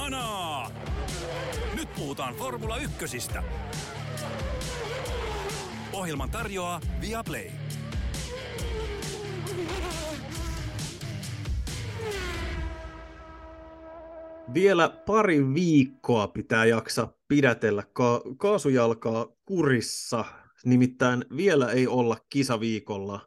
Kanaa! 0.00 0.70
Nyt 1.74 1.88
puhutaan 1.94 2.34
Formula 2.34 2.76
Ykkösistä. 2.76 3.42
Ohjelman 5.92 6.30
tarjoaa 6.30 6.80
Viaplay. 7.00 7.50
Vielä 14.54 14.88
pari 14.88 15.54
viikkoa 15.54 16.28
pitää 16.28 16.64
jaksaa 16.64 17.12
pidätellä 17.28 17.84
ka- 17.92 18.22
kaasujalkaa 18.36 19.26
kurissa. 19.44 20.24
Nimittäin 20.64 21.24
vielä 21.36 21.70
ei 21.70 21.86
olla 21.86 22.16
kisaviikolla. 22.30 23.20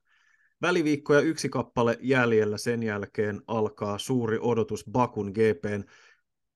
Väliviikkoja 0.62 1.20
yksi 1.20 1.50
kappale 1.50 1.98
jäljellä, 2.02 2.58
sen 2.58 2.84
jälkeen 2.84 3.42
alkaa 3.48 3.98
suuri 3.98 4.38
odotus 4.42 4.86
Bakun 4.92 5.32
GPn. 5.32 5.84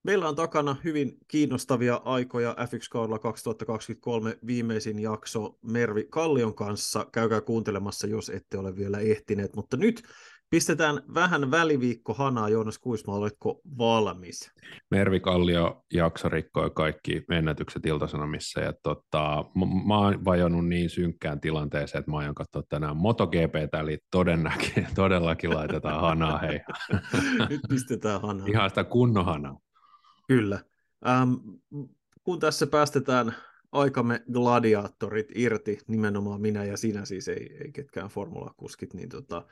Meillä 0.08 0.30
on 0.30 0.36
takana 0.36 0.76
hyvin 0.84 1.18
kiinnostavia 1.28 2.02
aikoja 2.06 2.56
F1-kaudella 2.60 3.20
2023 3.20 4.38
viimeisin 4.48 5.00
jakso 5.00 5.58
Mervi 5.62 6.08
Kallion 6.10 6.56
kanssa. 6.56 7.06
Käykää 7.12 7.42
kuuntelemassa, 7.42 8.08
jos 8.08 8.30
ette 8.30 8.58
ole 8.58 8.76
vielä 8.76 9.00
ehtineet. 9.00 9.56
Mutta 9.56 9.78
nyt 9.78 10.04
pistetään 10.50 11.02
vähän 11.14 11.52
väliviikko 11.52 12.14
hanaa. 12.14 12.50
Joonas 12.50 12.80
Kuisma, 12.80 13.16
oletko 13.16 13.62
valmis? 13.78 14.52
Mervi 14.92 15.20
Kallio 15.20 15.84
jakso 15.94 16.30
rikkoi 16.30 16.72
kaikki 16.76 17.24
ennätykset 17.32 17.86
Iltasanomissa 17.86 18.60
ja 18.60 18.74
tota, 18.84 19.46
mä 19.88 19.98
oon 19.98 20.26
vajonnut 20.26 20.68
niin 20.68 20.90
synkkään 20.90 21.40
tilanteeseen, 21.40 22.00
että 22.00 22.12
mä 22.12 22.18
aion 22.18 22.36
katsoa 22.36 22.64
tänään 22.70 22.98
MotoGPtä, 22.98 23.80
eli 23.80 23.98
todennäkin, 24.12 24.88
todellakin 24.96 25.50
laitetaan 25.50 26.02
hanaa, 26.02 26.38
hei. 26.38 26.60
Nyt 27.50 27.62
pistetään 27.70 28.22
hanaa. 28.22 28.48
Ihan 28.48 28.70
sitä 28.70 28.84
kunnon 28.84 29.26
hanaa. 29.26 29.67
Kyllä. 30.28 30.60
Ähm, 31.08 31.34
kun 32.24 32.40
tässä 32.40 32.68
päästetään 32.68 33.36
aikamme 33.72 34.24
gladiaattorit 34.34 35.28
irti, 35.36 35.80
nimenomaan 35.88 36.42
minä 36.42 36.64
ja 36.64 36.78
sinä 36.78 37.06
siis, 37.06 37.28
ei, 37.28 37.58
ei 37.64 37.72
ketkään 37.72 38.10
formulakuskit, 38.10 38.94
niin 38.94 39.10
tota, 39.10 39.46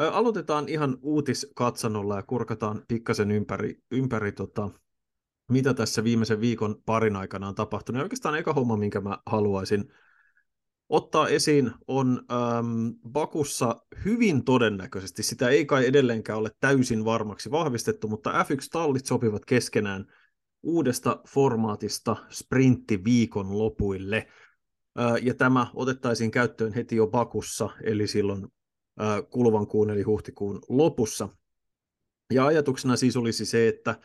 ä, 0.00 0.10
aloitetaan 0.10 0.68
ihan 0.68 0.98
uutiskatsannolla 1.02 2.16
ja 2.16 2.22
kurkataan 2.22 2.82
pikkasen 2.88 3.30
ympäri, 3.30 3.82
ympäri 3.90 4.32
tota, 4.32 4.70
mitä 5.50 5.74
tässä 5.74 6.04
viimeisen 6.04 6.40
viikon 6.40 6.82
parin 6.86 7.16
aikana 7.16 7.48
on 7.48 7.54
tapahtunut. 7.54 7.98
Ja 7.98 8.02
oikeastaan 8.02 8.38
eka 8.38 8.52
homma, 8.52 8.76
minkä 8.76 9.00
mä 9.00 9.18
haluaisin 9.26 9.92
ottaa 10.88 11.28
esiin, 11.28 11.72
on 11.88 12.20
äm, 12.30 12.94
Bakussa 13.12 13.76
hyvin 14.04 14.44
todennäköisesti, 14.44 15.22
sitä 15.22 15.48
ei 15.48 15.66
kai 15.66 15.86
edelleenkään 15.86 16.38
ole 16.38 16.50
täysin 16.60 17.04
varmaksi 17.04 17.50
vahvistettu, 17.50 18.08
mutta 18.08 18.42
F1-tallit 18.42 19.06
sopivat 19.06 19.44
keskenään 19.44 20.06
uudesta 20.62 21.20
formaatista 21.28 22.16
sprinttiviikon 22.30 23.58
lopuille. 23.58 24.26
Ja 25.22 25.34
tämä 25.34 25.66
otettaisiin 25.74 26.30
käyttöön 26.30 26.72
heti 26.72 26.96
jo 26.96 27.06
Bakussa, 27.06 27.70
eli 27.82 28.06
silloin 28.06 28.48
kuluvan 29.30 29.66
kuun 29.66 29.90
eli 29.90 30.02
huhtikuun 30.02 30.60
lopussa. 30.68 31.28
Ja 32.32 32.46
ajatuksena 32.46 32.96
siis 32.96 33.16
olisi 33.16 33.46
se, 33.46 33.68
että 33.68 34.00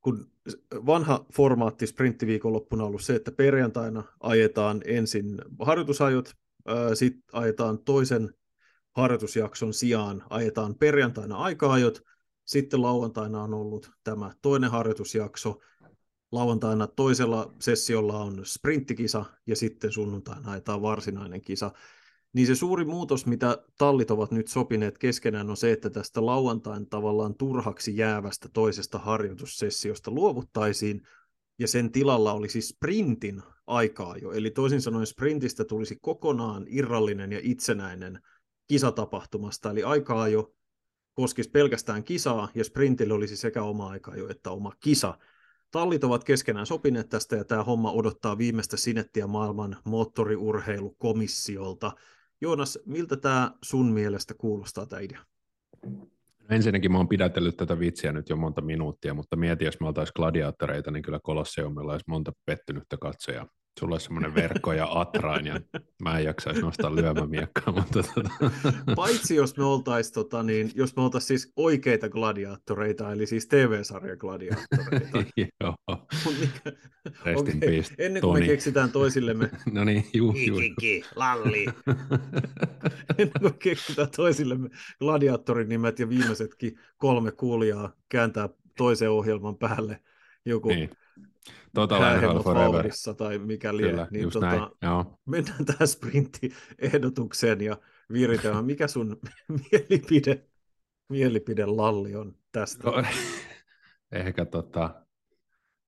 kun 0.00 0.30
vanha 0.72 1.26
formaatti 1.34 1.86
sprinttiviikonloppuna 1.86 2.82
on 2.82 2.88
ollut 2.88 3.02
se, 3.02 3.14
että 3.14 3.32
perjantaina 3.32 4.04
ajetaan 4.20 4.80
ensin 4.84 5.38
harjoitusajot, 5.60 6.34
sitten 6.94 7.22
ajetaan 7.32 7.78
toisen 7.78 8.34
harjoitusjakson 8.96 9.74
sijaan, 9.74 10.22
ajetaan 10.30 10.74
perjantaina 10.74 11.36
aika-ajot, 11.36 12.02
sitten 12.44 12.82
lauantaina 12.82 13.42
on 13.42 13.54
ollut 13.54 13.90
tämä 14.04 14.32
toinen 14.42 14.70
harjoitusjakso, 14.70 15.60
lauantaina 16.32 16.86
toisella 16.86 17.54
sessiolla 17.58 18.18
on 18.18 18.40
sprinttikisa 18.46 19.24
ja 19.46 19.56
sitten 19.56 19.92
sunnuntaina 19.92 20.50
ajetaan 20.50 20.82
varsinainen 20.82 21.40
kisa. 21.40 21.72
Niin 22.32 22.46
se 22.46 22.54
suuri 22.54 22.84
muutos, 22.84 23.26
mitä 23.26 23.64
tallit 23.78 24.10
ovat 24.10 24.30
nyt 24.30 24.48
sopineet 24.48 24.98
keskenään, 24.98 25.50
on 25.50 25.56
se, 25.56 25.72
että 25.72 25.90
tästä 25.90 26.26
lauantain 26.26 26.88
tavallaan 26.88 27.34
turhaksi 27.34 27.96
jäävästä 27.96 28.48
toisesta 28.52 28.98
harjoitussessiosta 28.98 30.10
luovuttaisiin, 30.10 31.02
ja 31.58 31.68
sen 31.68 31.92
tilalla 31.92 32.32
olisi 32.32 32.60
sprintin 32.62 33.42
aikaa 33.66 34.16
jo. 34.16 34.32
Eli 34.32 34.50
toisin 34.50 34.82
sanoen 34.82 35.06
sprintistä 35.06 35.64
tulisi 35.64 35.98
kokonaan 36.00 36.64
irrallinen 36.68 37.32
ja 37.32 37.40
itsenäinen 37.42 38.20
kisatapahtumasta, 38.68 39.70
eli 39.70 39.82
aikaa 39.82 40.28
jo 40.28 40.54
koskisi 41.14 41.50
pelkästään 41.50 42.04
kisaa, 42.04 42.48
ja 42.54 42.64
sprintille 42.64 43.14
olisi 43.14 43.36
sekä 43.36 43.62
oma 43.62 43.88
aika 43.88 44.16
jo 44.16 44.28
että 44.28 44.50
oma 44.50 44.72
kisa. 44.80 45.18
Tallit 45.70 46.04
ovat 46.04 46.24
keskenään 46.24 46.66
sopineet 46.66 47.08
tästä, 47.08 47.36
ja 47.36 47.44
tämä 47.44 47.64
homma 47.64 47.92
odottaa 47.92 48.38
viimeistä 48.38 48.76
sinettiä 48.76 49.26
maailman 49.26 49.76
moottoriurheilukomissiolta. 49.84 51.92
Joonas, 52.40 52.78
miltä 52.86 53.16
tämä 53.16 53.50
sun 53.62 53.92
mielestä 53.92 54.34
kuulostaa 54.34 54.86
tämä 54.86 55.00
idea? 55.00 55.20
Ensinnäkin 56.50 56.92
mä 56.92 56.98
oon 56.98 57.08
pidätellyt 57.08 57.56
tätä 57.56 57.78
vitsiä 57.78 58.12
nyt 58.12 58.28
jo 58.28 58.36
monta 58.36 58.60
minuuttia, 58.60 59.14
mutta 59.14 59.36
mieti, 59.36 59.64
jos 59.64 59.80
me 59.80 59.86
oltaisiin 59.86 60.14
gladiaattoreita, 60.16 60.90
niin 60.90 61.02
kyllä 61.02 61.20
Kolosseumilla 61.22 61.92
olisi 61.92 62.04
monta 62.08 62.32
pettynyttä 62.46 62.96
katsojaa. 62.96 63.46
Sulla 63.78 63.94
olisi 63.94 64.04
semmoinen 64.04 64.34
verkko 64.34 64.72
ja 64.72 65.00
atrain, 65.00 65.46
ja 65.46 65.60
mä 66.02 66.18
en 66.18 66.24
jaksaisi 66.24 66.60
nostaa 66.60 66.94
lyömämiekkaa. 66.94 67.74
Mutta 67.74 68.02
tota... 68.02 68.30
Paitsi 68.96 69.34
jos 69.34 69.56
me 69.56 69.64
oltaisiin 69.64 70.14
tota, 70.14 70.42
niin, 70.42 70.70
jos 70.74 70.96
me 70.96 71.02
oltais 71.02 71.26
siis 71.26 71.52
oikeita 71.56 72.08
gladiaattoreita, 72.08 73.12
eli 73.12 73.26
siis 73.26 73.46
TV-sarjan 73.46 74.18
gladiaattoreita. 74.18 75.18
Joo. 75.60 75.76
Mikä... 76.40 77.60
Peace, 77.60 77.94
Ennen 77.98 78.20
kuin 78.20 78.32
Toni. 78.32 78.40
me 78.40 78.46
keksitään 78.46 78.92
toisillemme 78.92 79.50
no 79.72 79.84
niin, 79.84 80.06
juu, 80.14 80.34
juu. 80.46 80.58
Kiki, 80.58 81.02
Lalli. 81.16 81.66
Ennen 83.18 83.40
kuin 83.40 83.58
keksitään 83.58 84.08
toisillemme 84.16 84.68
gladiaattorin 84.98 85.68
nimet 85.68 85.98
ja 85.98 86.08
viimeisetkin 86.08 86.78
kolme 86.96 87.32
kuulijaa 87.32 87.92
kääntää 88.08 88.48
toisen 88.76 89.10
ohjelman 89.10 89.56
päälle 89.56 90.00
joku 90.44 90.68
Niin. 90.68 90.90
Total 91.74 92.16
NHL 92.16 92.38
Forever. 92.38 92.90
Tai 93.16 93.38
mikä 93.38 93.76
lie, 93.76 93.90
Kyllä, 93.90 94.08
niin 94.10 94.30
tota, 94.30 94.46
näin. 94.46 94.62
Joo. 94.82 95.18
mennään 95.26 95.64
tähän 95.64 95.88
sprinttiehdotukseen 95.88 97.60
ja 97.60 97.76
viritellään. 98.12 98.64
Mikä 98.64 98.88
sun 98.88 99.20
mielipide, 99.70 100.46
mielipide 101.08 101.66
Lalli 101.66 102.16
on 102.16 102.34
tästä? 102.52 102.90
No, 102.90 102.92
ehkä 104.12 104.44
tota, 104.44 105.04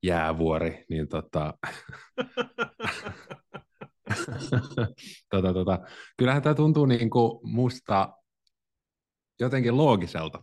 jäävuori, 0.03 0.85
niin 0.91 1.09
tota, 1.09 1.55
tota, 5.31 5.53
tota, 5.53 5.79
kyllähän 6.17 6.43
tämä 6.43 6.55
tuntuu 6.55 6.87
niin 6.87 7.11
kuin 7.11 7.41
musta 7.51 8.13
jotenkin 9.41 9.77
loogiselta, 9.77 10.43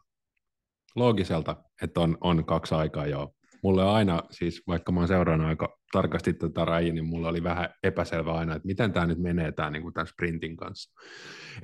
loogiselta, 0.95 1.63
että 1.81 1.99
on, 1.99 2.17
on 2.21 2.45
kaksi 2.45 2.75
aikaa 2.75 3.07
jo. 3.07 3.33
Mulle 3.63 3.83
aina, 3.83 4.23
siis 4.31 4.63
vaikka 4.67 4.91
mä 4.91 4.99
oon 4.99 5.41
aika 5.41 5.79
tarkasti 5.91 6.33
tätä 6.33 6.65
rajia, 6.65 6.93
niin 6.93 7.05
mulla 7.05 7.29
oli 7.29 7.43
vähän 7.43 7.69
epäselvä 7.83 8.33
aina, 8.33 8.55
että 8.55 8.67
miten 8.67 8.93
tämä 8.93 9.05
nyt 9.05 9.19
menee 9.19 9.51
tämä 9.51 9.69
niin 9.69 9.83
sprintin 10.05 10.57
kanssa. 10.57 10.91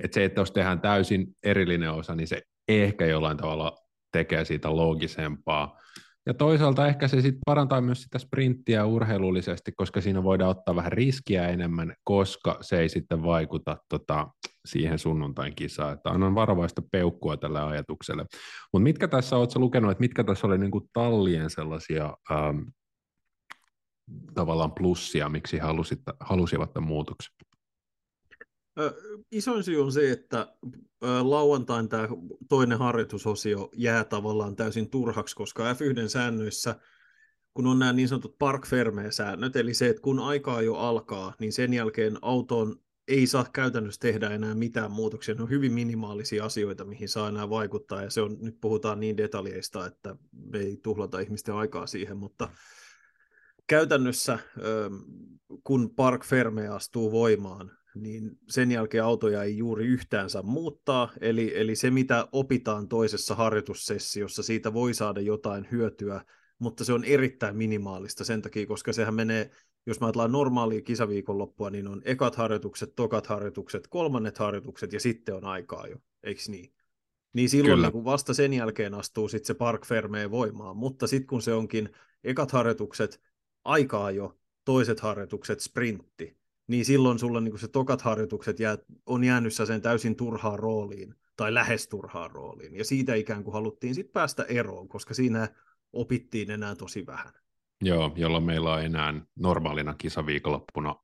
Että 0.00 0.14
se, 0.14 0.24
että 0.24 0.40
jos 0.40 0.52
tehdään 0.52 0.80
täysin 0.80 1.26
erillinen 1.42 1.92
osa, 1.92 2.14
niin 2.14 2.28
se 2.28 2.42
ehkä 2.68 3.06
jollain 3.06 3.36
tavalla 3.36 3.76
tekee 4.12 4.44
siitä 4.44 4.76
loogisempaa. 4.76 5.80
Ja 6.26 6.34
toisaalta 6.34 6.86
ehkä 6.86 7.08
se 7.08 7.20
sitten 7.20 7.40
parantaa 7.46 7.80
myös 7.80 8.02
sitä 8.02 8.18
sprinttiä 8.18 8.86
urheilullisesti, 8.86 9.72
koska 9.72 10.00
siinä 10.00 10.22
voidaan 10.22 10.50
ottaa 10.50 10.76
vähän 10.76 10.92
riskiä 10.92 11.48
enemmän, 11.48 11.94
koska 12.04 12.58
se 12.60 12.80
ei 12.80 12.88
sitten 12.88 13.22
vaikuta 13.22 13.76
tota, 13.88 14.28
siihen 14.64 14.98
sunnuntain 14.98 15.54
kisaan. 15.54 15.92
Että 15.92 16.10
annan 16.10 16.34
varovaista 16.34 16.82
peukkua 16.92 17.36
tälle 17.36 17.60
ajatukselle. 17.60 18.26
Mutta 18.72 18.82
mitkä 18.82 19.08
tässä 19.08 19.36
oletko 19.36 19.60
lukenut, 19.60 19.90
että 19.90 20.00
mitkä 20.00 20.24
tässä 20.24 20.46
oli 20.46 20.58
niinku 20.58 20.88
tallien 20.92 21.50
sellaisia 21.50 22.16
ähm, 22.30 22.58
tavallaan 24.34 24.72
plussia, 24.72 25.28
miksi 25.28 25.58
halusit, 25.58 26.00
halusivat 26.20 26.72
tämän 26.72 26.88
muutoksen? 26.88 27.34
Isoin 29.32 29.64
syy 29.64 29.82
on 29.82 29.92
se, 29.92 30.10
että 30.10 30.46
lauantain 31.22 31.88
tämä 31.88 32.08
toinen 32.48 32.78
harjoitusosio 32.78 33.70
jää 33.72 34.04
tavallaan 34.04 34.56
täysin 34.56 34.90
turhaksi, 34.90 35.36
koska 35.36 35.72
F1 35.72 36.08
säännöissä, 36.08 36.76
kun 37.54 37.66
on 37.66 37.78
nämä 37.78 37.92
niin 37.92 38.08
sanotut 38.08 38.38
park 38.38 38.66
säännöt 39.10 39.56
eli 39.56 39.74
se, 39.74 39.88
että 39.88 40.02
kun 40.02 40.18
aikaa 40.18 40.62
jo 40.62 40.74
alkaa, 40.74 41.34
niin 41.38 41.52
sen 41.52 41.74
jälkeen 41.74 42.18
autoon 42.22 42.76
ei 43.08 43.26
saa 43.26 43.46
käytännössä 43.52 44.00
tehdä 44.00 44.30
enää 44.30 44.54
mitään 44.54 44.90
muutoksia. 44.90 45.34
Ne 45.34 45.42
on 45.42 45.50
hyvin 45.50 45.72
minimaalisia 45.72 46.44
asioita, 46.44 46.84
mihin 46.84 47.08
saa 47.08 47.28
enää 47.28 47.50
vaikuttaa, 47.50 48.02
ja 48.02 48.10
se 48.10 48.20
on, 48.20 48.36
nyt 48.40 48.60
puhutaan 48.60 49.00
niin 49.00 49.16
detaljeista, 49.16 49.86
että 49.86 50.16
me 50.52 50.58
ei 50.58 50.76
tuhlata 50.82 51.18
ihmisten 51.18 51.54
aikaa 51.54 51.86
siihen, 51.86 52.16
mutta 52.16 52.48
käytännössä, 53.66 54.38
kun 55.64 55.90
Park 55.96 56.24
astuu 56.74 57.12
voimaan, 57.12 57.72
niin 57.96 58.38
sen 58.48 58.70
jälkeen 58.70 59.04
autoja 59.04 59.42
ei 59.42 59.56
juuri 59.56 59.86
yhtään 59.86 60.30
saa 60.30 60.42
muuttaa, 60.42 61.12
eli, 61.20 61.52
eli 61.54 61.76
se 61.76 61.90
mitä 61.90 62.28
opitaan 62.32 62.88
toisessa 62.88 63.34
harjoitussessiossa, 63.34 64.42
siitä 64.42 64.72
voi 64.72 64.94
saada 64.94 65.20
jotain 65.20 65.68
hyötyä 65.70 66.20
mutta 66.58 66.84
se 66.84 66.92
on 66.92 67.04
erittäin 67.04 67.56
minimaalista 67.56 68.24
sen 68.24 68.42
takia, 68.42 68.66
koska 68.66 68.92
sehän 68.92 69.14
menee, 69.14 69.50
jos 69.86 70.00
mä 70.00 70.06
ajatellaan 70.06 70.32
normaalia 70.32 70.82
kisaviikonloppua, 70.82 71.70
niin 71.70 71.88
on 71.88 72.02
ekat 72.04 72.36
harjoitukset, 72.36 72.94
tokat 72.96 73.26
harjoitukset, 73.26 73.86
kolmannet 73.86 74.38
harjoitukset 74.38 74.92
ja 74.92 75.00
sitten 75.00 75.34
on 75.34 75.44
aikaa 75.44 75.86
jo, 75.86 75.96
eikö 76.22 76.40
niin? 76.48 76.72
Niin 77.32 77.48
silloin 77.48 77.82
niin 77.82 77.92
kun 77.92 78.04
vasta 78.04 78.34
sen 78.34 78.52
jälkeen 78.52 78.94
astuu 78.94 79.28
sitten 79.28 79.46
se 79.46 79.54
Park 79.54 79.86
Fermeen 79.86 80.30
voimaan, 80.30 80.76
mutta 80.76 81.06
sitten 81.06 81.26
kun 81.26 81.42
se 81.42 81.52
onkin 81.52 81.90
ekat 82.24 82.52
harjoitukset, 82.52 83.20
aikaa 83.64 84.10
jo, 84.10 84.38
toiset 84.64 85.00
harjoitukset, 85.00 85.60
sprintti, 85.60 86.36
niin 86.66 86.84
silloin 86.84 87.18
sulla 87.18 87.40
niin 87.40 87.58
se 87.58 87.68
tokat 87.68 88.02
harjoitukset 88.02 88.60
jää, 88.60 88.78
on 89.06 89.24
jäänyt 89.24 89.54
sen 89.54 89.82
täysin 89.82 90.16
turhaan 90.16 90.58
rooliin, 90.58 91.14
tai 91.36 91.54
lähes 91.54 91.88
turhaan 91.88 92.30
rooliin. 92.30 92.74
Ja 92.76 92.84
siitä 92.84 93.14
ikään 93.14 93.44
kuin 93.44 93.54
haluttiin 93.54 93.94
sitten 93.94 94.12
päästä 94.12 94.42
eroon, 94.48 94.88
koska 94.88 95.14
siinä 95.14 95.48
opittiin 95.92 96.50
enää 96.50 96.74
tosi 96.74 97.06
vähän. 97.06 97.32
Joo, 97.82 98.12
jolloin 98.16 98.44
meillä 98.44 98.72
on 98.72 98.82
enää 98.82 99.14
normaalina 99.34 99.94
kisaviikonloppuna 99.94 100.94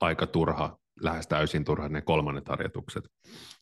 aika 0.00 0.26
turha, 0.26 0.78
lähes 1.00 1.26
täysin 1.26 1.64
turha 1.64 1.88
ne 1.88 2.02
kolmannet 2.02 2.48
harjoitukset, 2.48 3.04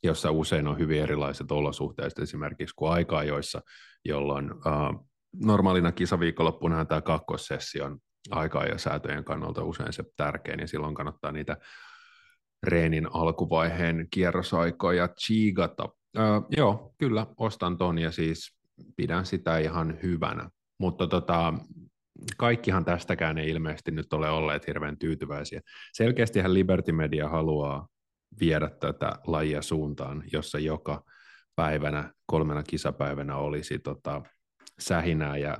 jossa 0.02 0.31
usein 0.31 0.67
on 0.67 0.79
hyvin 0.79 1.02
erilaiset 1.02 1.52
olosuhteet 1.52 2.19
esimerkiksi 2.19 2.75
kuin 2.76 2.93
aika-ajoissa, 2.93 3.61
jolloin 4.05 4.52
uh, 4.52 5.08
normaalina 5.44 5.93
kisaviikonloppuna 5.93 6.84
tämä 6.84 7.00
kakkossessio 7.00 7.84
on 7.84 7.99
aikaa 8.30 8.64
ja 8.64 8.78
säätöjen 8.78 9.24
kannalta 9.24 9.64
usein 9.64 9.92
se 9.92 10.04
tärkein, 10.16 10.60
ja 10.60 10.69
silloin 10.69 10.94
kannattaa 10.94 11.32
niitä 11.32 11.56
reenin 12.62 13.08
alkuvaiheen 13.12 14.06
kierrosaikoja 14.10 15.08
chiigata. 15.08 15.88
Öö, 16.19 16.24
joo, 16.56 16.94
kyllä, 16.98 17.26
ostan 17.36 17.78
ton 17.78 17.98
ja 17.98 18.12
siis 18.12 18.56
pidän 18.96 19.26
sitä 19.26 19.58
ihan 19.58 19.98
hyvänä. 20.02 20.50
Mutta 20.78 21.06
tota, 21.06 21.54
kaikkihan 22.36 22.84
tästäkään 22.84 23.38
ei 23.38 23.50
ilmeisesti 23.50 23.90
nyt 23.90 24.12
ole 24.12 24.30
olleet 24.30 24.66
hirveän 24.66 24.98
tyytyväisiä. 24.98 25.60
Selkeästihän 25.92 26.54
Liberty 26.54 26.92
Media 26.92 27.28
haluaa 27.28 27.88
viedä 28.40 28.70
tätä 28.80 29.12
lajia 29.26 29.62
suuntaan, 29.62 30.24
jossa 30.32 30.58
joka 30.58 31.02
päivänä, 31.56 32.12
kolmena 32.26 32.62
kisapäivänä 32.62 33.36
olisi 33.36 33.78
tota, 33.78 34.22
sähinää 34.78 35.36
ja 35.36 35.58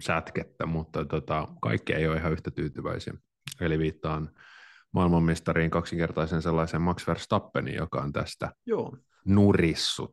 sätkettä, 0.00 0.66
mutta 0.66 1.04
tota, 1.04 1.48
kaikki 1.62 1.92
ei 1.92 2.08
ole 2.08 2.16
ihan 2.16 2.32
yhtä 2.32 2.50
tyytyväisiä. 2.50 3.14
Eli 3.60 3.78
viittaan 3.78 4.30
maailmanmestariin 4.92 5.70
kaksinkertaisen 5.70 6.42
sellaisen 6.42 6.82
Max 6.82 7.06
Verstappenin, 7.06 7.74
joka 7.74 8.00
on 8.00 8.12
tästä 8.12 8.52
Joo. 8.66 8.96
nurissut. 9.24 10.10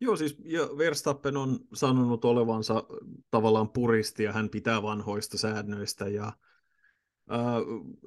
Joo, 0.00 0.16
siis 0.16 0.36
ja 0.44 0.62
Verstappen 0.78 1.36
on 1.36 1.58
sanonut 1.74 2.24
olevansa 2.24 2.82
tavallaan 3.30 3.68
puristi 3.68 4.22
ja 4.22 4.32
hän 4.32 4.48
pitää 4.48 4.82
vanhoista 4.82 5.38
säännöistä 5.38 6.08
ja 6.08 6.32
ää, 7.30 7.54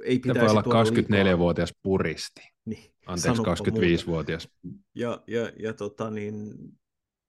ei 0.04 0.20
pitäisi 0.20 0.56
voi 0.56 0.64
olla 0.66 0.84
24-vuotias 0.84 1.70
liikaa. 1.70 1.80
puristi. 1.84 2.42
Niin, 2.66 2.94
Anteeksi, 3.08 3.42
25-vuotias. 3.42 4.50
Ja, 4.96 5.24
ja, 5.28 5.52
ja 5.60 5.74
tota 5.74 6.10
niin, 6.10 6.54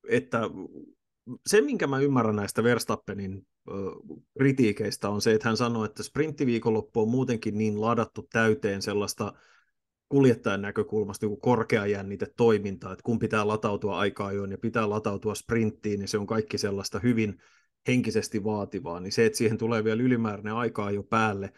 että 0.08 0.40
se, 1.46 1.60
minkä 1.60 1.86
mä 1.86 1.98
ymmärrän 1.98 2.36
näistä 2.36 2.62
Verstappenin 2.62 3.46
kritiikeistä, 4.38 5.08
on 5.08 5.22
se, 5.22 5.34
että 5.34 5.48
hän 5.48 5.56
sanoi, 5.56 5.84
että 5.84 6.02
sprinttiviikonloppu 6.02 7.00
on 7.00 7.08
muutenkin 7.08 7.58
niin 7.58 7.80
ladattu 7.80 8.28
täyteen 8.32 8.82
sellaista 8.82 9.32
kuljettajan 10.08 10.62
näkökulmasta 10.62 11.24
joku 11.24 11.36
korkea 11.36 11.86
jännite 11.86 12.26
toimintaa, 12.36 12.92
että 12.92 13.02
kun 13.02 13.18
pitää 13.18 13.48
latautua 13.48 13.98
aikaa 13.98 14.26
ajoin 14.26 14.50
ja 14.50 14.58
pitää 14.58 14.90
latautua 14.90 15.34
sprinttiin, 15.34 15.98
niin 15.98 16.08
se 16.08 16.18
on 16.18 16.26
kaikki 16.26 16.58
sellaista 16.58 16.98
hyvin 16.98 17.38
henkisesti 17.88 18.44
vaativaa, 18.44 19.00
niin 19.00 19.12
se, 19.12 19.26
että 19.26 19.38
siihen 19.38 19.58
tulee 19.58 19.84
vielä 19.84 20.02
ylimääräinen 20.02 20.54
aikaa 20.54 20.90
jo 20.90 21.02
päälle, 21.02 21.52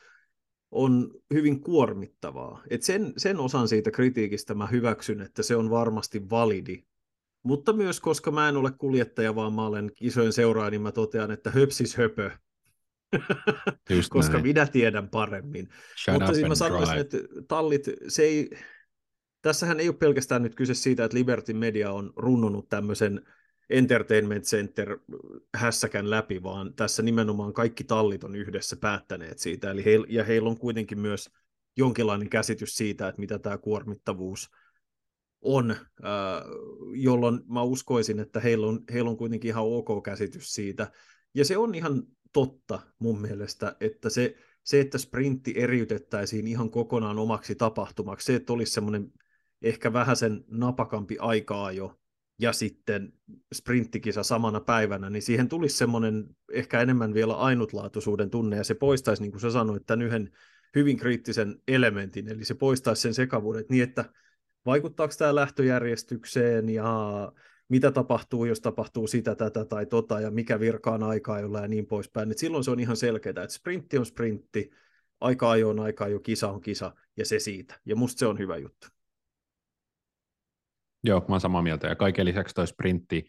on 0.70 1.10
hyvin 1.34 1.60
kuormittavaa. 1.60 2.62
Et 2.70 2.82
sen, 2.82 3.12
sen 3.16 3.40
osan 3.40 3.68
siitä 3.68 3.90
kritiikistä 3.90 4.54
mä 4.54 4.66
hyväksyn, 4.66 5.20
että 5.20 5.42
se 5.42 5.56
on 5.56 5.70
varmasti 5.70 6.30
validi, 6.30 6.84
mutta 7.42 7.72
myös 7.72 8.00
koska 8.00 8.30
mä 8.30 8.48
en 8.48 8.56
ole 8.56 8.70
kuljettaja, 8.78 9.34
vaan 9.34 9.52
mä 9.52 9.66
olen 9.66 9.90
isojen 10.00 10.32
seuraaja, 10.32 10.70
niin 10.70 10.82
mä 10.82 10.92
totean, 10.92 11.30
että 11.30 11.50
höpsis 11.50 11.96
höpö, 11.96 12.30
koska 14.10 14.32
näin. 14.32 14.46
minä 14.46 14.66
tiedän 14.66 15.08
paremmin. 15.08 15.68
Shut 16.04 16.14
Mutta 16.14 16.34
siis 16.34 16.48
mä 16.48 16.54
sanoisin, 16.54 16.98
että 16.98 17.18
tallit, 17.48 17.84
se 18.08 18.22
ei, 18.22 18.50
tässähän 19.42 19.80
ei 19.80 19.88
ole 19.88 19.96
pelkästään 19.96 20.42
nyt 20.42 20.54
kyse 20.54 20.74
siitä, 20.74 21.04
että 21.04 21.16
Liberty 21.16 21.52
Media 21.52 21.92
on 21.92 22.12
runnonut 22.16 22.68
tämmöisen 22.68 23.26
Entertainment 23.70 24.44
Center 24.44 24.98
hässäkän 25.54 26.10
läpi, 26.10 26.42
vaan 26.42 26.74
tässä 26.74 27.02
nimenomaan 27.02 27.52
kaikki 27.52 27.84
tallit 27.84 28.24
on 28.24 28.36
yhdessä 28.36 28.76
päättäneet 28.76 29.38
siitä, 29.38 29.70
eli 29.70 29.84
heil, 29.84 30.06
ja 30.08 30.24
heillä 30.24 30.48
on 30.48 30.58
kuitenkin 30.58 31.00
myös 31.00 31.30
jonkinlainen 31.76 32.30
käsitys 32.30 32.74
siitä, 32.74 33.08
että 33.08 33.20
mitä 33.20 33.38
tämä 33.38 33.58
kuormittavuus 33.58 34.50
on, 35.40 35.76
jolloin 36.94 37.40
mä 37.48 37.62
uskoisin, 37.62 38.18
että 38.18 38.40
heillä 38.40 38.66
on, 38.66 38.80
heillä 38.92 39.10
on 39.10 39.16
kuitenkin 39.16 39.48
ihan 39.48 39.64
ok 39.64 40.02
käsitys 40.04 40.54
siitä, 40.54 40.92
ja 41.34 41.44
se 41.44 41.56
on 41.56 41.74
ihan 41.74 42.02
totta 42.32 42.80
mun 42.98 43.20
mielestä, 43.20 43.76
että 43.80 44.10
se, 44.10 44.34
se, 44.64 44.80
että 44.80 44.98
sprintti 44.98 45.54
eriytettäisiin 45.56 46.46
ihan 46.46 46.70
kokonaan 46.70 47.18
omaksi 47.18 47.54
tapahtumaksi, 47.54 48.24
se, 48.24 48.34
että 48.34 48.52
olisi 48.52 48.72
semmoinen 48.72 49.12
ehkä 49.62 49.92
vähän 49.92 50.16
sen 50.16 50.44
napakampi 50.48 51.16
aikaa 51.18 51.72
jo, 51.72 52.00
ja 52.38 52.52
sitten 52.52 53.12
sprinttikisa 53.54 54.22
samana 54.22 54.60
päivänä, 54.60 55.10
niin 55.10 55.22
siihen 55.22 55.48
tulisi 55.48 55.76
semmoinen 55.76 56.24
ehkä 56.52 56.80
enemmän 56.80 57.14
vielä 57.14 57.34
ainutlaatuisuuden 57.34 58.30
tunne, 58.30 58.56
ja 58.56 58.64
se 58.64 58.74
poistaisi, 58.74 59.22
niin 59.22 59.30
kuin 59.30 59.40
sä 59.40 59.50
sanoit, 59.50 59.86
tämän 59.86 60.06
yhden 60.06 60.30
hyvin 60.74 60.96
kriittisen 60.96 61.62
elementin, 61.68 62.28
eli 62.28 62.44
se 62.44 62.54
poistaisi 62.54 63.02
sen 63.02 63.14
sekavuuden 63.14 63.64
niin, 63.68 63.82
että 63.82 64.04
vaikuttaako 64.66 65.14
tämä 65.18 65.34
lähtöjärjestykseen 65.34 66.68
ja 66.68 67.32
mitä 67.68 67.90
tapahtuu, 67.90 68.44
jos 68.44 68.60
tapahtuu 68.60 69.06
sitä, 69.06 69.34
tätä 69.34 69.64
tai 69.64 69.86
tota, 69.86 70.20
ja 70.20 70.30
mikä 70.30 70.60
virkaan 70.60 71.02
aikaa 71.02 71.40
jolla 71.40 71.60
ja 71.60 71.68
niin 71.68 71.86
poispäin. 71.86 72.30
Et 72.30 72.38
silloin 72.38 72.64
se 72.64 72.70
on 72.70 72.80
ihan 72.80 72.96
selkeää, 72.96 73.42
että 73.42 73.54
sprintti 73.54 73.98
on 73.98 74.06
sprintti, 74.06 74.70
aika 75.20 75.50
ajo 75.50 75.68
on 75.68 75.80
aika 75.80 76.08
jo 76.08 76.20
kisa 76.20 76.50
on 76.50 76.60
kisa, 76.60 76.94
ja 77.16 77.26
se 77.26 77.38
siitä. 77.38 77.80
Ja 77.84 77.96
musta 77.96 78.18
se 78.18 78.26
on 78.26 78.38
hyvä 78.38 78.56
juttu. 78.56 78.86
Joo, 81.04 81.20
mä 81.20 81.34
oon 81.34 81.40
samaa 81.40 81.62
mieltä. 81.62 81.86
Ja 81.86 81.96
kaiken 81.96 82.26
lisäksi 82.26 82.54
toi 82.54 82.66
sprintti 82.66 83.24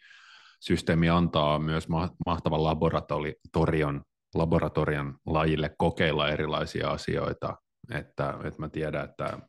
systeemi 0.59 1.09
antaa 1.09 1.59
myös 1.59 1.87
mahtavan 2.25 2.63
laboratorion, 2.63 4.01
laboratorion 4.35 5.17
lajille 5.25 5.75
kokeilla 5.77 6.29
erilaisia 6.29 6.89
asioita. 6.89 7.57
Että, 7.93 8.33
että 8.43 8.59
mä 8.59 8.69
tiedän, 8.69 9.05
että 9.05 9.39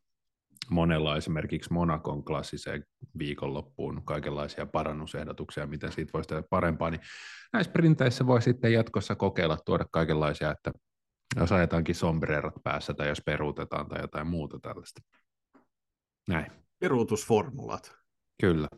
monella 0.72 1.16
esimerkiksi 1.16 1.72
Monakon 1.72 2.24
klassiseen 2.24 2.84
viikonloppuun 3.18 4.02
kaikenlaisia 4.04 4.66
parannusehdotuksia, 4.66 5.66
miten 5.66 5.92
siitä 5.92 6.12
voisi 6.12 6.28
tehdä 6.28 6.42
parempaa, 6.50 6.90
niin 6.90 7.00
näissä 7.52 7.70
sprinteissä 7.70 8.26
voi 8.26 8.42
sitten 8.42 8.72
jatkossa 8.72 9.14
kokeilla 9.14 9.58
tuoda 9.64 9.86
kaikenlaisia, 9.90 10.50
että 10.50 10.72
jos 11.36 11.52
ajetaankin 11.52 11.94
sombrerat 11.94 12.54
päässä 12.62 12.94
tai 12.94 13.08
jos 13.08 13.22
peruutetaan 13.26 13.88
tai 13.88 14.00
jotain 14.00 14.26
muuta 14.26 14.58
tällaista. 14.58 15.02
Näin. 16.28 16.46
Peruutusformulat. 16.78 17.96
Kyllä. 18.40 18.68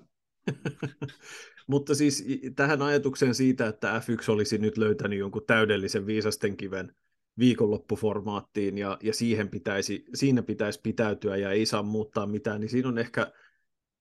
Mutta 1.66 1.94
siis 1.94 2.24
tähän 2.56 2.82
ajatukseen 2.82 3.34
siitä, 3.34 3.66
että 3.66 3.98
F1 3.98 4.30
olisi 4.32 4.58
nyt 4.58 4.78
löytänyt 4.78 5.18
jonkun 5.18 5.46
täydellisen 5.46 6.06
viisasten 6.06 6.56
kiven 6.56 6.94
viikonloppuformaattiin 7.38 8.78
ja, 8.78 8.98
ja 9.02 9.14
siihen 9.14 9.48
pitäisi, 9.48 10.04
siinä 10.14 10.42
pitäisi 10.42 10.80
pitäytyä 10.82 11.36
ja 11.36 11.50
ei 11.50 11.66
saa 11.66 11.82
muuttaa 11.82 12.26
mitään, 12.26 12.60
niin 12.60 12.68
siinä 12.70 12.88
on 12.88 12.98
ehkä 12.98 13.32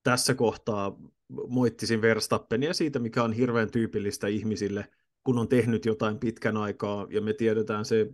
tässä 0.03 0.35
kohtaa 0.35 0.99
moittisin 1.47 2.01
Verstappenia 2.01 2.73
siitä, 2.73 2.99
mikä 2.99 3.23
on 3.23 3.33
hirveän 3.33 3.71
tyypillistä 3.71 4.27
ihmisille, 4.27 4.87
kun 5.23 5.37
on 5.37 5.47
tehnyt 5.47 5.85
jotain 5.85 6.19
pitkän 6.19 6.57
aikaa, 6.57 7.07
ja 7.09 7.21
me 7.21 7.33
tiedetään 7.33 7.85
se 7.85 8.07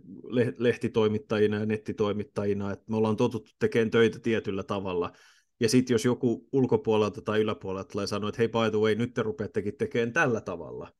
lehtitoimittajina 0.58 1.58
ja 1.58 1.66
nettitoimittajina, 1.66 2.72
että 2.72 2.84
me 2.88 2.96
ollaan 2.96 3.16
totuttu 3.16 3.52
tekemään 3.58 3.90
töitä 3.90 4.18
tietyllä 4.18 4.62
tavalla, 4.62 5.12
ja 5.60 5.68
sitten 5.68 5.94
jos 5.94 6.04
joku 6.04 6.48
ulkopuolelta 6.52 7.22
tai 7.22 7.40
yläpuolelta 7.40 7.88
tulee 7.88 8.06
sanoa, 8.06 8.28
että 8.28 8.38
hei 8.38 8.48
by 8.48 8.70
the 8.70 8.78
way, 8.78 8.94
nyt 8.94 9.14
te 9.14 9.22
rupeattekin 9.22 9.76
tekemään 9.76 10.12
tällä 10.12 10.40
tavalla, 10.40 10.92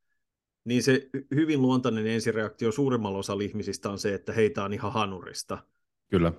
niin 0.64 0.82
se 0.82 1.08
hyvin 1.34 1.62
luontainen 1.62 2.06
ensireaktio 2.06 2.72
suurimmalla 2.72 3.18
osalla 3.18 3.42
ihmisistä 3.42 3.90
on 3.90 3.98
se, 3.98 4.14
että 4.14 4.32
heitä 4.32 4.64
on 4.64 4.72
ihan 4.72 4.92
hanurista. 4.92 5.58
Kyllä, 6.10 6.32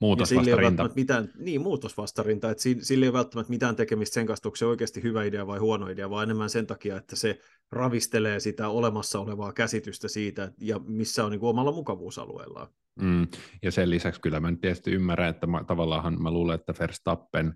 muutosvastarinta. 0.00 0.90
Mitään, 0.94 1.32
niin, 1.38 1.60
muutosvastarinta, 1.60 2.50
että 2.50 2.62
sillä 2.62 3.04
ei 3.04 3.08
ole 3.08 3.18
välttämättä 3.18 3.50
mitään 3.50 3.76
tekemistä 3.76 4.14
sen 4.14 4.26
kanssa, 4.26 4.48
onko 4.48 4.56
se 4.56 4.66
oikeasti 4.66 5.02
hyvä 5.02 5.24
idea 5.24 5.46
vai 5.46 5.58
huono 5.58 5.88
idea, 5.88 6.10
vaan 6.10 6.24
enemmän 6.24 6.50
sen 6.50 6.66
takia, 6.66 6.96
että 6.96 7.16
se 7.16 7.40
ravistelee 7.72 8.40
sitä 8.40 8.68
olemassa 8.68 9.20
olevaa 9.20 9.52
käsitystä 9.52 10.08
siitä, 10.08 10.52
ja 10.60 10.78
missä 10.78 11.24
on 11.24 11.30
niin 11.30 11.40
kuin 11.40 11.50
omalla 11.50 11.72
mukavuusalueellaan. 11.72 12.68
Mm, 13.00 13.26
ja 13.62 13.72
sen 13.72 13.90
lisäksi 13.90 14.20
kyllä 14.20 14.40
mä 14.40 14.50
nyt 14.50 14.60
tietysti 14.60 14.90
ymmärrän, 14.90 15.30
että 15.30 15.46
mä, 15.46 15.64
tavallaan 15.64 16.22
mä 16.22 16.30
luulen, 16.30 16.54
että 16.54 16.74
Verstappen 16.80 17.54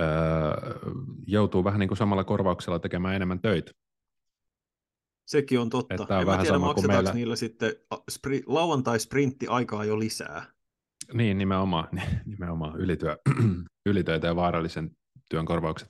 öö, 0.00 0.06
joutuu 1.26 1.64
vähän 1.64 1.80
niin 1.80 1.88
kuin 1.88 1.98
samalla 1.98 2.24
korvauksella 2.24 2.78
tekemään 2.78 3.14
enemmän 3.16 3.40
töitä 3.40 3.72
Sekin 5.30 5.60
on 5.60 5.70
totta. 5.70 5.94
Että 5.94 6.14
on 6.14 6.20
en 6.20 6.26
vähän 6.26 6.38
mä 6.38 6.42
tiedä, 6.42 6.54
sama 6.54 6.66
kuin 6.66 6.68
maksetaanko 6.74 7.02
meillä- 7.02 7.14
niillä 7.14 7.36
sitten 7.36 7.72
spri, 8.10 8.42
lauantai-sprintti 8.46 9.46
aikaa 9.48 9.84
jo 9.84 9.98
lisää. 9.98 10.44
Niin, 11.12 11.38
nimenomaan, 11.38 11.88
nimenomaan 12.26 12.80
ylityö, 12.80 13.16
ylitöitä 13.86 14.26
ja 14.26 14.36
vaarallisen 14.36 14.90
työn 15.30 15.46
korvaukset. 15.46 15.88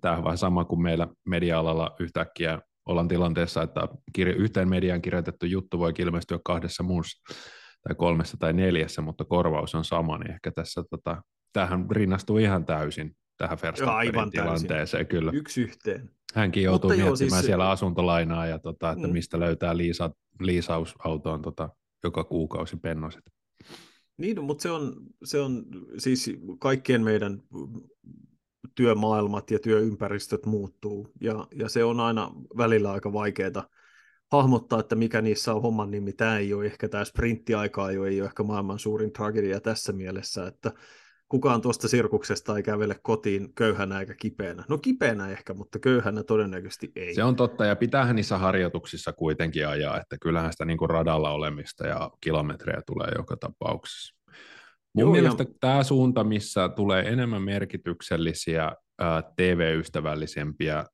Tämä 0.00 0.16
on 0.16 0.24
vähän 0.24 0.38
sama 0.38 0.64
kuin 0.64 0.82
meillä 0.82 1.08
media-alalla 1.26 1.96
yhtäkkiä 2.00 2.60
ollaan 2.86 3.08
tilanteessa, 3.08 3.62
että 3.62 3.88
kirja, 4.12 4.34
yhteen 4.34 4.68
mediaan 4.68 5.02
kirjoitettu 5.02 5.46
juttu 5.46 5.78
voi 5.78 5.92
ilmestyä 5.98 6.38
kahdessa 6.44 6.82
muussa 6.82 7.34
tai 7.82 7.94
kolmessa 7.94 8.36
tai 8.40 8.52
neljässä, 8.52 9.02
mutta 9.02 9.24
korvaus 9.24 9.74
on 9.74 9.84
sama, 9.84 10.18
niin 10.18 10.30
ehkä 10.30 10.50
tässä 10.50 10.82
tota, 10.90 11.22
tämähän 11.52 11.90
rinnastuu 11.90 12.38
ihan 12.38 12.64
täysin 12.64 13.16
tähän 13.40 13.58
Verstappenin 13.62 13.96
aivan 13.96 14.30
täysin. 14.30 14.30
tilanteeseen, 14.66 15.06
kyllä. 15.06 15.30
Yksi 15.34 15.62
yhteen. 15.62 16.10
Hänkin 16.34 16.62
joutuu 16.62 16.90
Mutta 16.90 17.00
joo, 17.02 17.08
miettimään 17.10 17.30
siis- 17.40 17.46
siellä 17.46 17.70
asuntolainaa 17.70 18.46
ja 18.46 18.58
tota, 18.58 18.90
että 18.90 19.06
Mm. 19.06 19.12
mistä 19.12 19.40
löytää 19.40 19.76
liisa, 19.76 20.10
liisausautoon 20.40 21.42
tota, 21.42 21.68
joka 22.04 22.24
kuukausi 22.24 22.76
pennoset. 22.76 23.22
Niin, 24.18 24.36
no, 24.36 24.42
mutta 24.42 24.62
se 24.62 24.70
on, 24.70 24.92
se 25.24 25.40
on 25.40 25.64
siis 25.98 26.30
kaikkien 26.58 27.02
meidän 27.04 27.42
työmaailmat 28.74 29.50
ja 29.50 29.58
työympäristöt 29.58 30.46
muuttuu, 30.46 31.10
ja, 31.20 31.46
ja 31.54 31.68
se 31.68 31.84
on 31.84 32.00
aina 32.00 32.30
välillä 32.56 32.92
aika 32.92 33.12
vaikeaa 33.12 33.66
hahmottaa, 34.32 34.80
että 34.80 34.94
mikä 34.96 35.22
niissä 35.22 35.54
on 35.54 35.62
homman 35.62 35.90
nimi. 35.90 36.12
Tämä 36.12 36.38
ei 36.38 36.52
ole 36.54 36.66
ehkä 36.66 36.88
tämä 36.88 37.04
sprinttiaika, 37.04 37.90
ei 37.90 37.98
ole, 37.98 38.08
ei 38.08 38.20
ole 38.20 38.28
ehkä 38.28 38.42
maailman 38.42 38.78
suurin 38.78 39.12
tragedia 39.12 39.60
tässä 39.60 39.92
mielessä, 39.92 40.46
että 40.46 40.72
kukaan 41.30 41.60
tuosta 41.60 41.88
sirkuksesta 41.88 42.56
ei 42.56 42.62
kävele 42.62 42.96
kotiin 43.02 43.54
köyhänä 43.54 44.00
eikä 44.00 44.14
kipeänä. 44.14 44.64
No 44.68 44.78
kipeänä 44.78 45.30
ehkä, 45.30 45.54
mutta 45.54 45.78
köyhänä 45.78 46.22
todennäköisesti 46.22 46.92
ei. 46.96 47.14
Se 47.14 47.24
on 47.24 47.36
totta, 47.36 47.64
ja 47.64 47.76
pitäähän 47.76 48.16
niissä 48.16 48.38
harjoituksissa 48.38 49.12
kuitenkin 49.12 49.68
ajaa, 49.68 50.00
että 50.00 50.16
kyllähän 50.20 50.52
sitä 50.52 50.64
niin 50.64 50.78
kuin 50.78 50.90
radalla 50.90 51.30
olemista 51.30 51.86
ja 51.86 52.10
kilometrejä 52.20 52.82
tulee 52.86 53.08
joka 53.16 53.36
tapauksessa. 53.36 54.14
Mun 54.94 55.02
Joo, 55.02 55.08
Joo, 55.08 55.14
ja- 55.14 55.22
mielestä 55.22 55.44
tämä 55.60 55.82
suunta, 55.82 56.24
missä 56.24 56.68
tulee 56.68 57.08
enemmän 57.08 57.42
merkityksellisiä, 57.42 58.72
TV-ystävällisempiä 59.36 60.84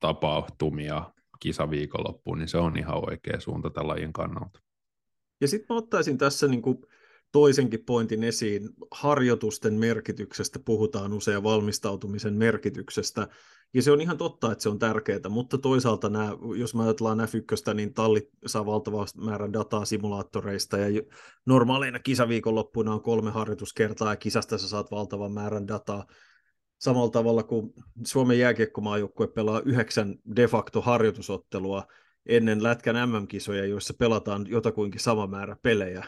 tapahtumia 0.00 1.12
kisaviikonloppuun, 1.40 2.38
niin 2.38 2.48
se 2.48 2.58
on 2.58 2.78
ihan 2.78 3.10
oikea 3.10 3.40
suunta 3.40 3.70
tämän 3.70 3.88
lajin 3.88 4.12
kannalta. 4.12 4.60
Ja 5.40 5.48
sitten 5.48 5.66
mä 5.70 5.76
ottaisin 5.76 6.18
tässä 6.18 6.48
niin 6.48 6.62
kuin 6.62 6.78
toisenkin 7.32 7.84
pointin 7.84 8.24
esiin. 8.24 8.68
Harjoitusten 8.90 9.74
merkityksestä 9.74 10.58
puhutaan 10.64 11.12
usein 11.12 11.42
valmistautumisen 11.42 12.34
merkityksestä. 12.34 13.28
Ja 13.74 13.82
se 13.82 13.92
on 13.92 14.00
ihan 14.00 14.18
totta, 14.18 14.52
että 14.52 14.62
se 14.62 14.68
on 14.68 14.78
tärkeää, 14.78 15.28
mutta 15.28 15.58
toisaalta 15.58 16.08
nämä, 16.08 16.36
jos 16.56 16.74
mä 16.74 16.82
ajatellaan 16.82 17.20
F1, 17.20 17.74
niin 17.74 17.94
tallit 17.94 18.28
saa 18.46 18.66
valtavan 18.66 19.06
määrän 19.16 19.52
dataa 19.52 19.84
simulaattoreista 19.84 20.78
ja 20.78 21.02
normaaleina 21.46 21.98
kisaviikonloppuina 21.98 22.92
on 22.92 23.02
kolme 23.02 23.30
harjoituskertaa 23.30 24.12
ja 24.12 24.16
kisasta 24.16 24.58
sä 24.58 24.68
saat 24.68 24.90
valtavan 24.90 25.32
määrän 25.32 25.68
dataa. 25.68 26.06
Samalla 26.78 27.10
tavalla 27.10 27.42
kuin 27.42 27.72
Suomen 28.06 28.38
jääkiekkomaajoukkue 28.38 29.26
pelaa 29.26 29.62
yhdeksän 29.64 30.14
de 30.36 30.46
facto 30.46 30.80
harjoitusottelua 30.80 31.84
ennen 32.26 32.62
Lätkän 32.62 33.10
MM-kisoja, 33.10 33.66
joissa 33.66 33.94
pelataan 33.98 34.46
jotakuinkin 34.48 35.00
sama 35.00 35.26
määrä 35.26 35.56
pelejä. 35.62 36.04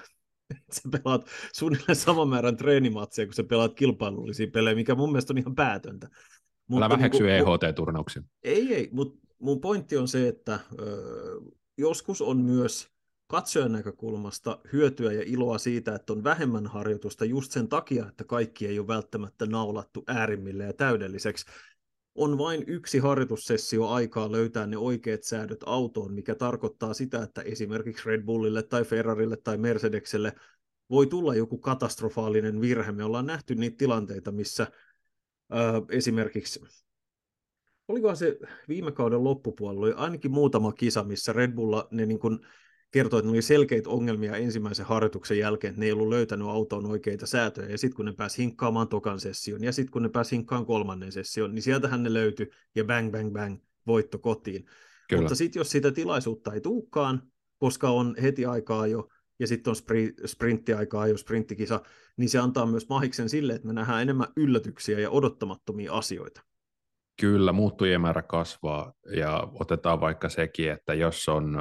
Sä 0.73 0.83
pelaat 0.91 1.27
suunnilleen 1.53 1.97
saman 1.97 2.29
määrän 2.29 2.57
treenimatseja, 2.57 3.27
kun 3.27 3.35
sä 3.35 3.45
pelaat 3.45 3.75
kilpailullisia 3.75 4.47
pelejä, 4.53 4.75
mikä 4.75 4.95
mun 4.95 5.13
mielestä 5.13 5.33
on 5.33 5.39
ihan 5.39 5.55
päätöntä. 5.55 6.07
Älä 6.07 6.19
Mutta 6.69 6.89
väheksy 6.89 7.23
niinku- 7.23 7.51
EHT-turnauksia. 7.53 8.23
ei, 8.43 8.75
ei, 8.75 8.89
mutta 8.93 9.29
mun 9.39 9.61
pointti 9.61 9.97
on 9.97 10.09
se, 10.09 10.29
että 10.29 10.61
ö, 10.79 10.87
joskus 11.79 12.23
on 12.23 12.37
myös 12.37 12.89
katsojan 13.27 13.73
näkökulmasta 13.73 14.59
hyötyä 14.73 15.13
ja 15.13 15.23
iloa 15.27 15.59
siitä, 15.59 15.95
että 15.95 16.13
on 16.13 16.25
vähemmän 16.25 16.67
harjoitusta 16.67 17.25
just 17.25 17.53
sen 17.53 17.69
takia, 17.69 18.09
että 18.09 18.25
kaikki 18.25 18.67
ei 18.67 18.79
ole 18.79 18.87
välttämättä 18.87 19.47
naulattu 19.47 20.05
äärimmille 20.07 20.65
ja 20.65 20.73
täydelliseksi. 20.73 21.47
On 22.15 22.39
vain 22.39 22.65
yksi 22.67 22.99
harjoitussessio 22.99 23.89
aikaa 23.89 24.33
löytää 24.33 24.67
ne 24.67 24.77
oikeat 24.77 25.23
säädöt 25.23 25.61
autoon, 25.67 26.15
mikä 26.15 26.35
tarkoittaa 26.35 26.95
sitä, 26.95 27.23
että 27.23 27.43
esimerkiksi 27.43 28.03
Red 28.07 28.23
Bullille 28.23 28.63
tai 28.63 28.85
Ferrarille 28.85 29.37
tai 29.37 29.59
Mercedekselle 29.59 30.33
voi 30.91 31.07
tulla 31.07 31.35
joku 31.35 31.59
katastrofaalinen 31.59 32.61
virhe. 32.61 32.93
Me 32.93 33.05
ollaan 33.05 33.27
nähty 33.27 33.55
niitä 33.55 33.77
tilanteita, 33.77 34.33
missä 34.33 34.67
ö, 35.53 35.57
esimerkiksi 35.91 36.61
olikohan 37.89 38.17
se 38.17 38.39
viime 38.69 38.93
kauden 38.93 39.25
loppupuolella, 39.25 39.87
oli 39.87 39.95
ainakin 39.97 40.31
muutama 40.31 40.73
kisa, 40.73 41.05
missä 41.05 41.33
Red 41.33 41.53
Bulla 41.53 41.89
ne 41.91 42.07
niin 42.07 42.19
kuin 42.19 42.39
kertoi, 42.93 43.19
että 43.19 43.27
ne 43.27 43.33
oli 43.33 43.43
selkeitä 43.43 43.91
ongelmia 43.91 44.37
ensimmäisen 44.37 44.87
harjoituksen 44.87 45.39
jälkeen, 45.39 45.71
että 45.71 45.81
ne 45.81 45.87
ei 45.87 45.93
ollut 45.93 46.09
löytänyt 46.09 46.49
autoon 46.49 46.87
oikeita 46.87 47.27
säätöjä, 47.27 47.69
ja 47.69 47.79
sitten 47.79 47.97
kun 47.97 48.05
ne 48.05 48.13
pääsi 48.13 48.43
hinkkaamaan 48.43 48.89
tokan 48.89 49.21
session, 49.21 49.65
ja 49.65 49.73
sitten 49.73 49.93
kun 49.93 50.03
ne 50.03 50.09
pääsi 50.09 50.37
hinkkaamaan 50.37 50.67
kolmannen 50.67 51.13
session, 51.13 51.55
niin 51.55 51.63
sieltähän 51.63 52.03
ne 52.03 52.13
löytyi, 52.13 52.51
ja 52.75 52.85
bang, 52.85 53.13
bang, 53.13 53.33
bang, 53.33 53.59
voitto 53.87 54.19
kotiin. 54.19 54.65
Kyllä. 55.09 55.23
Mutta 55.23 55.35
sitten 55.35 55.61
jos 55.61 55.71
sitä 55.71 55.93
tilaisuutta 55.93 56.53
ei 56.53 56.61
tulekaan, 56.61 57.23
koska 57.59 57.91
on 57.91 58.15
heti 58.23 58.47
aikaa 58.47 58.87
jo, 58.87 59.09
ja 59.39 59.47
sitten 59.47 59.71
on 59.71 59.77
spri- 59.77 60.27
sprinttiaikaa 60.27 61.07
jo, 61.07 61.17
sprinttikisa, 61.17 61.83
niin 62.17 62.29
se 62.29 62.39
antaa 62.39 62.67
myös 62.67 62.89
mahiksen 62.89 63.29
sille, 63.29 63.53
että 63.53 63.67
me 63.67 63.73
nähdään 63.73 64.03
enemmän 64.03 64.29
yllätyksiä 64.37 65.01
ja 65.01 65.11
odottamattomia 65.11 65.93
asioita. 65.93 66.43
Kyllä, 67.23 67.53
muuttujien 67.53 68.01
määrä 68.01 68.23
kasvaa 68.23 68.93
ja 69.17 69.49
otetaan 69.61 70.01
vaikka 70.01 70.29
sekin, 70.29 70.71
että 70.73 70.95
jos 70.95 71.29
on 71.29 71.59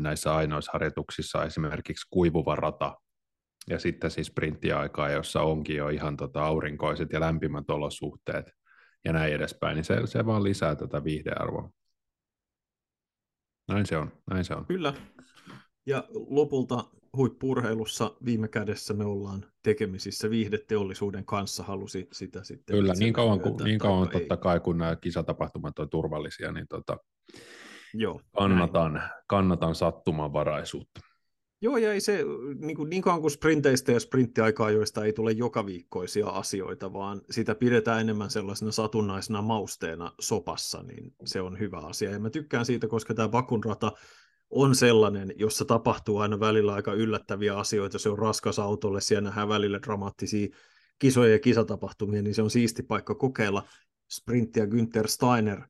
näissä 0.00 0.34
ainoissa 0.34 0.72
harjoituksissa 0.72 1.44
esimerkiksi 1.44 2.06
kuivuva 2.10 2.56
rata 2.56 2.96
ja 3.70 3.78
sitten 3.78 4.10
siis 4.10 4.26
sprinttiaikaa, 4.26 5.10
jossa 5.10 5.40
onkin 5.40 5.76
jo 5.76 5.88
ihan 5.88 6.16
tota 6.16 6.44
aurinkoiset 6.44 7.12
ja 7.12 7.20
lämpimät 7.20 7.70
olosuhteet 7.70 8.46
ja 9.04 9.12
näin 9.12 9.34
edespäin, 9.34 9.74
niin 9.74 9.84
se, 9.84 10.00
se 10.04 10.26
vaan 10.26 10.44
lisää 10.44 10.76
tätä 10.76 11.04
viihdearvoa. 11.04 11.70
Näin 13.68 13.86
se 13.86 13.96
on, 13.96 14.12
näin 14.30 14.44
se 14.44 14.54
on. 14.54 14.66
Kyllä. 14.66 14.94
Ja 15.86 16.04
lopulta 16.12 16.84
huippurheilussa 17.16 18.16
viime 18.24 18.48
kädessä 18.48 18.94
me 18.94 19.04
ollaan 19.04 19.46
tekemisissä 19.62 20.30
viihdeteollisuuden 20.30 21.24
kanssa, 21.24 21.62
halusi 21.62 22.08
sitä 22.12 22.44
sitten. 22.44 22.76
Kyllä, 22.76 22.94
niin 22.98 23.12
kauan, 23.12 23.40
kuin, 23.40 23.56
niin 23.64 23.78
kauan 23.78 24.08
ei. 24.12 24.20
totta 24.20 24.36
kai, 24.36 24.60
kun 24.60 24.78
nämä 24.78 24.96
kisatapahtumat 24.96 25.78
on 25.78 25.90
turvallisia, 25.90 26.52
niin 26.52 26.68
tota, 26.68 26.96
Joo, 27.94 28.14
näin. 28.14 28.30
kannatan, 28.32 29.02
kannatan 29.26 29.74
sattumanvaraisuutta. 29.74 31.00
Joo, 31.60 31.76
ja 31.76 31.92
ei 31.92 32.00
se, 32.00 32.24
niin, 32.60 32.76
kuin, 32.76 32.90
niin 32.90 33.02
kauan 33.02 33.20
kuin 33.20 33.30
sprinteistä 33.30 33.92
ja 33.92 34.00
sprinttiaikaa, 34.00 34.70
joista 34.70 35.04
ei 35.04 35.12
tule 35.12 35.32
joka 35.32 35.66
viikkoisia 35.66 36.26
asioita, 36.26 36.92
vaan 36.92 37.20
sitä 37.30 37.54
pidetään 37.54 38.00
enemmän 38.00 38.30
sellaisena 38.30 38.72
satunnaisena 38.72 39.42
mausteena 39.42 40.12
sopassa, 40.20 40.82
niin 40.82 41.14
se 41.24 41.40
on 41.40 41.58
hyvä 41.58 41.78
asia. 41.78 42.10
Ja 42.10 42.18
mä 42.20 42.30
tykkään 42.30 42.66
siitä, 42.66 42.88
koska 42.88 43.14
tämä 43.14 43.28
Bakun 43.28 43.64
rata 43.64 43.92
on 44.54 44.74
sellainen, 44.74 45.32
jossa 45.36 45.64
tapahtuu 45.64 46.18
aina 46.18 46.40
välillä 46.40 46.74
aika 46.74 46.92
yllättäviä 46.92 47.58
asioita. 47.58 47.98
Se 47.98 48.08
on 48.08 48.18
raskas 48.18 48.58
autolle, 48.58 49.00
siellä 49.00 49.28
nähdään 49.28 49.48
välillä 49.48 49.78
dramaattisia 49.82 50.48
kisoja 50.98 51.32
ja 51.32 51.38
kisatapahtumia, 51.38 52.22
niin 52.22 52.34
se 52.34 52.42
on 52.42 52.50
siisti 52.50 52.82
paikka 52.82 53.14
kokeilla. 53.14 53.68
Sprint 54.10 54.56
ja 54.56 54.64
Günther 54.64 55.08
Steiner, 55.08 55.62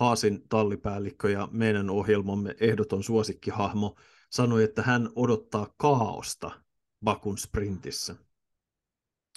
Haasin 0.00 0.48
tallipäällikkö 0.48 1.30
ja 1.30 1.48
meidän 1.52 1.90
ohjelmamme 1.90 2.54
ehdoton 2.60 3.02
suosikkihahmo, 3.02 3.96
sanoi, 4.30 4.64
että 4.64 4.82
hän 4.82 5.08
odottaa 5.16 5.74
kaaosta 5.76 6.50
Bakun 7.04 7.38
sprintissä. 7.38 8.16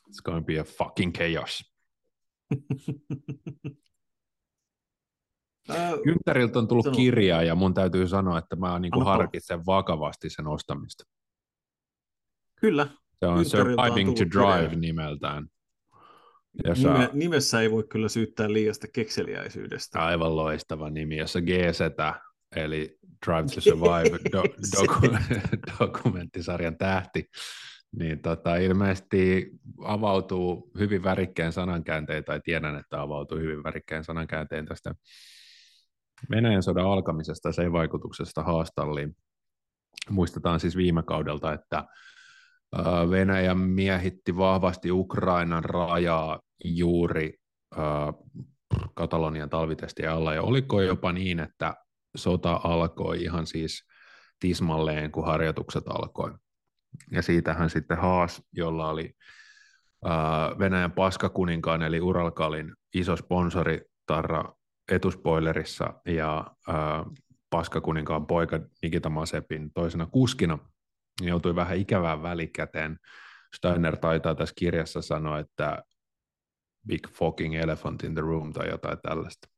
It's 0.10 0.22
going 0.24 0.41
to 0.41 0.46
be 0.46 0.60
a 0.60 0.63
fucking 0.63 1.13
chaos. 1.13 1.74
Ää, 5.70 5.92
Güntteriltä 5.92 6.58
on 6.60 6.68
tullut 6.68 6.84
Sano. 6.86 6.96
kirja 6.96 7.44
ja 7.44 7.56
mun 7.56 7.74
täytyy 7.74 8.08
sanoa, 8.08 8.38
että 8.38 8.56
mä 8.56 8.80
niin 8.80 8.92
kuin 8.92 9.06
harkitsen 9.06 9.66
vakavasti 9.66 10.30
sen 10.30 10.48
ostamista. 10.48 11.04
Kyllä, 12.62 12.88
Se 13.20 13.25
on 13.28 13.46
Surviving 13.46 14.10
to 14.18 14.24
Drive 14.25 14.63
kirja. 14.70 14.80
nimeltään. 14.80 15.48
Jossa 16.66 16.94
Nime, 16.94 17.10
nimessä 17.13 17.62
ei 17.62 17.72
voi 17.72 17.84
kyllä 17.89 18.10
syyttää 18.10 18.54
liiasta 18.54 18.88
kekseliäisyydestä. 18.94 20.06
aivan 20.06 20.36
loistava 20.36 20.89
nimi, 20.89 21.18
jossa 21.18 21.42
GZ, 21.42 21.80
eli 22.56 22.98
Drive 23.25 23.48
to 23.56 23.62
Survive 23.70 24.18
do- 24.18 24.54
doku- 24.82 25.18
dokumenttisarjan 25.80 26.78
tähti, 26.78 27.25
niin 27.96 28.22
tota, 28.22 28.56
ilmeisesti 28.56 29.50
avautuu 29.84 30.72
hyvin 30.80 31.04
värikkään 31.04 31.54
sanankääntein, 31.54 32.24
tai 32.24 32.42
tiedän, 32.44 32.75
että 32.75 33.01
avautuu 33.01 33.38
hyvin 33.38 33.63
värikkään 33.63 34.04
sanankääntein 34.04 34.66
tästä 34.66 34.94
Venäjän 36.29 36.63
sodan 36.63 36.85
alkamisesta 36.85 37.49
ja 37.49 37.53
sen 37.53 37.71
vaikutuksesta 37.71 38.43
haastalliin. 38.43 39.15
Muistetaan 40.09 40.59
siis 40.59 40.75
viime 40.75 41.03
kaudelta, 41.03 41.53
että 41.53 41.85
Venäjä 43.09 43.55
miehitti 43.55 44.38
vahvasti 44.38 44.91
Ukrainan 44.91 45.65
rajaa 45.65 46.39
juuri 46.63 47.33
Katalonian 48.93 49.49
talvitestien 49.49 50.11
alla, 50.11 50.33
ja 50.33 50.41
oliko 50.41 50.81
jopa 50.81 51.11
niin, 51.11 51.39
että 51.39 51.75
sota 52.15 52.61
alkoi 52.63 53.23
ihan 53.23 53.47
siis 53.47 53.88
tismalleen, 54.39 55.11
kun 55.11 55.25
harjoitukset 55.25 55.83
alkoi. 55.88 56.33
Ja 57.11 57.21
siitähän 57.21 57.69
sitten 57.69 57.97
Haas, 57.97 58.41
jolla 58.53 58.89
oli 58.89 59.13
Venäjän 60.59 60.91
paskakuninkaan 60.91 61.83
eli 61.83 62.01
Uralkalin 62.01 62.75
iso 62.93 63.15
sponsori 63.15 63.81
Tarra 64.05 64.53
etuspoilerissa 64.91 65.93
ja 66.05 66.55
paskakuninkaan 67.50 68.27
poika 68.27 68.60
Nikita 68.81 69.10
Masepin 69.10 69.74
toisena 69.74 70.05
kuskina, 70.05 70.60
joutui 71.22 71.55
vähän 71.55 71.77
ikävään 71.77 72.22
välikäteen. 72.22 72.98
Steiner 73.55 73.98
taitaa 73.98 74.36
tässä 74.36 74.55
kirjassa 74.58 75.01
sanoa, 75.01 75.39
että 75.39 75.84
big 76.88 77.08
fucking 77.10 77.55
elephant 77.55 78.03
in 78.03 78.13
the 78.13 78.22
room 78.22 78.53
tai 78.53 78.69
jotain 78.69 78.98
tällaista. 79.01 79.50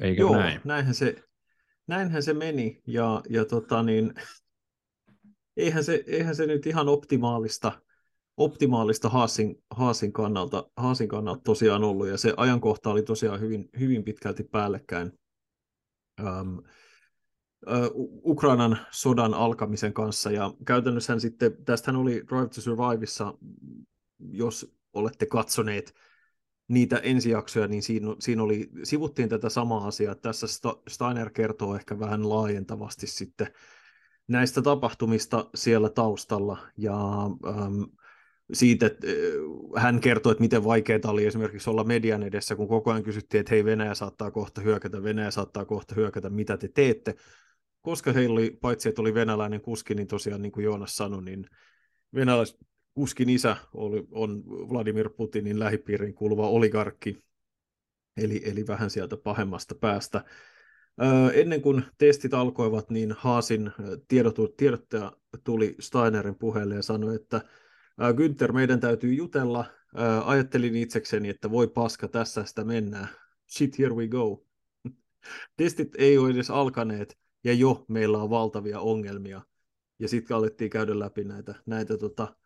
Eikö 0.00 0.20
Joo, 0.20 0.36
näin? 0.36 0.60
Näinhän 0.64 0.94
se, 0.94 1.24
näinhän 1.86 2.22
se 2.22 2.32
meni, 2.34 2.82
ja, 2.86 3.22
ja 3.30 3.44
tota 3.44 3.82
niin, 3.82 4.14
eihän, 5.56 5.84
se, 5.84 6.04
eihän 6.06 6.36
se 6.36 6.46
nyt 6.46 6.66
ihan 6.66 6.88
optimaalista, 6.88 7.82
optimaalista 8.38 9.08
Haasin, 9.08 9.62
Haasin, 9.70 10.12
kannalta, 10.12 10.70
Haasin 10.76 11.08
kannalta 11.08 11.40
tosiaan 11.44 11.84
ollut, 11.84 12.08
ja 12.08 12.18
se 12.18 12.34
ajankohta 12.36 12.90
oli 12.90 13.02
tosiaan 13.02 13.40
hyvin, 13.40 13.68
hyvin 13.78 14.04
pitkälti 14.04 14.44
päällekkäin 14.44 15.12
ähm, 16.20 16.58
Ukrainan 18.24 18.78
sodan 18.90 19.34
alkamisen 19.34 19.92
kanssa, 19.92 20.30
ja 20.30 20.54
käytännössä 20.66 21.18
sitten, 21.18 21.64
tästähän 21.64 22.00
oli 22.00 22.12
Drive 22.12 22.48
to 22.48 22.60
Surviveissa, 22.60 23.34
jos 24.18 24.74
olette 24.92 25.26
katsoneet 25.26 25.94
niitä 26.68 26.96
ensijaksoja, 26.96 27.68
niin 27.68 27.82
siinä, 27.82 28.16
siinä 28.20 28.42
oli, 28.42 28.70
sivuttiin 28.82 29.28
tätä 29.28 29.48
samaa 29.48 29.86
asiaa. 29.86 30.14
Tässä 30.14 30.46
Steiner 30.88 31.30
kertoo 31.30 31.74
ehkä 31.74 31.98
vähän 31.98 32.28
laajentavasti 32.28 33.06
sitten 33.06 33.46
näistä 34.28 34.62
tapahtumista 34.62 35.50
siellä 35.54 35.88
taustalla, 35.88 36.58
ja 36.76 36.96
ähm, 37.46 37.82
siitä, 38.52 38.86
että 38.86 39.06
hän 39.76 40.00
kertoi, 40.00 40.32
että 40.32 40.42
miten 40.42 40.64
vaikeaa 40.64 41.00
oli 41.06 41.26
esimerkiksi 41.26 41.70
olla 41.70 41.84
median 41.84 42.22
edessä, 42.22 42.56
kun 42.56 42.68
koko 42.68 42.90
ajan 42.90 43.02
kysyttiin, 43.02 43.40
että 43.40 43.50
hei, 43.50 43.64
Venäjä 43.64 43.94
saattaa 43.94 44.30
kohta 44.30 44.60
hyökätä, 44.60 45.02
Venäjä 45.02 45.30
saattaa 45.30 45.64
kohta 45.64 45.94
hyökätä, 45.94 46.30
mitä 46.30 46.56
te 46.56 46.68
teette, 46.68 47.14
koska 47.82 48.12
heillä 48.12 48.32
oli, 48.32 48.58
paitsi 48.60 48.88
että 48.88 49.00
oli 49.00 49.14
venäläinen 49.14 49.60
kuski, 49.60 49.94
niin 49.94 50.08
tosiaan 50.08 50.42
niin 50.42 50.52
kuin 50.52 50.64
Joonas 50.64 50.96
sanoi, 50.96 51.22
niin 51.22 51.46
venäläis, 52.14 52.58
kuskin 52.94 53.28
isä 53.28 53.56
oli, 53.74 54.06
on 54.10 54.44
Vladimir 54.46 55.10
Putinin 55.10 55.58
lähipiiriin 55.58 56.14
kuuluva 56.14 56.48
oligarkki, 56.48 57.22
eli, 58.16 58.42
eli 58.44 58.66
vähän 58.66 58.90
sieltä 58.90 59.16
pahemmasta 59.16 59.74
päästä. 59.74 60.24
Ennen 61.34 61.62
kuin 61.62 61.84
testit 61.98 62.34
alkoivat, 62.34 62.90
niin 62.90 63.12
Haasin 63.12 63.70
tiedottaja 64.56 65.12
tuli 65.44 65.76
Steinerin 65.80 66.34
puheelle 66.34 66.74
ja 66.74 66.82
sanoi, 66.82 67.14
että 67.14 67.40
Günther, 68.16 68.52
meidän 68.52 68.80
täytyy 68.80 69.14
jutella. 69.14 69.64
Ajattelin 70.24 70.76
itsekseni, 70.76 71.28
että 71.28 71.50
voi 71.50 71.68
paska, 71.68 72.08
tässä 72.08 72.44
sitä 72.44 72.64
mennään. 72.64 73.08
Shit, 73.48 73.78
here 73.78 73.94
we 73.94 74.08
go. 74.08 74.44
Testit 75.56 75.94
ei 75.98 76.18
ole 76.18 76.30
edes 76.30 76.50
alkaneet, 76.50 77.18
ja 77.44 77.52
jo 77.52 77.84
meillä 77.88 78.18
on 78.18 78.30
valtavia 78.30 78.80
ongelmia. 78.80 79.42
Ja 79.98 80.08
sitten 80.08 80.36
alettiin 80.36 80.70
käydä 80.70 80.98
läpi 80.98 81.24
näitä, 81.24 81.54
näitä 81.66 81.98
tota, 81.98 82.36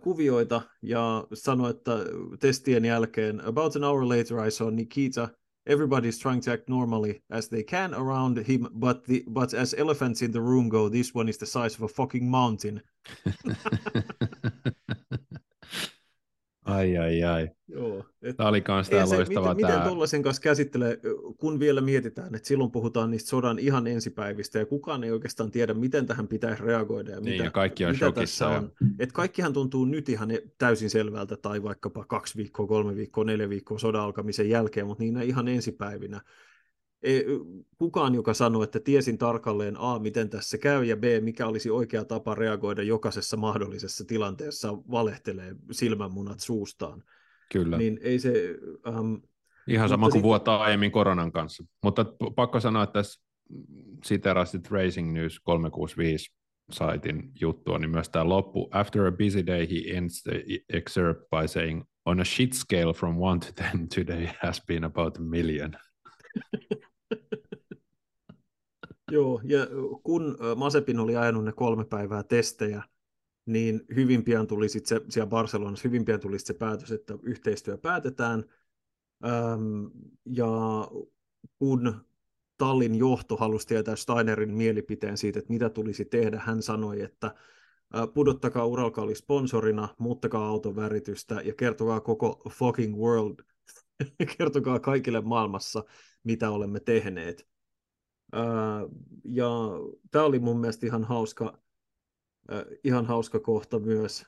kuvioita 0.00 0.62
ja 0.82 1.26
sanoi, 1.34 1.70
että 1.70 1.92
testien 2.40 2.84
jälkeen, 2.84 3.40
about 3.44 3.76
an 3.76 3.82
hour 3.82 4.08
later 4.08 4.46
I 4.46 4.50
saw 4.50 4.74
Nikita, 4.74 5.28
everybody's 5.70 6.22
trying 6.22 6.42
to 6.44 6.52
act 6.52 6.68
normally 6.68 7.22
as 7.30 7.48
they 7.48 7.62
can 7.62 7.94
around 7.94 8.48
him, 8.48 8.66
but, 8.78 9.02
the, 9.02 9.24
but 9.30 9.54
as 9.54 9.74
elephants 9.74 10.22
in 10.22 10.32
the 10.32 10.40
room 10.40 10.68
go, 10.68 10.90
this 10.90 11.14
one 11.14 11.30
is 11.30 11.38
the 11.38 11.46
size 11.46 11.76
of 11.76 11.82
a 11.82 11.88
fucking 11.88 12.30
mountain. 12.30 12.82
Ai, 16.66 16.96
ai, 16.96 17.22
ai. 17.22 17.50
Joo, 17.68 18.04
et, 18.22 18.36
tämä 18.36 18.48
oli 18.48 18.64
myös 18.68 18.88
tämä 18.88 19.08
loistava. 19.08 19.54
Miten, 19.54 19.70
miten 19.70 19.88
tuollaisen 19.88 20.22
kanssa 20.22 20.42
käsittelee, 20.42 20.98
kun 21.36 21.60
vielä 21.60 21.80
mietitään, 21.80 22.34
että 22.34 22.48
silloin 22.48 22.70
puhutaan 22.70 23.10
niistä 23.10 23.28
sodan 23.28 23.58
ihan 23.58 23.86
ensipäivistä, 23.86 24.58
ja 24.58 24.66
kukaan 24.66 25.04
ei 25.04 25.10
oikeastaan 25.10 25.50
tiedä, 25.50 25.74
miten 25.74 26.06
tähän 26.06 26.28
pitäisi 26.28 26.62
reagoida, 26.62 27.10
ja, 27.10 27.20
niin, 27.20 27.32
mitä, 27.32 27.44
ja 27.44 27.50
kaikki 27.50 27.84
on 27.84 27.92
mitä 27.92 28.12
tässä 28.12 28.48
on. 28.48 28.72
Et 28.98 29.12
kaikkihan 29.12 29.52
tuntuu 29.52 29.84
nyt 29.84 30.08
ihan 30.08 30.28
täysin 30.58 30.90
selvältä, 30.90 31.36
tai 31.36 31.62
vaikkapa 31.62 32.04
kaksi 32.04 32.36
viikkoa, 32.36 32.66
kolme 32.66 32.96
viikkoa, 32.96 33.24
neljä 33.24 33.48
viikkoa 33.48 33.78
sodan 33.78 34.02
alkamisen 34.02 34.50
jälkeen, 34.50 34.86
mutta 34.86 35.04
niin 35.04 35.22
ihan 35.22 35.48
ensipäivinä 35.48 36.20
kukaan, 37.78 38.14
joka 38.14 38.34
sanoo, 38.34 38.62
että 38.62 38.80
tiesin 38.80 39.18
tarkalleen 39.18 39.76
A, 39.78 39.98
miten 39.98 40.30
tässä 40.30 40.58
käy, 40.58 40.84
ja 40.84 40.96
B, 40.96 41.04
mikä 41.20 41.46
olisi 41.46 41.70
oikea 41.70 42.04
tapa 42.04 42.34
reagoida 42.34 42.82
jokaisessa 42.82 43.36
mahdollisessa 43.36 44.04
tilanteessa, 44.04 44.72
valehtelee 44.90 45.56
silmänmunat 45.70 46.40
suustaan. 46.40 47.02
Kyllä. 47.52 47.78
Niin 47.78 47.98
ei 48.02 48.18
se... 48.18 48.56
Um, 48.98 49.22
Ihan 49.66 49.88
sama 49.88 50.06
kuin 50.06 50.12
sit... 50.12 50.22
vuotta 50.22 50.56
aiemmin 50.56 50.90
koronan 50.90 51.32
kanssa. 51.32 51.64
Mutta 51.82 52.04
pakko 52.36 52.60
sanoa, 52.60 52.82
että 52.82 52.92
tässä 52.92 53.20
siterasit 54.04 54.70
Racing 54.70 55.12
News 55.12 55.40
365 55.40 56.34
saitin 56.70 57.30
juttua, 57.40 57.78
niin 57.78 57.90
myös 57.90 58.08
tämä 58.08 58.28
loppu. 58.28 58.68
After 58.70 59.06
a 59.06 59.12
busy 59.12 59.46
day, 59.46 59.66
he 59.70 59.96
ends 59.96 60.22
the 60.22 60.44
excerpt 60.68 61.20
by 61.30 61.48
saying, 61.48 61.82
on 62.04 62.20
a 62.20 62.24
shit 62.24 62.52
scale 62.52 62.92
from 62.92 63.16
1 63.36 63.46
to 63.46 63.62
10, 63.62 63.88
today 63.88 64.28
has 64.42 64.62
been 64.66 64.84
about 64.84 65.16
a 65.16 65.20
million. 65.20 65.72
Joo, 69.12 69.40
ja 69.44 69.66
kun 70.02 70.38
Masepin 70.56 70.98
oli 70.98 71.16
ajanut 71.16 71.44
ne 71.44 71.52
kolme 71.52 71.84
päivää 71.84 72.22
testejä, 72.22 72.82
niin 73.46 73.80
hyvin 73.94 74.24
pian 74.24 74.46
tuli 74.46 74.68
sit 74.68 74.86
se, 74.86 75.00
siellä 75.08 75.26
Barcelonassa 75.28 75.88
hyvin 75.88 76.04
pian 76.04 76.20
tuli 76.20 76.38
se 76.38 76.54
päätös, 76.54 76.92
että 76.92 77.18
yhteistyö 77.22 77.78
päätetään. 77.78 78.44
Öm, 79.24 79.90
ja 80.24 80.46
kun 81.58 82.04
Tallin 82.58 82.94
johto 82.94 83.36
halusi 83.36 83.66
tietää 83.66 83.96
Steinerin 83.96 84.54
mielipiteen 84.54 85.16
siitä, 85.16 85.38
että 85.38 85.52
mitä 85.52 85.70
tulisi 85.70 86.04
tehdä, 86.04 86.42
hän 86.44 86.62
sanoi, 86.62 87.02
että 87.02 87.34
pudottakaa 88.14 88.66
Uralkali 88.66 89.14
sponsorina, 89.14 89.88
muuttakaa 89.98 90.48
auton 90.48 90.76
väritystä 90.76 91.40
ja 91.44 91.54
kertokaa 91.54 92.00
koko 92.00 92.42
fucking 92.50 92.96
world, 92.96 93.34
kertokaa 94.38 94.80
kaikille 94.80 95.20
maailmassa, 95.20 95.84
mitä 96.26 96.50
olemme 96.50 96.80
tehneet. 96.80 97.48
Ja 99.24 99.50
tämä 100.10 100.24
oli 100.24 100.38
mun 100.38 100.60
mielestä 100.60 100.86
ihan 100.86 101.04
hauska, 101.04 101.58
ihan 102.84 103.06
hauska 103.06 103.40
kohta 103.40 103.78
myös, 103.78 104.26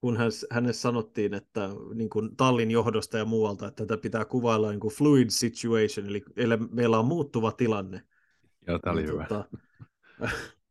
kun 0.00 0.16
hänelle 0.50 0.72
sanottiin, 0.72 1.34
että 1.34 1.68
niin 1.94 2.10
kuin 2.10 2.36
Tallin 2.36 2.70
johdosta 2.70 3.18
ja 3.18 3.24
muualta, 3.24 3.66
että 3.66 3.86
tätä 3.86 4.00
pitää 4.00 4.24
kuvailla 4.24 4.70
niin 4.70 4.80
kuin 4.80 4.94
fluid 4.94 5.30
situation, 5.30 6.06
eli, 6.06 6.22
eli 6.36 6.56
meillä 6.56 6.98
on 6.98 7.04
muuttuva 7.04 7.52
tilanne. 7.52 8.02
Joo, 8.66 8.78
tämä 8.78 8.92
oli 8.92 9.06
hyvä. 9.06 9.26
Tota, 9.28 9.48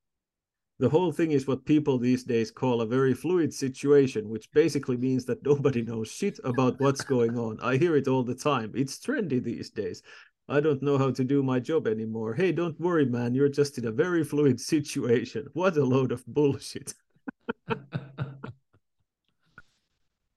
the 0.82 0.90
whole 0.90 1.12
thing 1.12 1.32
is 1.32 1.48
what 1.48 1.64
people 1.64 2.00
these 2.00 2.24
days 2.24 2.50
call 2.50 2.82
a 2.82 2.88
very 2.88 3.14
fluid 3.14 3.54
situation, 3.54 4.28
which 4.28 4.52
basically 4.52 4.98
means 4.98 5.26
that 5.26 5.46
nobody 5.52 5.84
knows 5.84 6.12
shit 6.12 6.40
about 6.44 6.80
what's 6.80 7.04
going 7.04 7.38
on. 7.38 7.60
I 7.62 7.78
hear 7.78 7.96
it 7.96 8.08
all 8.08 8.24
the 8.24 8.34
time. 8.36 8.72
It's 8.74 8.98
trendy 8.98 9.42
these 9.42 9.70
days. 9.70 10.02
I 10.50 10.60
don't 10.60 10.82
know 10.82 10.98
how 10.98 11.12
to 11.12 11.24
do 11.24 11.44
my 11.44 11.60
job 11.60 11.86
anymore. 11.86 12.34
Hey, 12.34 12.52
don't 12.52 12.80
worry, 12.80 13.06
man. 13.06 13.36
You're 13.36 13.48
just 13.48 13.78
in 13.78 13.86
a 13.86 13.92
very 13.92 14.24
fluid 14.24 14.60
situation. 14.74 15.46
What 15.54 15.78
a 15.78 15.86
load 15.86 16.12
of 16.12 16.24
bullshit. 16.26 16.96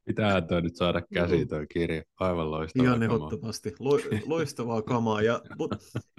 Pitää 0.05 0.41
toi 0.41 0.63
nyt 0.63 0.77
saada 0.77 1.03
käsi 1.15 1.47
toi 1.47 1.67
kirja. 1.67 2.03
Aivan 2.21 2.51
loistavaa 2.51 2.87
Ihan 2.87 3.03
ehdottomasti. 3.03 3.73
Lo, 3.79 3.99
loistavaa 4.27 4.83
kamaa. 4.83 5.23
Ja, 5.23 5.43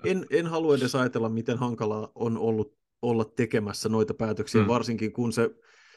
en, 0.03 0.25
en 0.29 0.47
halua 0.47 0.75
edes 0.75 0.95
ajatella, 0.95 1.29
miten 1.29 1.57
hankalaa 1.57 2.11
on 2.15 2.37
ollut 2.37 2.73
olla 3.09 3.25
tekemässä 3.25 3.89
noita 3.89 4.13
päätöksiä, 4.13 4.61
mm. 4.61 4.67
varsinkin 4.67 5.13
kun 5.13 5.33
se 5.33 5.49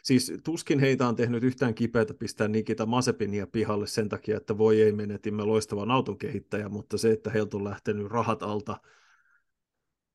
Siis 0.03 0.33
tuskin 0.45 0.79
heitä 0.79 1.09
on 1.09 1.17
tehnyt 1.17 1.45
yhtään 1.45 1.75
kipeätä 1.75 2.15
pistää 2.15 2.49
Nikita 2.49 2.87
Masepinia 2.87 3.47
pihalle 3.47 3.87
sen 3.87 4.09
takia, 4.09 4.37
että 4.37 4.59
voi 4.59 4.83
ei 4.83 4.93
menetimme 4.93 5.45
loistavan 5.45 5.91
auton 5.91 6.19
kehittäjä, 6.19 6.69
mutta 6.69 6.99
se, 6.99 7.11
että 7.11 7.31
heiltä 7.31 7.57
on 7.57 7.65
lähtenyt 7.65 8.07
rahat 8.11 8.43
alta, 8.43 8.77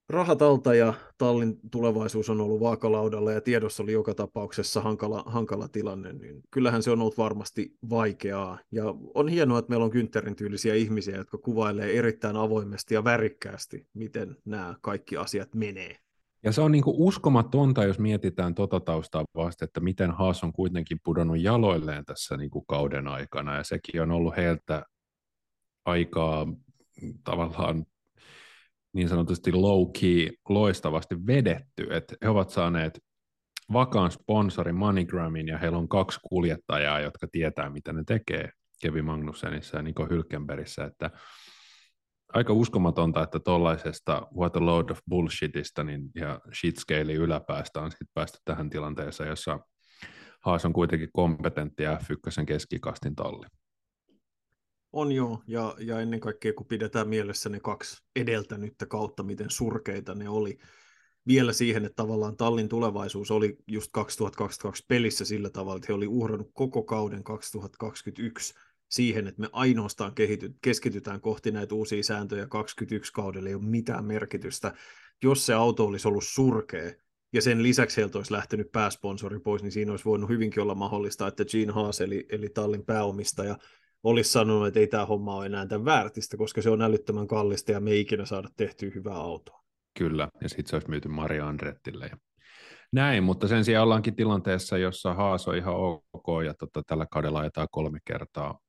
rahat 0.10 0.42
alta 0.42 0.76
ja 0.76 0.94
tallin 1.18 1.60
tulevaisuus 1.72 2.30
on 2.30 2.42
ollut 2.42 2.60
vaakalaudalla 2.60 3.32
ja 3.32 3.42
tiedossa 3.42 3.84
oli 3.84 3.92
joka 3.92 4.14
tapauksessa 4.14 4.82
hankala, 4.82 5.24
hankala 5.26 5.68
tilanne, 5.68 6.14
niin 6.14 6.44
kyllähän 6.52 6.84
se 6.84 6.92
on 6.92 7.02
ollut 7.02 7.18
varmasti 7.18 7.78
vaikeaa. 7.90 8.60
Ja 8.72 8.84
on 9.14 9.28
hienoa, 9.28 9.60
että 9.60 9.70
meillä 9.70 9.86
on 9.86 9.94
Güntterin 9.94 10.36
tyylisiä 10.36 10.76
ihmisiä, 10.76 11.18
jotka 11.18 11.38
kuvailee 11.38 11.98
erittäin 11.98 12.36
avoimesti 12.36 12.94
ja 12.94 13.04
värikkäästi, 13.04 13.88
miten 13.94 14.38
nämä 14.46 14.76
kaikki 14.82 15.18
asiat 15.18 15.56
menee. 15.56 16.03
Ja 16.44 16.52
se 16.52 16.62
on 16.62 16.72
niin 16.72 16.84
kuin 16.84 16.96
uskomatonta, 17.00 17.84
jos 17.84 18.00
mietitään 18.00 18.56
tota 18.56 18.80
taustaa 18.80 19.24
vasta, 19.36 19.66
että 19.66 19.80
miten 19.80 20.12
Haas 20.12 20.44
on 20.44 20.54
kuitenkin 20.54 20.98
pudonnut 21.04 21.42
jaloilleen 21.42 22.06
tässä 22.06 22.38
niin 22.38 22.50
kuin 22.50 22.66
kauden 22.68 23.08
aikana, 23.08 23.56
ja 23.56 23.64
sekin 23.64 24.02
on 24.02 24.12
ollut 24.12 24.38
heiltä 24.38 24.84
aikaa 25.86 26.48
tavallaan 27.24 27.86
niin 28.94 29.10
sanotusti 29.10 29.52
low-key 29.52 30.34
loistavasti 30.50 31.16
vedetty, 31.28 31.88
että 31.90 32.16
he 32.24 32.30
ovat 32.30 32.50
saaneet 32.50 33.00
vakaan 33.74 34.12
sponsorin 34.12 34.76
MoneyGramin 34.76 35.48
ja 35.48 35.58
heillä 35.58 35.78
on 35.78 35.90
kaksi 35.90 36.20
kuljettajaa, 36.30 37.00
jotka 37.00 37.28
tietää, 37.32 37.70
mitä 37.70 37.94
ne 37.94 38.04
tekee 38.08 38.50
Kevin 38.82 39.06
Magnussenissa 39.06 39.78
ja 39.78 39.84
Niko 39.84 40.06
Hylkenbergissä, 40.06 40.84
että 40.84 41.10
aika 42.34 42.54
uskomatonta, 42.54 43.24
että 43.24 43.40
tuollaisesta 43.40 44.28
what 44.38 44.56
a 44.56 44.66
load 44.66 44.90
of 44.90 45.00
bullshitista 45.10 45.84
niin, 45.84 46.12
ja 46.16 46.40
shitscale 46.60 47.14
yläpäästä 47.14 47.82
on 47.82 47.92
sitten 47.92 48.08
päästy 48.14 48.38
tähän 48.46 48.70
tilanteeseen, 48.70 49.30
jossa 49.30 49.60
Haas 50.40 50.66
on 50.66 50.74
kuitenkin 50.74 51.10
kompetentti 51.14 51.84
F1 51.84 52.46
keskikastin 52.46 53.16
talli. 53.16 53.46
On 54.92 55.12
joo, 55.12 55.44
ja, 55.48 55.76
ja 55.80 56.00
ennen 56.00 56.20
kaikkea 56.20 56.54
kun 56.54 56.68
pidetään 56.68 57.10
mielessä 57.10 57.50
ne 57.50 57.60
kaksi 57.60 58.04
edeltänyttä 58.16 58.86
kautta, 58.86 59.24
miten 59.24 59.50
surkeita 59.50 60.16
ne 60.16 60.30
oli, 60.30 60.58
vielä 61.28 61.54
siihen, 61.54 61.86
että 61.86 61.96
tavallaan 61.96 62.38
tallin 62.38 62.70
tulevaisuus 62.70 63.32
oli 63.32 63.58
just 63.68 63.90
2022 63.94 64.84
pelissä 64.88 65.26
sillä 65.26 65.50
tavalla, 65.50 65.78
että 65.78 65.86
he 65.90 65.94
oli 65.94 66.08
uhrannut 66.08 66.52
koko 66.54 66.84
kauden 66.84 67.24
2021 67.24 68.54
siihen, 68.94 69.28
että 69.28 69.42
me 69.42 69.50
ainoastaan 69.52 70.16
kehity, 70.16 70.54
keskitytään 70.62 71.22
kohti 71.22 71.52
näitä 71.52 71.76
uusia 71.76 72.04
sääntöjä 72.04 72.48
21 72.48 73.14
kaudella, 73.14 73.50
ei 73.50 73.56
ole 73.56 73.64
mitään 73.64 74.06
merkitystä. 74.06 74.74
Jos 75.24 75.46
se 75.46 75.54
auto 75.54 75.86
olisi 75.86 76.08
ollut 76.08 76.24
surkea, 76.24 76.92
ja 77.34 77.42
sen 77.42 77.64
lisäksi 77.64 77.98
heiltä 77.98 78.18
olisi 78.18 78.34
lähtenyt 78.34 78.72
pääsponsori 78.72 79.40
pois, 79.40 79.64
niin 79.64 79.72
siinä 79.72 79.92
olisi 79.92 80.06
voinut 80.06 80.30
hyvinkin 80.30 80.64
olla 80.64 80.76
mahdollista, 80.76 81.28
että 81.28 81.46
Gene 81.46 81.72
Haas, 81.72 82.02
eli, 82.02 82.26
eli 82.30 82.50
tallin 82.50 82.86
pääomistaja, 82.86 83.58
olisi 84.04 84.32
sanonut, 84.32 84.68
että 84.68 84.80
ei 84.80 84.88
tämä 84.88 85.06
homma 85.06 85.36
ole 85.36 85.46
enää 85.46 85.66
tämän 85.66 85.86
väärtistä, 85.86 86.38
koska 86.38 86.62
se 86.62 86.70
on 86.70 86.82
älyttömän 86.82 87.28
kallista 87.28 87.72
ja 87.72 87.80
me 87.80 87.92
ei 87.92 88.00
ikinä 88.00 88.26
saada 88.26 88.50
tehtyä 88.58 88.92
hyvää 88.96 89.16
autoa. 89.16 89.64
Kyllä, 89.98 90.28
ja 90.42 90.50
sitten 90.50 90.68
se 90.68 90.76
olisi 90.76 90.90
myyty 90.90 91.08
Maria 91.08 91.48
Andrettille. 91.48 92.06
Ja 92.06 92.18
näin, 92.92 93.24
mutta 93.24 93.48
sen 93.48 93.66
sijaan 93.66 93.84
ollaankin 93.84 94.16
tilanteessa, 94.16 94.78
jossa 94.78 95.14
Haas 95.14 95.48
on 95.48 95.58
ihan 95.58 95.76
ok, 95.76 96.28
ja 96.46 96.54
tota, 96.54 96.82
tällä 96.88 97.06
kaudella 97.12 97.40
ajetaan 97.40 97.68
kolme 97.72 98.00
kertaa 98.06 98.60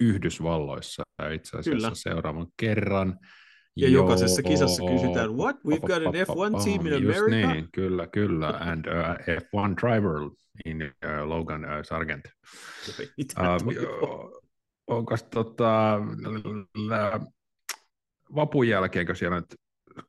Yhdysvalloissa, 0.00 1.02
itse 1.34 1.58
asiassa 1.58 1.70
Kyllä. 1.70 1.90
seuraavan 1.94 2.46
kerran. 2.56 3.18
Ja 3.76 3.88
Joo, 3.88 4.02
jokaisessa 4.02 4.42
kisassa 4.42 4.82
kysytään, 4.92 5.36
what, 5.36 5.56
we've 5.56 5.80
got 5.80 6.06
an 6.06 6.14
F1 6.14 6.64
team 6.64 6.86
in 6.86 6.94
America? 6.94 7.52
niin, 7.52 7.68
kyllä, 7.72 8.06
kyllä, 8.06 8.48
and 8.48 8.86
uh, 8.86 9.36
F1 9.36 9.76
driver 9.80 10.30
in 10.64 10.82
uh, 10.82 11.28
Logan 11.28 11.64
uh, 11.64 11.70
Sargent. 11.82 12.24
Uh, 13.38 14.42
onko 14.86 15.16
tota, 15.34 16.00
vapun 18.34 18.68
jälkeenkö 18.68 19.14
siellä 19.14 19.40
nyt 19.40 19.54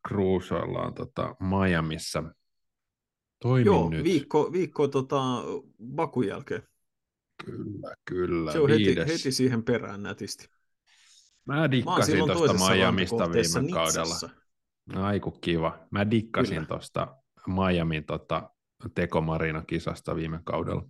cruisoillaan 0.08 0.93
tota 0.93 1.36
Miamiissa. 1.39 2.24
Toimin 3.41 3.65
Joo, 3.65 3.89
nyt. 3.89 4.04
viikko, 4.04 4.52
viikko 4.52 4.88
tota, 4.88 5.22
Bakun 5.96 6.28
jälkeen. 6.28 6.63
Kyllä, 7.46 7.96
kyllä. 8.06 8.52
Se 8.52 8.60
on 8.60 8.69
heti, 8.69 8.96
heti 8.96 9.32
siihen 9.32 9.63
perään 9.63 10.04
nätisti. 10.04 10.50
Mä 11.46 11.72
dikkasin 11.72 12.17
tuosta 12.17 12.74
Miamista 12.74 13.32
viime 13.32 13.72
kaudella. 13.72 14.30
Aiku 14.96 15.32
kiva. 15.32 15.88
Mä 15.91 16.12
dikkasin 16.12 16.67
tuosta 16.67 17.15
Miamin 17.48 18.04
tota, 18.04 18.50
tekomarina-kisasta 18.96 20.15
viime 20.15 20.39
kaudella. 20.43 20.88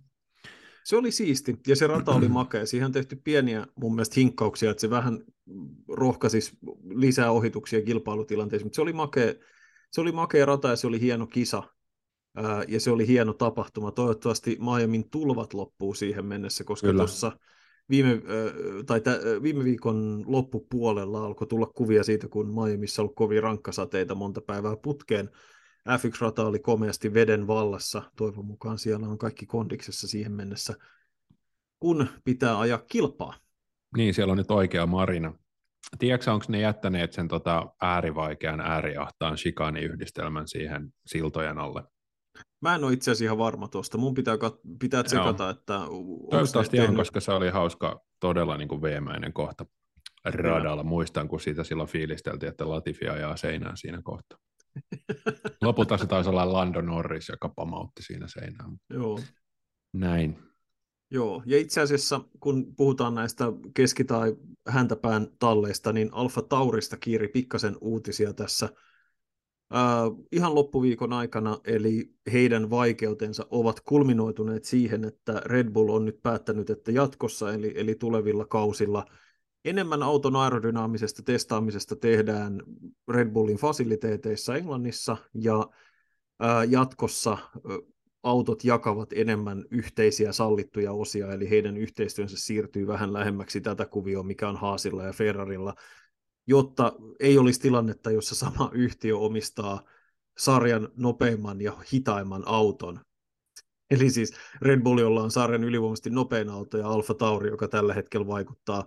Se 0.84 0.96
oli 0.96 1.10
siisti, 1.10 1.60
ja 1.66 1.76
se 1.76 1.86
rata 1.86 2.12
oli 2.12 2.28
makea. 2.28 2.66
Siihen 2.66 2.86
on 2.86 2.92
tehty 2.92 3.16
pieniä 3.24 3.66
mun 3.76 3.94
mielestä 3.94 4.14
hinkkauksia, 4.16 4.70
että 4.70 4.80
se 4.80 4.90
vähän 4.90 5.24
rohkaisisi 5.88 6.58
lisää 6.94 7.30
ohituksia 7.30 7.82
kilpailutilanteissa, 7.82 8.66
mutta 8.66 8.76
se 8.76 8.82
oli 8.82 8.92
makea, 8.92 9.34
se 9.90 10.00
oli 10.00 10.12
makea 10.12 10.46
rata 10.46 10.68
ja 10.68 10.76
se 10.76 10.86
oli 10.86 11.00
hieno 11.00 11.26
kisa, 11.26 11.62
ää, 12.36 12.64
ja 12.68 12.80
se 12.80 12.90
oli 12.90 13.06
hieno 13.06 13.32
tapahtuma. 13.32 13.90
Toivottavasti 13.90 14.58
Miamin 14.60 15.10
tulvat 15.10 15.54
loppuu 15.54 15.94
siihen 15.94 16.26
mennessä, 16.26 16.64
koska 16.64 16.92
tuossa 16.92 17.32
viime, 17.90 18.22
tai 18.86 19.00
tä, 19.00 19.18
viime 19.42 19.64
viikon 19.64 20.24
loppupuolella 20.26 21.24
alkoi 21.24 21.46
tulla 21.46 21.66
kuvia 21.66 22.04
siitä, 22.04 22.28
kun 22.28 22.54
Miamiissa 22.54 23.02
on 23.02 23.04
ollut 23.04 23.16
kovin 23.16 23.42
rankkasateita 23.42 24.14
monta 24.14 24.40
päivää 24.40 24.76
putkeen, 24.76 25.30
F1-rata 25.88 26.46
oli 26.46 26.58
komeasti 26.58 27.14
veden 27.14 27.46
vallassa. 27.46 28.02
Toivon 28.16 28.44
mukaan 28.44 28.78
siellä 28.78 29.08
on 29.08 29.18
kaikki 29.18 29.46
kondiksessa 29.46 30.08
siihen 30.08 30.32
mennessä, 30.32 30.74
kun 31.80 32.06
pitää 32.24 32.60
ajaa 32.60 32.78
kilpaa. 32.78 33.34
Niin, 33.96 34.14
siellä 34.14 34.30
on 34.30 34.38
nyt 34.38 34.50
oikea 34.50 34.86
marina. 34.86 35.34
Tiedätkö, 35.98 36.32
onko 36.32 36.44
ne 36.48 36.60
jättäneet 36.60 37.12
sen 37.12 37.28
tota 37.28 37.66
äärivaikean 37.80 38.60
ääriahtaan 38.60 39.38
shikaani-yhdistelmän 39.38 40.48
siihen 40.48 40.92
siltojen 41.06 41.58
alle? 41.58 41.82
Mä 42.64 42.74
en 42.74 42.84
ole 42.84 42.92
itse 42.92 43.10
asiassa 43.10 43.24
ihan 43.24 43.38
varma 43.38 43.68
tuosta. 43.68 43.98
Mun 43.98 44.14
pitää, 44.14 44.36
kat- 44.36 44.78
pitää 44.78 45.02
tsekata, 45.02 45.50
että... 45.50 45.80
Toivottavasti 46.30 46.80
on, 46.80 46.96
koska 46.96 47.20
se 47.20 47.32
oli 47.32 47.50
hauska, 47.50 48.00
todella 48.20 48.56
niin 48.56 48.68
kuin 48.68 48.82
veemäinen 48.82 49.32
kohta 49.32 49.66
radalla. 50.24 50.70
Kyllä. 50.70 50.82
Muistan, 50.82 51.28
kun 51.28 51.40
siitä 51.40 51.64
silloin 51.64 51.88
fiilisteltiin, 51.88 52.50
että 52.50 52.68
Latifi 52.68 53.08
ajaa 53.08 53.36
seinään 53.36 53.76
siinä 53.76 54.00
kohtaa. 54.04 54.38
Lopulta 55.62 55.98
se 55.98 56.06
taisi 56.06 56.30
olla 56.30 56.52
Lando 56.52 56.80
Norris, 56.80 57.28
joka 57.28 57.48
pamautti 57.48 58.02
siinä 58.02 58.26
seinään. 58.28 58.70
Joo. 58.90 59.18
Näin. 59.92 60.38
Joo, 61.10 61.42
ja 61.46 61.58
itse 61.58 61.80
asiassa 61.80 62.20
kun 62.40 62.76
puhutaan 62.76 63.14
näistä 63.14 63.44
keski- 63.74 64.04
tai 64.04 64.36
häntäpään 64.68 65.26
talleista, 65.38 65.92
niin 65.92 66.08
Alfa 66.12 66.42
Taurista 66.42 66.96
kiiri 66.96 67.28
pikkasen 67.28 67.76
uutisia 67.80 68.32
tässä 68.32 68.68
äh, 69.74 69.80
ihan 70.32 70.54
loppuviikon 70.54 71.12
aikana, 71.12 71.58
eli 71.64 72.10
heidän 72.32 72.70
vaikeutensa 72.70 73.46
ovat 73.50 73.80
kulminoituneet 73.80 74.64
siihen, 74.64 75.04
että 75.04 75.42
Red 75.44 75.70
Bull 75.70 75.88
on 75.88 76.04
nyt 76.04 76.22
päättänyt, 76.22 76.70
että 76.70 76.92
jatkossa, 76.92 77.52
eli, 77.52 77.72
eli 77.76 77.94
tulevilla 77.94 78.44
kausilla– 78.44 79.04
enemmän 79.64 80.02
auton 80.02 80.36
aerodynaamisesta 80.36 81.22
testaamisesta 81.22 81.96
tehdään 81.96 82.62
Red 83.08 83.30
Bullin 83.30 83.56
fasiliteeteissa 83.56 84.56
Englannissa 84.56 85.16
ja 85.34 85.68
ää, 86.40 86.64
jatkossa 86.64 87.38
autot 88.22 88.64
jakavat 88.64 89.12
enemmän 89.12 89.64
yhteisiä 89.70 90.32
sallittuja 90.32 90.92
osia, 90.92 91.32
eli 91.32 91.50
heidän 91.50 91.76
yhteistyönsä 91.76 92.36
siirtyy 92.38 92.86
vähän 92.86 93.12
lähemmäksi 93.12 93.60
tätä 93.60 93.86
kuvioa, 93.86 94.22
mikä 94.22 94.48
on 94.48 94.56
Haasilla 94.56 95.04
ja 95.04 95.12
Ferrarilla, 95.12 95.74
jotta 96.46 96.92
ei 97.20 97.38
olisi 97.38 97.60
tilannetta, 97.60 98.10
jossa 98.10 98.34
sama 98.34 98.70
yhtiö 98.72 99.18
omistaa 99.18 99.82
sarjan 100.38 100.88
nopeimman 100.96 101.60
ja 101.60 101.78
hitaimman 101.92 102.42
auton. 102.46 103.00
Eli 103.90 104.10
siis 104.10 104.32
Red 104.62 104.80
Bull, 104.80 104.98
jolla 104.98 105.22
on 105.22 105.30
sarjan 105.30 105.64
ylivoimaisesti 105.64 106.10
nopein 106.10 106.50
auto, 106.50 106.78
ja 106.78 106.88
Alfa 106.88 107.14
Tauri, 107.14 107.50
joka 107.50 107.68
tällä 107.68 107.94
hetkellä 107.94 108.26
vaikuttaa 108.26 108.86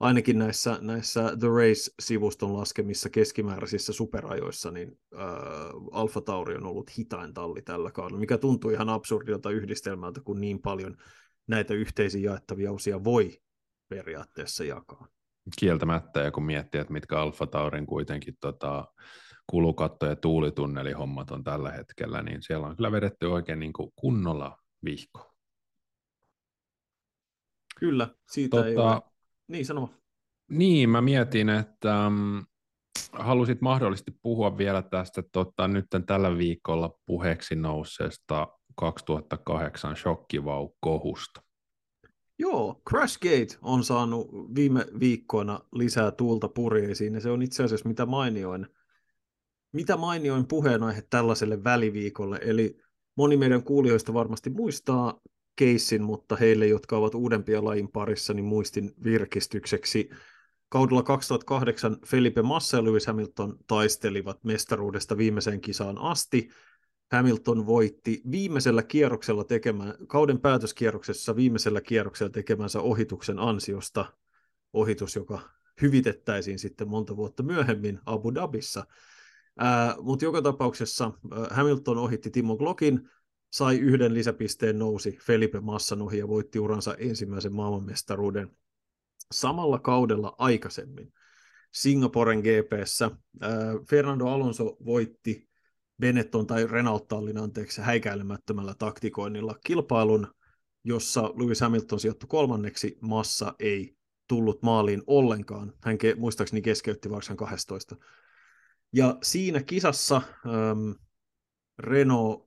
ainakin 0.00 0.38
näissä, 0.38 0.78
näissä 0.80 1.36
The 1.40 1.48
Race-sivuston 1.48 2.56
laskemissa 2.56 3.10
keskimääräisissä 3.10 3.92
superajoissa, 3.92 4.70
niin 4.70 4.98
äh, 5.14 5.22
Alfa 5.90 6.20
Tauri 6.20 6.54
on 6.54 6.66
ollut 6.66 6.98
hitain 6.98 7.34
talli 7.34 7.62
tällä 7.62 7.90
kaudella, 7.90 8.20
mikä 8.20 8.38
tuntuu 8.38 8.70
ihan 8.70 8.88
absurdilta 8.88 9.50
yhdistelmältä, 9.50 10.20
kun 10.20 10.40
niin 10.40 10.62
paljon 10.62 10.96
näitä 11.46 11.74
yhteisiä 11.74 12.30
jaettavia 12.30 12.72
osia 12.72 13.04
voi 13.04 13.40
periaatteessa 13.88 14.64
jakaa. 14.64 15.08
Kieltämättä, 15.60 16.20
ja 16.20 16.30
kun 16.30 16.44
miettii, 16.44 16.80
että 16.80 16.92
mitkä 16.92 17.20
Alfa 17.20 17.46
Taurin 17.46 17.86
kuitenkin 17.86 18.34
tota, 18.40 18.84
kulukatto- 19.46 20.06
ja 20.06 20.16
tuulitunnelihommat 20.16 21.30
on 21.30 21.44
tällä 21.44 21.70
hetkellä, 21.70 22.22
niin 22.22 22.42
siellä 22.42 22.66
on 22.66 22.76
kyllä 22.76 22.92
vedetty 22.92 23.26
oikein 23.26 23.58
niin 23.58 23.72
kuin 23.72 23.90
kunnolla 23.96 24.56
vihko. 24.84 25.34
Kyllä, 27.80 28.08
siitä 28.30 28.56
tota, 28.56 28.68
ei 28.68 28.76
ole 28.76 29.02
niin, 29.48 29.66
sano. 29.66 29.90
Niin, 30.50 30.90
mä 30.90 31.00
mietin, 31.00 31.48
että 31.48 32.06
um, 32.06 32.44
halusit 33.12 33.60
mahdollisesti 33.60 34.12
puhua 34.22 34.58
vielä 34.58 34.82
tästä 34.82 35.22
tota, 35.32 35.68
nyt 35.68 35.86
tällä 36.06 36.38
viikolla 36.38 36.98
puheeksi 37.06 37.56
nousseesta 37.56 38.48
2008 38.76 39.96
shokkivau-kohusta. 39.96 41.47
Joo, 42.38 42.82
Crashgate 42.88 43.58
on 43.62 43.84
saanut 43.84 44.28
viime 44.54 44.86
viikkoina 45.00 45.60
lisää 45.72 46.10
tuulta 46.10 46.48
purjeisiin, 46.48 47.14
ja 47.14 47.20
se 47.20 47.30
on 47.30 47.42
itse 47.42 47.64
asiassa 47.64 47.88
mitä 47.88 48.06
mainioin, 48.06 48.66
mitä 49.72 49.96
mainioin 49.96 50.46
puheenaihe 50.46 51.02
tällaiselle 51.10 51.64
väliviikolle, 51.64 52.40
eli 52.42 52.78
moni 53.16 53.36
meidän 53.36 53.62
kuulijoista 53.62 54.14
varmasti 54.14 54.50
muistaa 54.50 55.20
keissin, 55.56 56.02
mutta 56.02 56.36
heille, 56.36 56.66
jotka 56.66 56.96
ovat 56.96 57.14
uudempia 57.14 57.64
lajin 57.64 57.88
parissa, 57.88 58.34
niin 58.34 58.44
muistin 58.44 58.94
virkistykseksi. 59.04 60.10
Kaudella 60.68 61.02
2008 61.02 61.96
Felipe 62.06 62.42
Massa 62.42 62.76
ja 62.76 62.84
Lewis 62.84 63.06
Hamilton 63.06 63.56
taistelivat 63.66 64.44
mestaruudesta 64.44 65.16
viimeiseen 65.16 65.60
kisaan 65.60 65.98
asti. 65.98 66.48
Hamilton 67.12 67.66
voitti 67.66 68.22
viimeisellä 68.30 68.82
kierroksella 68.82 69.44
tekemään, 69.44 69.94
kauden 70.06 70.40
päätöskierroksessa 70.40 71.36
viimeisellä 71.36 71.80
kierroksella 71.80 72.30
tekemänsä 72.30 72.80
ohituksen 72.80 73.38
ansiosta. 73.38 74.12
Ohitus, 74.72 75.16
joka 75.16 75.40
hyvitettäisiin 75.82 76.58
sitten 76.58 76.88
monta 76.88 77.16
vuotta 77.16 77.42
myöhemmin 77.42 78.00
Abu 78.06 78.34
Dhabissa. 78.34 78.86
Mutta 80.00 80.24
joka 80.24 80.42
tapauksessa 80.42 81.12
Hamilton 81.50 81.98
ohitti 81.98 82.30
Timo 82.30 82.56
Glockin, 82.56 83.10
sai 83.52 83.78
yhden 83.78 84.14
lisäpisteen, 84.14 84.78
nousi 84.78 85.18
Felipe 85.22 85.60
Massan 85.60 86.02
ohi 86.02 86.18
ja 86.18 86.28
voitti 86.28 86.58
uransa 86.58 86.94
ensimmäisen 86.94 87.52
maailmanmestaruuden 87.52 88.50
samalla 89.32 89.78
kaudella 89.78 90.34
aikaisemmin. 90.38 91.12
Singaporen 91.72 92.40
GPssä. 92.40 93.10
Fernando 93.90 94.26
Alonso 94.26 94.76
voitti 94.84 95.47
Benetton 96.00 96.46
tai 96.46 96.66
Renault 96.66 97.08
Tallin 97.08 97.38
anteeksi 97.38 97.80
häikäilemättömällä 97.80 98.74
taktikoinnilla 98.74 99.54
kilpailun, 99.66 100.26
jossa 100.84 101.22
Lewis 101.22 101.60
Hamilton 101.60 102.00
sijoittui 102.00 102.26
kolmanneksi, 102.28 102.98
Massa 103.00 103.54
ei 103.58 103.96
tullut 104.28 104.62
maaliin 104.62 105.02
ollenkaan. 105.06 105.72
Hän 105.82 105.98
ke, 105.98 106.14
muistaakseni 106.14 106.62
keskeytti 106.62 107.10
varsin 107.10 107.36
12. 107.36 107.96
Ja 108.92 109.18
siinä 109.22 109.62
kisassa 109.62 110.16
ähm, 110.46 110.90
Renault 111.78 112.44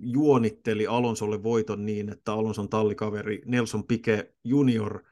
juonitteli 0.00 0.86
Alonsolle 0.86 1.42
voiton 1.42 1.86
niin, 1.86 2.08
että 2.08 2.32
Alonson 2.32 2.68
tallikaveri 2.68 3.42
Nelson 3.46 3.86
Piquet 3.86 4.36
Junior 4.44 5.02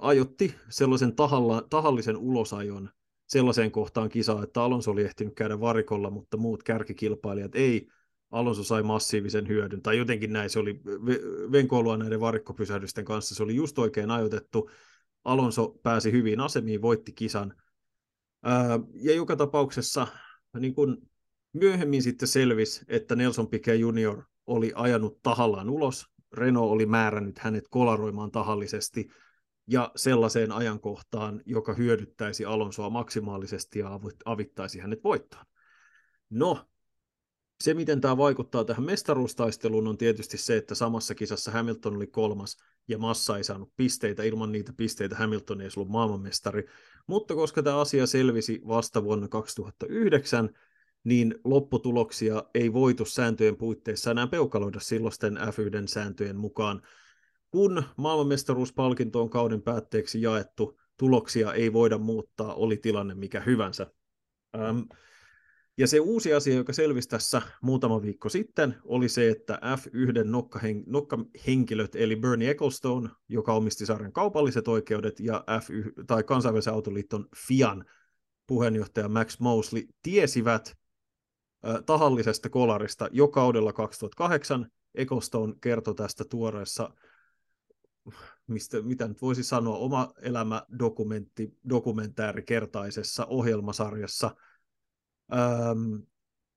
ajotti 0.00 0.54
sellaisen 0.68 1.16
tahalla, 1.16 1.66
tahallisen 1.70 2.16
ulosajon 2.16 2.90
sellaiseen 3.34 3.70
kohtaan 3.70 4.08
kisaa, 4.08 4.42
että 4.42 4.62
Alonso 4.62 4.90
oli 4.90 5.02
ehtinyt 5.02 5.34
käydä 5.34 5.60
varikolla, 5.60 6.10
mutta 6.10 6.36
muut 6.36 6.62
kärkikilpailijat 6.62 7.54
ei. 7.54 7.88
Alonso 8.30 8.64
sai 8.64 8.82
massiivisen 8.82 9.48
hyödyn, 9.48 9.82
tai 9.82 9.98
jotenkin 9.98 10.32
näin, 10.32 10.50
se 10.50 10.58
oli 10.58 10.80
venkoilua 11.52 11.96
näiden 11.96 12.20
varikkopysähdysten 12.20 13.04
kanssa, 13.04 13.34
se 13.34 13.42
oli 13.42 13.54
just 13.54 13.78
oikein 13.78 14.10
ajoitettu. 14.10 14.70
Alonso 15.24 15.68
pääsi 15.82 16.12
hyvin 16.12 16.40
asemiin, 16.40 16.82
voitti 16.82 17.12
kisan. 17.12 17.54
ja 18.94 19.14
joka 19.14 19.36
tapauksessa 19.36 20.06
niin 20.60 20.74
kun 20.74 21.02
myöhemmin 21.52 22.02
sitten 22.02 22.28
selvisi, 22.28 22.84
että 22.88 23.16
Nelson 23.16 23.48
Piquet 23.48 23.80
Junior 23.80 24.22
oli 24.46 24.72
ajanut 24.74 25.22
tahallaan 25.22 25.70
ulos. 25.70 26.06
Renault 26.32 26.72
oli 26.72 26.86
määrännyt 26.86 27.38
hänet 27.38 27.64
kolaroimaan 27.70 28.30
tahallisesti 28.30 29.08
ja 29.66 29.92
sellaiseen 29.96 30.52
ajankohtaan, 30.52 31.42
joka 31.46 31.74
hyödyttäisi 31.74 32.44
Alonsoa 32.44 32.90
maksimaalisesti 32.90 33.78
ja 33.78 34.00
avittaisi 34.24 34.78
hänet 34.78 35.04
voittaa. 35.04 35.44
No, 36.30 36.68
se, 37.62 37.74
miten 37.74 38.00
tämä 38.00 38.16
vaikuttaa 38.16 38.64
tähän 38.64 38.84
mestaruustaisteluun, 38.84 39.88
on 39.88 39.98
tietysti 39.98 40.38
se, 40.38 40.56
että 40.56 40.74
samassa 40.74 41.14
kisassa 41.14 41.50
Hamilton 41.50 41.96
oli 41.96 42.06
kolmas 42.06 42.56
ja 42.88 42.98
Massa 42.98 43.36
ei 43.36 43.44
saanut 43.44 43.72
pisteitä. 43.76 44.22
Ilman 44.22 44.52
niitä 44.52 44.72
pisteitä 44.76 45.16
Hamilton 45.16 45.60
ei 45.60 45.68
ollut 45.76 45.90
maailmanmestari. 45.90 46.66
Mutta 47.06 47.34
koska 47.34 47.62
tämä 47.62 47.80
asia 47.80 48.06
selvisi 48.06 48.60
vasta 48.68 49.04
vuonna 49.04 49.28
2009, 49.28 50.50
niin 51.04 51.34
lopputuloksia 51.44 52.44
ei 52.54 52.72
voitu 52.72 53.04
sääntöjen 53.04 53.56
puitteissa 53.56 54.10
enää 54.10 54.26
peukaloida 54.26 54.80
silloisten 54.80 55.36
F1-sääntöjen 55.36 56.36
mukaan. 56.36 56.82
Kun 57.54 57.82
maailmanmestaruuspalkinto 57.96 59.22
on 59.22 59.30
kauden 59.30 59.62
päätteeksi 59.62 60.22
jaettu, 60.22 60.80
tuloksia 60.96 61.52
ei 61.52 61.72
voida 61.72 61.98
muuttaa, 61.98 62.54
oli 62.54 62.76
tilanne 62.76 63.14
mikä 63.14 63.40
hyvänsä. 63.40 63.86
Ähm, 64.56 64.78
ja 65.78 65.86
se 65.86 66.00
uusi 66.00 66.34
asia, 66.34 66.54
joka 66.54 66.72
selvisi 66.72 67.08
tässä 67.08 67.42
muutama 67.62 68.02
viikko 68.02 68.28
sitten, 68.28 68.74
oli 68.84 69.08
se, 69.08 69.28
että 69.30 69.60
F1 69.76 69.88
nokkaheng- 70.24 70.84
nokkahenkilöt, 70.86 71.96
eli 71.96 72.16
Bernie 72.16 72.50
Ecclestone, 72.50 73.08
joka 73.28 73.52
omisti 73.52 73.86
sarjan 73.86 74.12
kaupalliset 74.12 74.68
oikeudet, 74.68 75.20
ja 75.20 75.44
F1, 75.60 76.04
tai 76.06 76.22
kansainvälisen 76.22 76.74
autoliiton 76.74 77.28
FIAN 77.48 77.84
puheenjohtaja 78.46 79.08
Max 79.08 79.40
Mosley 79.40 79.82
tiesivät 80.02 80.76
äh, 81.68 81.76
tahallisesta 81.86 82.48
kolarista 82.48 83.08
jo 83.12 83.28
kaudella 83.28 83.72
2008. 83.72 84.70
Ecclestone 84.94 85.54
kertoi 85.60 85.94
tästä 85.94 86.24
tuoreessa, 86.30 86.90
mistä, 88.46 88.82
mitä 88.82 89.08
nyt 89.08 89.22
voisi 89.22 89.42
sanoa, 89.42 89.76
oma 89.76 90.12
elämä 90.22 90.62
dokumentti, 90.78 91.58
dokumentaarikertaisessa 91.68 93.26
ohjelmasarjassa– 93.26 94.30
ähm, 95.32 95.94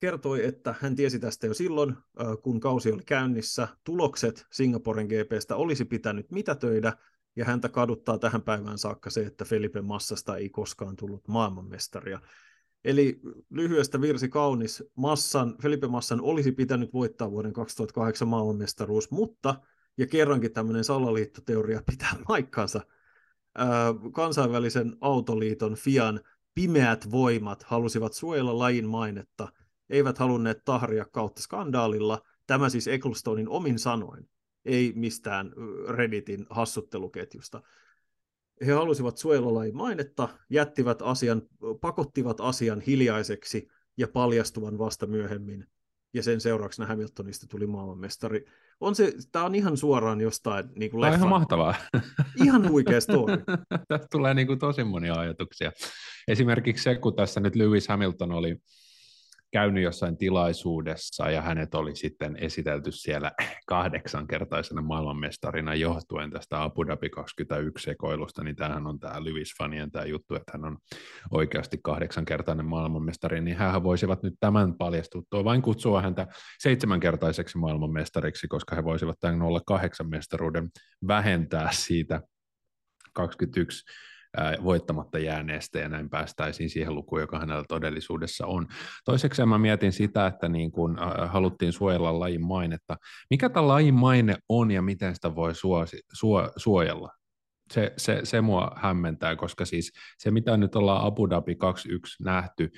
kertoi, 0.00 0.44
että 0.44 0.74
hän 0.80 0.96
tiesi 0.96 1.18
tästä 1.18 1.46
jo 1.46 1.54
silloin, 1.54 1.90
äh, 1.90 2.26
kun 2.42 2.60
kausi 2.60 2.92
oli 2.92 3.02
käynnissä. 3.06 3.68
Tulokset 3.84 4.46
Singaporen 4.52 5.06
GPstä 5.06 5.56
olisi 5.56 5.84
pitänyt 5.84 6.30
mitätöidä, 6.30 6.92
ja 7.36 7.44
häntä 7.44 7.68
kaduttaa 7.68 8.18
tähän 8.18 8.42
päivään 8.42 8.78
saakka 8.78 9.10
se, 9.10 9.20
että 9.20 9.44
Felipe 9.44 9.80
Massasta 9.80 10.36
ei 10.36 10.50
koskaan 10.50 10.96
tullut 10.96 11.28
maailmanmestaria. 11.28 12.20
Eli 12.84 13.20
lyhyestä 13.50 14.00
virsi 14.00 14.28
kaunis. 14.28 14.84
Massan, 14.94 15.56
Felipe 15.62 15.88
Massan 15.88 16.20
olisi 16.20 16.52
pitänyt 16.52 16.92
voittaa 16.92 17.30
vuoden 17.30 17.52
2008 17.52 18.28
maailmanmestaruus, 18.28 19.10
mutta, 19.10 19.54
ja 19.98 20.06
kerrankin 20.06 20.52
tämmöinen 20.52 20.84
salaliittoteoria 20.84 21.82
pitää 21.86 22.16
paikkansa, 22.28 22.80
äh, 23.60 23.66
kansainvälisen 24.12 24.96
autoliiton 25.00 25.74
FIAN 25.74 26.20
pimeät 26.54 27.10
voimat 27.10 27.62
halusivat 27.62 28.12
suojella 28.12 28.58
lajin 28.58 28.88
mainetta, 28.88 29.48
eivät 29.90 30.18
halunneet 30.18 30.64
tahria 30.64 31.04
kautta 31.04 31.42
skandaalilla, 31.42 32.22
tämä 32.46 32.68
siis 32.68 32.88
Ecclestonein 32.88 33.48
omin 33.48 33.78
sanoin, 33.78 34.28
ei 34.64 34.92
mistään 34.96 35.52
Redditin 35.88 36.46
hassutteluketjusta. 36.50 37.62
He 38.66 38.72
halusivat 38.72 39.18
suojella 39.18 39.54
lajin 39.54 39.76
mainetta, 39.76 40.28
jättivät 40.50 41.02
asian, 41.02 41.42
pakottivat 41.80 42.40
asian 42.40 42.80
hiljaiseksi 42.80 43.68
ja 43.96 44.08
paljastuvan 44.08 44.78
vasta 44.78 45.06
myöhemmin, 45.06 45.66
ja 46.14 46.22
sen 46.22 46.40
seurauksena 46.40 46.88
Hamiltonista 46.88 47.46
tuli 47.46 47.66
maailmanmestari. 47.66 48.44
On 48.80 48.94
se, 48.94 49.12
tämä 49.32 49.44
on 49.44 49.54
ihan 49.54 49.76
suoraan 49.76 50.20
jostain 50.20 50.64
niin 50.76 50.90
kuin 50.90 51.00
Tämä 51.00 51.12
on 51.12 51.18
ihan 51.18 51.28
mahtavaa. 51.28 51.74
Ihan 52.44 52.68
huikea 52.68 53.00
story. 53.00 53.44
Tästä 53.88 54.06
tulee 54.10 54.34
niin 54.34 54.46
kuin 54.46 54.58
tosi 54.58 54.84
monia 54.84 55.14
ajatuksia. 55.14 55.72
Esimerkiksi 56.28 56.82
se, 56.84 56.96
kun 56.96 57.16
tässä 57.16 57.40
nyt 57.40 57.56
Lewis 57.56 57.88
Hamilton 57.88 58.32
oli 58.32 58.56
käynyt 59.52 59.84
jossain 59.84 60.16
tilaisuudessa 60.16 61.30
ja 61.30 61.42
hänet 61.42 61.74
oli 61.74 61.96
sitten 61.96 62.36
esitelty 62.36 62.92
siellä 62.92 63.32
kahdeksankertaisena 63.66 64.82
maailmanmestarina 64.82 65.74
johtuen 65.74 66.30
tästä 66.30 66.62
Abu 66.62 66.86
Dhabi 66.86 67.10
21 67.10 67.84
sekoilusta, 67.84 68.44
niin 68.44 68.56
tämähän 68.56 68.86
on 68.86 68.98
tämä 68.98 69.20
Lewis-fanien 69.20 69.90
tämä 69.90 70.04
juttu, 70.04 70.34
että 70.34 70.52
hän 70.52 70.64
on 70.64 70.78
oikeasti 71.30 71.78
kahdeksankertainen 71.82 72.66
maailmanmestari, 72.66 73.40
niin 73.40 73.56
hän 73.56 73.82
voisivat 73.82 74.22
nyt 74.22 74.34
tämän 74.40 74.74
paljastuttua 74.74 75.44
vain 75.44 75.62
kutsua 75.62 76.02
häntä 76.02 76.26
seitsemänkertaiseksi 76.58 77.58
maailmanmestariksi, 77.58 78.48
koska 78.48 78.76
he 78.76 78.84
voisivat 78.84 79.16
tämän 79.20 79.42
olla 79.42 79.60
kahdeksan 79.66 80.08
mestaruuden 80.08 80.70
vähentää 81.06 81.68
siitä 81.72 82.20
21 83.12 83.84
voittamatta 84.64 85.18
jääneestä 85.18 85.78
ja 85.78 85.88
näin 85.88 86.10
päästäisiin 86.10 86.70
siihen 86.70 86.94
lukuun, 86.94 87.20
joka 87.20 87.38
hänellä 87.38 87.64
todellisuudessa 87.68 88.46
on. 88.46 88.66
Toiseksi 89.04 89.44
mä 89.44 89.58
mietin 89.58 89.92
sitä, 89.92 90.26
että 90.26 90.48
niin 90.48 90.72
kun, 90.72 90.98
haluttiin 91.26 91.72
suojella 91.72 92.20
lajin 92.20 92.46
mainetta. 92.46 92.96
Mikä 93.30 93.48
tämä 93.48 93.68
lajin 93.68 93.94
maine 93.94 94.36
on 94.48 94.70
ja 94.70 94.82
miten 94.82 95.14
sitä 95.14 95.34
voi 95.34 95.54
suosi, 95.54 96.00
suo, 96.12 96.50
suojella? 96.56 97.10
Se, 97.72 97.92
se, 97.96 98.20
se 98.24 98.40
mua 98.40 98.72
hämmentää, 98.76 99.36
koska 99.36 99.64
siis 99.64 99.92
se, 100.18 100.30
mitä 100.30 100.56
nyt 100.56 100.76
ollaan 100.76 101.06
Abu 101.06 101.30
Dhabi 101.30 101.54
21 101.54 102.22
nähty, 102.22 102.70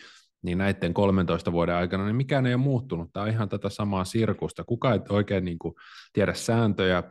niin 0.43 0.59
näiden 0.59 0.95
13 0.95 1.53
vuoden 1.53 1.75
aikana, 1.75 2.05
niin 2.05 2.17
mikään 2.17 2.47
ei 2.47 2.55
ole 2.55 2.63
muuttunut. 2.63 3.13
Tämä 3.13 3.25
on 3.25 3.31
ihan 3.31 3.49
tätä 3.49 3.69
samaa 3.69 4.05
sirkusta. 4.05 4.65
Kuka 4.65 4.93
ei 4.93 5.01
oikein 5.09 5.45
niin 5.45 5.59
kuin 5.59 5.75
tiedä 6.13 6.35
sääntöjä, 6.35 7.03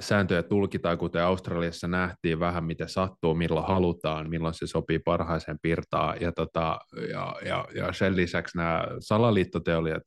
sääntöjä 0.00 0.42
tulkitaan, 0.42 0.98
kuten 0.98 1.22
Australiassa 1.22 1.88
nähtiin 1.88 2.40
vähän, 2.40 2.64
miten 2.64 2.88
sattuu, 2.88 3.34
milloin 3.34 3.66
halutaan, 3.66 4.30
milloin 4.30 4.54
se 4.54 4.66
sopii 4.66 4.98
parhaaseen 4.98 5.58
pirtaan, 5.62 6.20
ja, 6.20 6.32
tota, 6.32 6.78
ja, 7.10 7.36
ja, 7.44 7.64
ja 7.74 7.92
sen 7.92 8.16
lisäksi 8.16 8.56
nämä 8.56 8.84
salaliittoteoriat, 8.98 10.02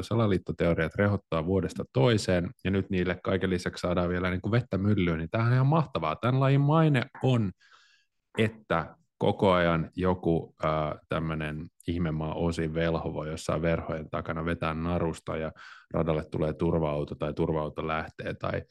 salaliittoteoriat 0.00 0.94
rehottaa 0.94 1.46
vuodesta 1.46 1.84
toiseen, 1.92 2.50
ja 2.64 2.70
nyt 2.70 2.90
niille 2.90 3.18
kaiken 3.24 3.50
lisäksi 3.50 3.80
saadaan 3.80 4.08
vielä 4.08 4.30
niin 4.30 4.40
kuin 4.40 4.52
vettä 4.52 4.78
myllyyn, 4.78 5.18
niin 5.18 5.30
tämähän 5.30 5.52
on 5.52 5.54
ihan 5.54 5.66
mahtavaa. 5.66 6.16
Tämän 6.16 6.40
lajin 6.40 6.60
maine 6.60 7.02
on, 7.22 7.50
että 8.38 8.96
koko 9.18 9.52
ajan 9.52 9.90
joku 9.96 10.54
äh, 10.64 10.70
tämmöinen 11.08 11.66
ihmemaa 11.88 12.34
osin 12.34 12.74
velhova 12.74 13.26
jossain 13.26 13.62
verhojen 13.62 14.10
takana 14.10 14.44
vetää 14.44 14.74
narusta 14.74 15.36
ja 15.36 15.52
radalle 15.94 16.24
tulee 16.24 16.52
turva-auto 16.52 17.14
tai 17.14 17.34
turva-auto 17.34 17.86
lähtee 17.86 18.34
tai 18.34 18.62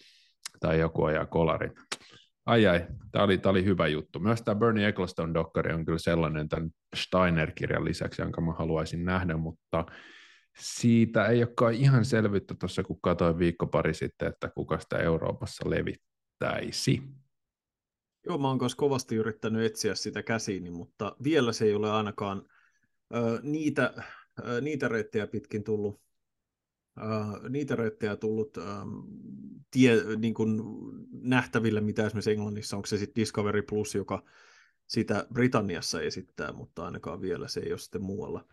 tai 0.60 0.80
joku 0.80 1.04
ajaa 1.04 1.25
kolari. 1.25 1.69
Ai 2.45 2.67
ai, 2.67 2.88
tämä 3.12 3.25
oli, 3.25 3.39
oli 3.45 3.65
hyvä 3.65 3.88
juttu. 3.88 4.19
Myös 4.19 4.41
tämä 4.41 4.56
Bernie 4.56 4.88
Ecclestone-dokkari 4.88 5.73
on 5.73 5.86
kyllä 5.86 5.97
sellainen 5.97 6.49
tämän 6.49 6.69
Steiner-kirjan 6.95 7.86
lisäksi, 7.86 8.21
jonka 8.21 8.41
mä 8.41 8.54
haluaisin 8.54 9.06
nähdä, 9.06 9.38
mutta 9.38 9.86
siitä 10.58 11.25
ei 11.27 11.43
olekaan 11.43 11.73
ihan 11.73 12.06
selvyyttä 12.06 12.56
tuossa, 12.60 12.84
kun 12.84 13.01
katsoin 13.01 13.39
viikko 13.39 13.67
pari 13.67 13.93
sitten, 13.93 14.27
että 14.27 14.49
kuka 14.56 14.80
sitä 14.80 14.97
Euroopassa 14.97 15.69
levittäisi. 15.69 17.01
Joo, 18.25 18.38
mä 18.38 18.47
oon 18.47 18.60
kanssa 18.60 18.77
kovasti 18.77 19.15
yrittänyt 19.15 19.65
etsiä 19.65 19.95
sitä 19.95 20.23
käsiini, 20.23 20.69
mutta 20.69 21.15
vielä 21.23 21.54
se 21.54 21.65
ei 21.65 21.73
ole 21.73 21.91
ainakaan 21.91 22.41
ö, 23.15 23.39
niitä, 23.43 23.93
ö, 24.47 24.62
niitä 24.62 24.88
reittejä 24.88 25.27
pitkin 25.27 25.63
tullut, 25.63 26.01
ö, 26.97 27.49
niitä 27.49 27.75
reittejä 27.75 28.15
tullut 28.15 28.58
ö, 28.58 28.62
tie, 29.71 29.95
niin 30.17 30.34
kuin 30.34 30.62
nähtäville, 31.12 31.82
mitä 31.82 32.06
esimerkiksi 32.06 32.32
Englannissa, 32.32 32.75
onko 32.75 32.86
se 32.86 32.97
sitten 32.97 33.21
Discovery 33.21 33.62
Plus, 33.62 33.95
joka 33.95 34.23
sitä 34.88 35.25
Britanniassa 35.34 36.01
esittää, 36.01 36.51
mutta 36.54 36.86
ainakaan 36.86 37.21
vielä 37.21 37.47
se 37.47 37.60
ei 37.60 37.71
ole 37.71 37.80
sitten 37.80 38.04
muualla 38.04 38.45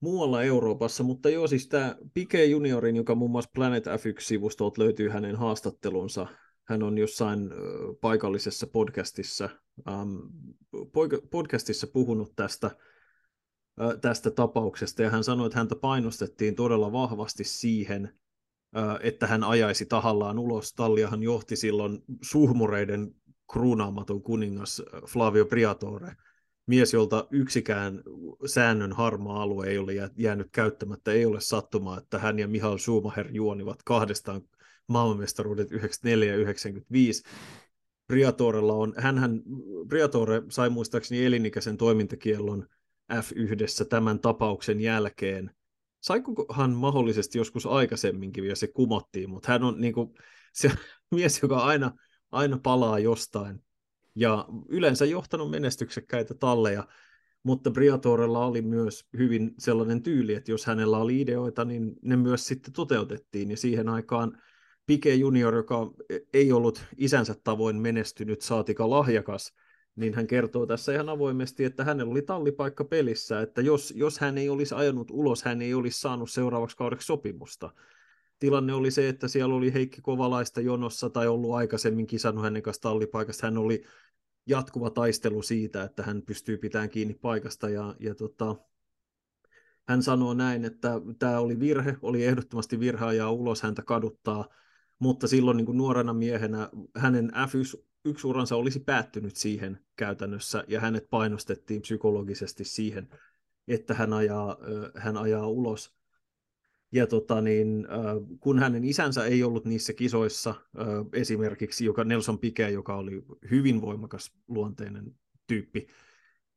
muualla 0.00 0.42
Euroopassa, 0.42 1.04
mutta 1.04 1.30
joo, 1.30 1.46
siis 1.46 1.68
tämä 1.68 1.96
Pike 2.14 2.44
Juniorin, 2.44 2.96
joka 2.96 3.14
muun 3.14 3.30
muassa 3.30 3.50
Planet 3.54 3.86
F1-sivustolta 3.86 4.82
löytyy 4.82 5.08
hänen 5.08 5.36
haastattelunsa, 5.36 6.26
hän 6.64 6.82
on 6.82 6.98
jossain 6.98 7.50
paikallisessa 8.00 8.66
podcastissa, 8.66 9.48
ähm, 9.88 10.16
podcastissa 11.30 11.86
puhunut 11.86 12.36
tästä, 12.36 12.66
äh, 12.66 12.74
tästä 14.00 14.30
tapauksesta, 14.30 15.02
ja 15.02 15.10
hän 15.10 15.24
sanoi, 15.24 15.46
että 15.46 15.58
häntä 15.58 15.76
painostettiin 15.76 16.54
todella 16.54 16.92
vahvasti 16.92 17.44
siihen, 17.44 18.14
että 19.00 19.26
hän 19.26 19.44
ajaisi 19.44 19.86
tahallaan 19.86 20.38
ulos. 20.38 20.72
Talliahan 20.72 21.22
johti 21.22 21.56
silloin 21.56 22.02
suhmureiden 22.22 23.14
kruunaamaton 23.52 24.22
kuningas 24.22 24.82
Flavio 25.08 25.46
Briatore, 25.46 26.16
mies, 26.66 26.92
jolta 26.92 27.26
yksikään 27.30 28.02
säännön 28.46 28.92
harmaa 28.92 29.42
alue 29.42 29.66
ei 29.66 29.78
ole 29.78 29.92
jäänyt 30.16 30.48
käyttämättä, 30.52 31.12
ei 31.12 31.26
ole 31.26 31.40
sattumaa, 31.40 31.98
että 31.98 32.18
hän 32.18 32.38
ja 32.38 32.48
Mihail 32.48 32.78
Schumacher 32.78 33.28
juonivat 33.30 33.82
kahdestaan 33.84 34.42
maailmanmestaruudet 34.86 35.72
94 35.72 36.32
ja 36.32 36.36
95. 36.38 37.22
Briatorella 38.06 38.72
on, 38.72 38.94
hänhän, 38.96 39.42
Briatore 39.86 40.42
sai 40.48 40.70
muistaakseni 40.70 41.24
elinikäisen 41.24 41.76
toimintakiellon 41.76 42.66
F1 43.10 43.86
tämän 43.88 44.20
tapauksen 44.20 44.80
jälkeen. 44.80 45.50
Saikohan 46.00 46.70
mahdollisesti 46.70 47.38
joskus 47.38 47.66
aikaisemminkin 47.66 48.44
ja 48.44 48.56
se 48.56 48.66
kumottiin, 48.66 49.30
mutta 49.30 49.52
hän 49.52 49.64
on 49.64 49.80
niin 49.80 49.92
kuin, 49.92 50.14
se 50.52 50.70
mies, 51.14 51.42
joka 51.42 51.58
aina, 51.58 51.92
aina 52.32 52.58
palaa 52.62 52.98
jostain 52.98 53.62
ja 54.14 54.48
yleensä 54.68 55.04
johtanut 55.04 55.50
menestyksekkäitä 55.50 56.34
talleja, 56.34 56.88
mutta 57.42 57.70
Briatorella 57.70 58.46
oli 58.46 58.62
myös 58.62 59.08
hyvin 59.18 59.54
sellainen 59.58 60.02
tyyli, 60.02 60.34
että 60.34 60.50
jos 60.50 60.66
hänellä 60.66 60.98
oli 60.98 61.20
ideoita, 61.20 61.64
niin 61.64 61.92
ne 62.02 62.16
myös 62.16 62.46
sitten 62.46 62.72
toteutettiin, 62.72 63.50
ja 63.50 63.56
siihen 63.56 63.88
aikaan 63.88 64.42
Pike 64.86 65.14
Junior, 65.14 65.54
joka 65.54 65.90
ei 66.34 66.52
ollut 66.52 66.84
isänsä 66.96 67.34
tavoin 67.44 67.76
menestynyt 67.76 68.42
saatika 68.42 68.90
lahjakas, 68.90 69.52
niin 69.96 70.14
hän 70.14 70.26
kertoo 70.26 70.66
tässä 70.66 70.92
ihan 70.92 71.08
avoimesti, 71.08 71.64
että 71.64 71.84
hänellä 71.84 72.10
oli 72.10 72.22
tallipaikka 72.22 72.84
pelissä, 72.84 73.40
että 73.40 73.60
jos, 73.60 73.92
jos 73.96 74.18
hän 74.18 74.38
ei 74.38 74.48
olisi 74.48 74.74
ajanut 74.74 75.10
ulos, 75.10 75.42
hän 75.42 75.62
ei 75.62 75.74
olisi 75.74 76.00
saanut 76.00 76.30
seuraavaksi 76.30 76.76
kaudeksi 76.76 77.06
sopimusta. 77.06 77.70
Tilanne 78.38 78.72
oli 78.72 78.90
se, 78.90 79.08
että 79.08 79.28
siellä 79.28 79.54
oli 79.54 79.72
Heikki 79.72 80.00
Kovalaista 80.00 80.60
jonossa 80.60 81.10
tai 81.10 81.28
ollut 81.28 81.54
aikaisemmin 81.54 82.06
kisannut 82.06 82.44
hänen 82.44 82.62
kanssa 82.62 82.82
tallipaikasta. 82.82 83.46
Hän 83.46 83.58
oli 83.58 83.84
jatkuva 84.46 84.90
taistelu 84.90 85.42
siitä, 85.42 85.82
että 85.82 86.02
hän 86.02 86.22
pystyy 86.22 86.58
pitämään 86.58 86.90
kiinni 86.90 87.14
paikasta 87.14 87.68
ja, 87.68 87.94
ja 88.00 88.14
tota, 88.14 88.56
hän 89.88 90.02
sanoo 90.02 90.34
näin, 90.34 90.64
että 90.64 90.92
tämä 91.18 91.38
oli 91.38 91.60
virhe, 91.60 91.96
oli 92.02 92.24
ehdottomasti 92.24 92.80
virhe 92.80 93.04
ajaa 93.04 93.30
ulos 93.30 93.62
häntä 93.62 93.82
kaduttaa, 93.82 94.48
mutta 94.98 95.28
silloin 95.28 95.56
niin 95.56 95.66
kuin 95.66 95.78
nuorena 95.78 96.12
miehenä 96.12 96.70
hänen 96.96 97.30
F1-uransa 98.08 98.56
olisi 98.56 98.80
päättynyt 98.80 99.36
siihen 99.36 99.78
käytännössä, 99.96 100.64
ja 100.68 100.80
hänet 100.80 101.10
painostettiin 101.10 101.82
psykologisesti 101.82 102.64
siihen, 102.64 103.08
että 103.68 103.94
hän 103.94 104.12
ajaa, 104.12 104.56
hän 104.96 105.16
ajaa 105.16 105.46
ulos. 105.46 106.00
Ja 106.92 107.06
tota 107.06 107.40
niin, 107.40 107.86
kun 108.40 108.58
hänen 108.58 108.84
isänsä 108.84 109.24
ei 109.24 109.42
ollut 109.42 109.64
niissä 109.64 109.92
kisoissa, 109.92 110.54
esimerkiksi 111.12 111.84
joka 111.84 112.04
Nelson 112.04 112.38
Piquet, 112.38 112.72
joka 112.72 112.96
oli 112.96 113.24
hyvin 113.50 113.80
voimakas 113.80 114.32
luonteinen 114.48 115.14
tyyppi, 115.46 115.86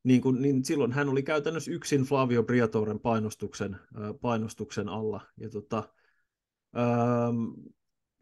niin, 0.04 0.20
kun, 0.20 0.42
niin 0.42 0.64
silloin 0.64 0.92
hän 0.92 1.08
oli 1.08 1.22
käytännössä 1.22 1.70
yksin 1.70 2.02
Flavio 2.02 2.42
Briatoren 2.42 3.00
painostuksen, 3.00 3.76
painostuksen 4.20 4.88
alla. 4.88 5.20
Ja 5.36 5.50
tota, 5.50 5.88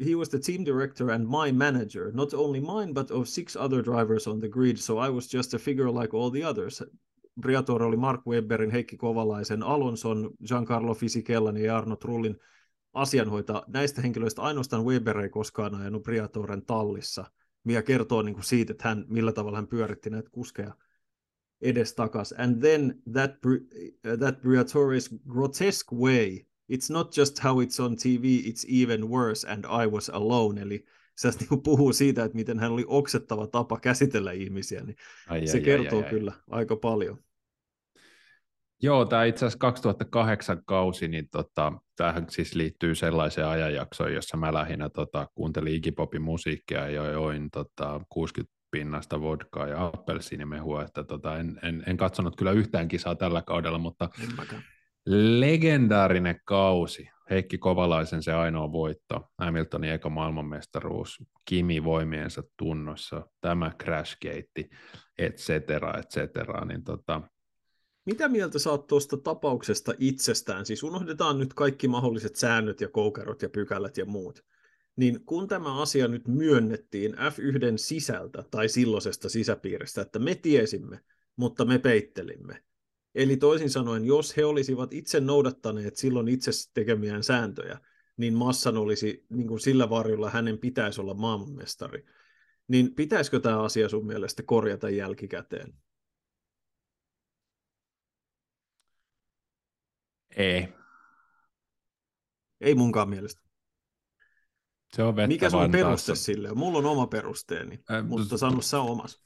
he 0.04 0.14
was 0.14 0.28
the 0.28 0.38
team 0.38 0.64
director 0.64 1.10
and 1.10 1.26
my 1.26 1.52
manager, 1.52 2.12
not 2.14 2.34
only 2.34 2.60
mine, 2.60 2.92
but 2.92 3.10
of 3.10 3.28
six 3.28 3.56
other 3.56 3.82
drivers 3.82 4.26
on 4.26 4.40
the 4.40 4.48
grid, 4.48 4.76
so 4.76 4.98
I 4.98 5.10
was 5.10 5.34
just 5.34 5.54
a 5.54 5.58
figure 5.58 5.90
like 5.90 6.14
all 6.14 6.30
the 6.30 6.44
others. 6.44 6.82
Briatore 7.40 7.82
oli 7.82 7.96
Mark 7.96 8.20
Webberin, 8.26 8.70
Heikki 8.70 8.96
Kovalaisen, 8.96 9.62
Alonson, 9.62 10.30
Giancarlo 10.46 10.94
Fisikellan 10.94 11.56
ja 11.56 11.76
Arno 11.76 11.96
Trullin 11.96 12.36
asianhoita. 12.92 13.64
Näistä 13.68 14.02
henkilöistä 14.02 14.42
ainoastaan 14.42 14.84
Weber 14.84 15.18
ei 15.18 15.28
koskaan 15.28 15.74
ajanut 15.74 16.02
Briatoren 16.02 16.64
tallissa, 16.66 17.24
mikä 17.64 17.82
kertoo 17.82 18.22
niin 18.22 18.34
kuin 18.34 18.44
siitä, 18.44 18.72
että 18.72 18.88
hän, 18.88 19.04
millä 19.08 19.32
tavalla 19.32 19.58
hän 19.58 19.66
pyöritti 19.66 20.10
näitä 20.10 20.30
kuskeja 20.30 20.74
edestakas. 21.60 22.34
And 22.38 22.60
then 22.60 23.02
that, 23.12 23.30
that 24.18 24.38
Briatore's 24.38 25.18
grotesque 25.28 25.98
way 25.98 26.38
it's 26.72 26.92
not 26.92 27.16
just 27.16 27.44
how 27.44 27.62
it's 27.62 27.80
on 27.80 27.96
TV, 27.96 28.24
it's 28.24 28.64
even 28.82 29.08
worse 29.08 29.52
and 29.52 29.64
I 29.64 29.87
was 29.87 30.08
alone, 30.08 30.62
eli 30.62 30.85
se 31.16 31.30
niin 31.50 31.62
puhuu 31.62 31.92
siitä, 31.92 32.24
että 32.24 32.37
miten 32.37 32.58
hän 32.58 32.72
oli 32.72 32.85
oksettava 32.87 33.46
tapa 33.46 33.80
käsitellä 33.80 34.32
ihmisiä, 34.32 34.82
niin 34.82 34.96
ai, 35.28 35.46
se 35.46 35.58
ai, 35.58 35.64
kertoo 35.64 35.98
ai, 35.98 36.04
ai, 36.04 36.11
kyllä 36.11 36.32
ai. 36.32 36.58
aika 36.61 36.76
paljon. 36.76 37.18
Joo, 38.82 39.04
tämä 39.04 39.24
itse 39.24 39.46
asiassa 39.46 39.58
2008 39.58 40.62
kausi, 40.64 41.08
niin 41.08 41.28
tota, 41.28 41.72
tämähän 41.96 42.26
siis 42.28 42.54
liittyy 42.54 42.94
sellaiseen 42.94 43.46
ajanjaksoon, 43.46 44.14
jossa 44.14 44.37
mä 44.37 44.54
lähinnä 44.54 44.88
tota, 44.88 45.28
kuuntelin 45.35 45.74
Igipopin 45.74 46.22
musiikkia 46.22 46.88
ja 46.88 47.11
join 47.11 47.50
tota, 47.50 48.00
60 48.08 48.54
pinnasta 48.70 49.20
vodkaa 49.20 49.68
ja 49.68 49.87
appelsiinimehua, 49.87 50.82
että 50.82 51.04
tota, 51.04 51.38
en, 51.38 51.58
en, 51.62 51.82
en, 51.87 51.96
katsonut 51.96 52.37
kyllä 52.37 52.52
yhtään 52.52 52.88
kisaa 52.88 53.14
tällä 53.14 53.42
kaudella, 53.42 53.78
mutta 53.78 54.08
legendaarinen 55.06 56.40
kausi. 56.44 57.08
Heikki 57.30 57.58
Kovalaisen 57.58 58.22
se 58.22 58.32
ainoa 58.32 58.72
voitto, 58.72 59.30
Hamiltonin 59.38 59.90
eka 59.90 60.08
maailmanmestaruus, 60.08 61.22
Kimi 61.44 61.84
voimiensa 61.84 62.42
tunnossa, 62.56 63.26
tämä 63.40 63.72
Crashgate, 63.82 64.68
et 65.18 65.36
cetera, 65.36 65.98
et 65.98 66.10
cetera, 66.10 66.64
niin 66.64 66.84
tota, 66.84 67.22
mitä 68.06 68.28
mieltä 68.28 68.58
saat 68.58 68.86
tuosta 68.86 69.16
tapauksesta 69.16 69.94
itsestään? 69.98 70.66
Siis 70.66 70.82
unohdetaan 70.82 71.38
nyt 71.38 71.54
kaikki 71.54 71.88
mahdolliset 71.88 72.36
säännöt 72.36 72.80
ja 72.80 72.88
koukerot 72.88 73.42
ja 73.42 73.48
pykälät 73.48 73.96
ja 73.96 74.04
muut. 74.04 74.44
Niin 74.96 75.24
kun 75.24 75.48
tämä 75.48 75.82
asia 75.82 76.08
nyt 76.08 76.28
myönnettiin 76.28 77.14
F1 77.14 77.72
sisältä 77.76 78.44
tai 78.50 78.68
silloisesta 78.68 79.28
sisäpiiristä, 79.28 80.02
että 80.02 80.18
me 80.18 80.34
tiesimme, 80.34 81.00
mutta 81.36 81.64
me 81.64 81.78
peittelimme, 81.78 82.62
Eli 83.14 83.37
toisin 83.37 83.70
sanoen, 83.70 84.05
jos 84.05 84.37
he 84.37 84.44
olisivat 84.44 84.92
itse 84.92 85.20
noudattaneet 85.20 85.96
silloin 85.96 86.29
itse 86.29 86.51
tekemiään 86.75 87.25
sääntöjä, 87.25 87.79
niin 88.16 88.35
Massan 88.35 88.77
olisi 88.77 89.27
niin 89.29 89.48
kuin 89.48 89.61
sillä 89.61 89.90
varjolla 89.90 90.31
hänen 90.31 90.59
pitäisi 90.59 91.01
olla 91.01 91.14
maailmanmestari. 91.14 92.05
Niin 92.68 92.94
pitäisikö 92.94 93.40
tämä 93.40 93.62
asia 93.62 93.88
sun 93.88 94.07
mielestä 94.07 94.42
korjata 94.42 94.90
jälkikäteen? 94.90 95.75
Ei. 100.37 100.68
Ei 102.61 102.75
munkaan 102.75 103.09
mielestä. 103.09 103.42
Se 104.96 105.03
on 105.03 105.14
Mikä 105.27 105.51
sun 105.51 105.70
peruste 105.72 106.14
sille 106.14 106.54
Mulla 106.54 106.79
on 106.79 106.87
oma 106.87 107.06
perusteeni, 107.06 107.85
äh, 107.90 108.06
mutta 108.06 108.38
sano 108.38 108.60
sä 108.60 108.81
omas 108.81 109.23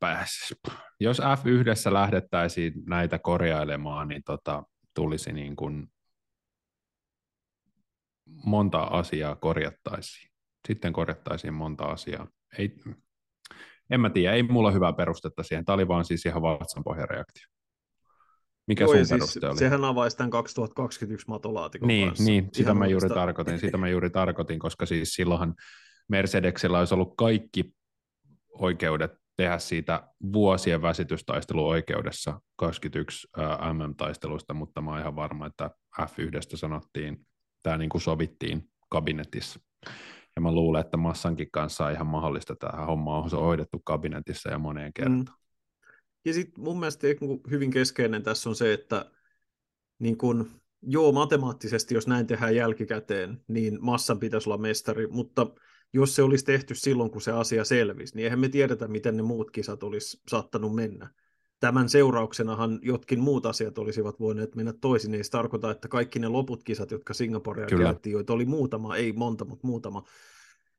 pääsisi. 0.00 0.54
Jos 1.00 1.18
F1 1.18 1.92
lähdettäisiin 1.92 2.72
näitä 2.86 3.18
korjailemaan, 3.18 4.08
niin 4.08 4.22
tota, 4.26 4.62
tulisi 4.94 5.32
niin 5.32 5.56
kuin 5.56 5.86
monta 8.44 8.82
asiaa 8.82 9.36
korjattaisiin. 9.36 10.30
Sitten 10.68 10.92
korjattaisiin 10.92 11.54
monta 11.54 11.84
asiaa. 11.84 12.26
Ei, 12.58 12.76
en 13.90 14.00
mä 14.00 14.10
tiedä, 14.10 14.34
ei 14.34 14.42
mulla 14.42 14.70
hyvää 14.70 14.92
perustetta 14.92 15.42
siihen. 15.42 15.64
Tämä 15.64 15.74
oli 15.74 15.88
vaan 15.88 16.04
siis 16.04 16.26
ihan 16.26 16.42
vatsanpohjareaktio. 16.42 17.46
Mikä 18.66 18.84
Joo, 18.84 18.88
sun 18.88 18.96
siis 18.96 19.10
peruste 19.10 19.48
oli? 19.48 19.58
Sehän 19.58 19.84
avaisi 19.84 20.16
tämän 20.16 20.30
2021 20.30 21.28
matolaatikon 21.28 21.88
niin, 21.88 22.08
kanssa. 22.08 22.24
Niin, 22.24 22.48
sitä 22.52 22.74
mä, 22.74 22.86
juuri 22.86 23.08
tarkoitin, 23.08 23.58
sitä 23.58 23.76
mä 23.76 23.88
juuri 23.88 24.10
tarkoitin, 24.10 24.58
koska 24.58 24.86
siis 24.86 25.14
silloinhan 25.14 25.54
Mercedesillä 26.08 26.78
olisi 26.78 26.94
ollut 26.94 27.14
kaikki 27.16 27.74
oikeudet 28.52 29.10
tehdä 29.36 29.58
siitä 29.58 30.08
vuosien 30.32 30.82
väsitystaisteluoikeudessa 30.82 32.40
21 32.56 33.28
MM-taistelusta, 33.72 34.54
mutta 34.54 34.80
mä 34.80 34.90
oon 34.90 35.00
ihan 35.00 35.16
varma, 35.16 35.46
että 35.46 35.70
F1 36.00 36.56
sanottiin, 36.56 37.26
tämä 37.62 37.78
niin 37.78 37.90
kuin 37.90 38.00
sovittiin 38.00 38.70
kabinetissa. 38.88 39.60
Ja 40.36 40.42
mä 40.42 40.52
luulen, 40.52 40.80
että 40.80 40.96
Massankin 40.96 41.50
kanssa 41.52 41.86
on 41.86 41.92
ihan 41.92 42.06
mahdollista 42.06 42.56
tämä 42.56 42.84
homma 42.86 43.18
on 43.18 43.30
hoidettu 43.30 43.78
kabinetissa 43.84 44.50
ja 44.50 44.58
moneen 44.58 44.92
kertaan. 44.92 45.18
Mm. 45.18 45.32
Ja 46.24 46.32
sitten 46.32 46.64
mun 46.64 46.80
mielestä 46.80 47.06
niinku 47.06 47.40
hyvin 47.50 47.70
keskeinen 47.70 48.22
tässä 48.22 48.48
on 48.48 48.56
se, 48.56 48.72
että 48.72 49.10
niin 49.98 50.18
kun, 50.18 50.60
joo, 50.82 51.12
matemaattisesti, 51.12 51.94
jos 51.94 52.06
näin 52.06 52.26
tehdään 52.26 52.56
jälkikäteen, 52.56 53.44
niin 53.48 53.78
massan 53.80 54.18
pitäisi 54.18 54.48
olla 54.48 54.58
mestari, 54.58 55.06
mutta 55.06 55.46
jos 55.94 56.14
se 56.14 56.22
olisi 56.22 56.44
tehty 56.44 56.74
silloin, 56.74 57.10
kun 57.10 57.20
se 57.20 57.32
asia 57.32 57.64
selvisi, 57.64 58.16
niin 58.16 58.24
eihän 58.24 58.38
me 58.38 58.48
tiedetä, 58.48 58.88
miten 58.88 59.16
ne 59.16 59.22
muut 59.22 59.50
kisat 59.50 59.82
olisi 59.82 60.20
saattanut 60.28 60.74
mennä. 60.74 61.10
Tämän 61.60 61.88
seurauksenahan 61.88 62.78
jotkin 62.82 63.20
muut 63.20 63.46
asiat 63.46 63.78
olisivat 63.78 64.20
voineet 64.20 64.54
mennä 64.54 64.72
toisin. 64.72 65.14
Ei 65.14 65.24
se 65.24 65.30
tarkoita, 65.30 65.70
että 65.70 65.88
kaikki 65.88 66.18
ne 66.18 66.28
loput 66.28 66.64
kisat, 66.64 66.90
jotka 66.90 67.14
Singaporea 67.14 67.66
käytiin, 67.66 68.12
joita 68.12 68.32
oli 68.32 68.44
muutama, 68.44 68.96
ei 68.96 69.12
monta, 69.12 69.44
mutta 69.44 69.66
muutama, 69.66 70.04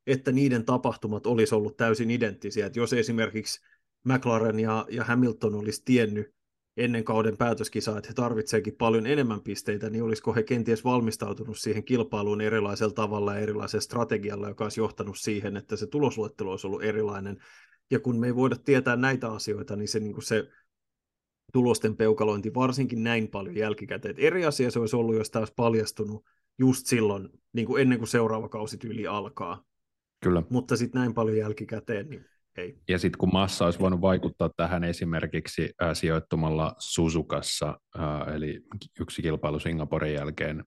että 0.06 0.32
niiden 0.32 0.64
tapahtumat 0.64 1.26
olisi 1.26 1.54
ollut 1.54 1.76
täysin 1.76 2.10
identtisiä. 2.10 2.66
Että 2.66 2.78
jos 2.78 2.92
esimerkiksi 2.92 3.60
McLaren 4.04 4.60
ja, 4.60 4.86
ja 4.90 5.04
Hamilton 5.04 5.54
olisi 5.54 5.82
tiennyt 5.84 6.35
ennen 6.76 7.04
kauden 7.04 7.36
päätöskisaa, 7.36 7.98
että 7.98 8.08
he 8.08 8.14
tarvitseekin 8.14 8.76
paljon 8.76 9.06
enemmän 9.06 9.40
pisteitä, 9.40 9.90
niin 9.90 10.02
olisiko 10.02 10.34
he 10.34 10.42
kenties 10.42 10.84
valmistautunut 10.84 11.58
siihen 11.58 11.84
kilpailuun 11.84 12.40
erilaisella 12.40 12.94
tavalla 12.94 13.34
ja 13.34 13.40
erilaisella 13.40 13.80
strategialla, 13.80 14.48
joka 14.48 14.64
olisi 14.64 14.80
johtanut 14.80 15.18
siihen, 15.18 15.56
että 15.56 15.76
se 15.76 15.86
tulosluettelo 15.86 16.50
olisi 16.50 16.66
ollut 16.66 16.82
erilainen. 16.82 17.36
Ja 17.90 18.00
kun 18.00 18.20
me 18.20 18.26
ei 18.26 18.34
voida 18.34 18.56
tietää 18.56 18.96
näitä 18.96 19.32
asioita, 19.32 19.76
niin 19.76 19.88
se, 19.88 20.00
niin 20.00 20.12
kuin 20.12 20.24
se 20.24 20.48
tulosten 21.52 21.96
peukalointi 21.96 22.54
varsinkin 22.54 23.02
näin 23.02 23.28
paljon 23.28 23.56
jälkikäteen. 23.56 24.14
Et 24.14 24.24
eri 24.24 24.44
asia 24.44 24.70
se 24.70 24.78
olisi 24.78 24.96
ollut, 24.96 25.16
jos 25.16 25.30
tämä 25.30 25.40
olisi 25.40 25.54
paljastunut 25.56 26.24
just 26.58 26.86
silloin, 26.86 27.28
niin 27.52 27.66
kuin 27.66 27.82
ennen 27.82 27.98
kuin 27.98 28.08
seuraava 28.08 28.48
kausi 28.48 28.78
tyyli 28.78 29.06
alkaa. 29.06 29.64
Kyllä. 30.22 30.42
Mutta 30.50 30.76
sitten 30.76 31.00
näin 31.00 31.14
paljon 31.14 31.36
jälkikäteen, 31.36 32.08
niin 32.08 32.24
ei. 32.58 32.78
Ja 32.88 32.98
sitten 32.98 33.18
kun 33.18 33.32
massa 33.32 33.64
olisi 33.64 33.78
voinut 33.78 34.00
vaikuttaa 34.00 34.50
tähän 34.56 34.84
esimerkiksi 34.84 35.70
äh, 35.82 35.90
sijoittumalla 35.94 36.74
Suzukassa, 36.78 37.80
äh, 37.98 38.34
eli 38.34 38.60
yksi 39.00 39.22
kilpailu 39.22 39.58
Singaporen 39.58 40.14
jälkeen 40.14 40.64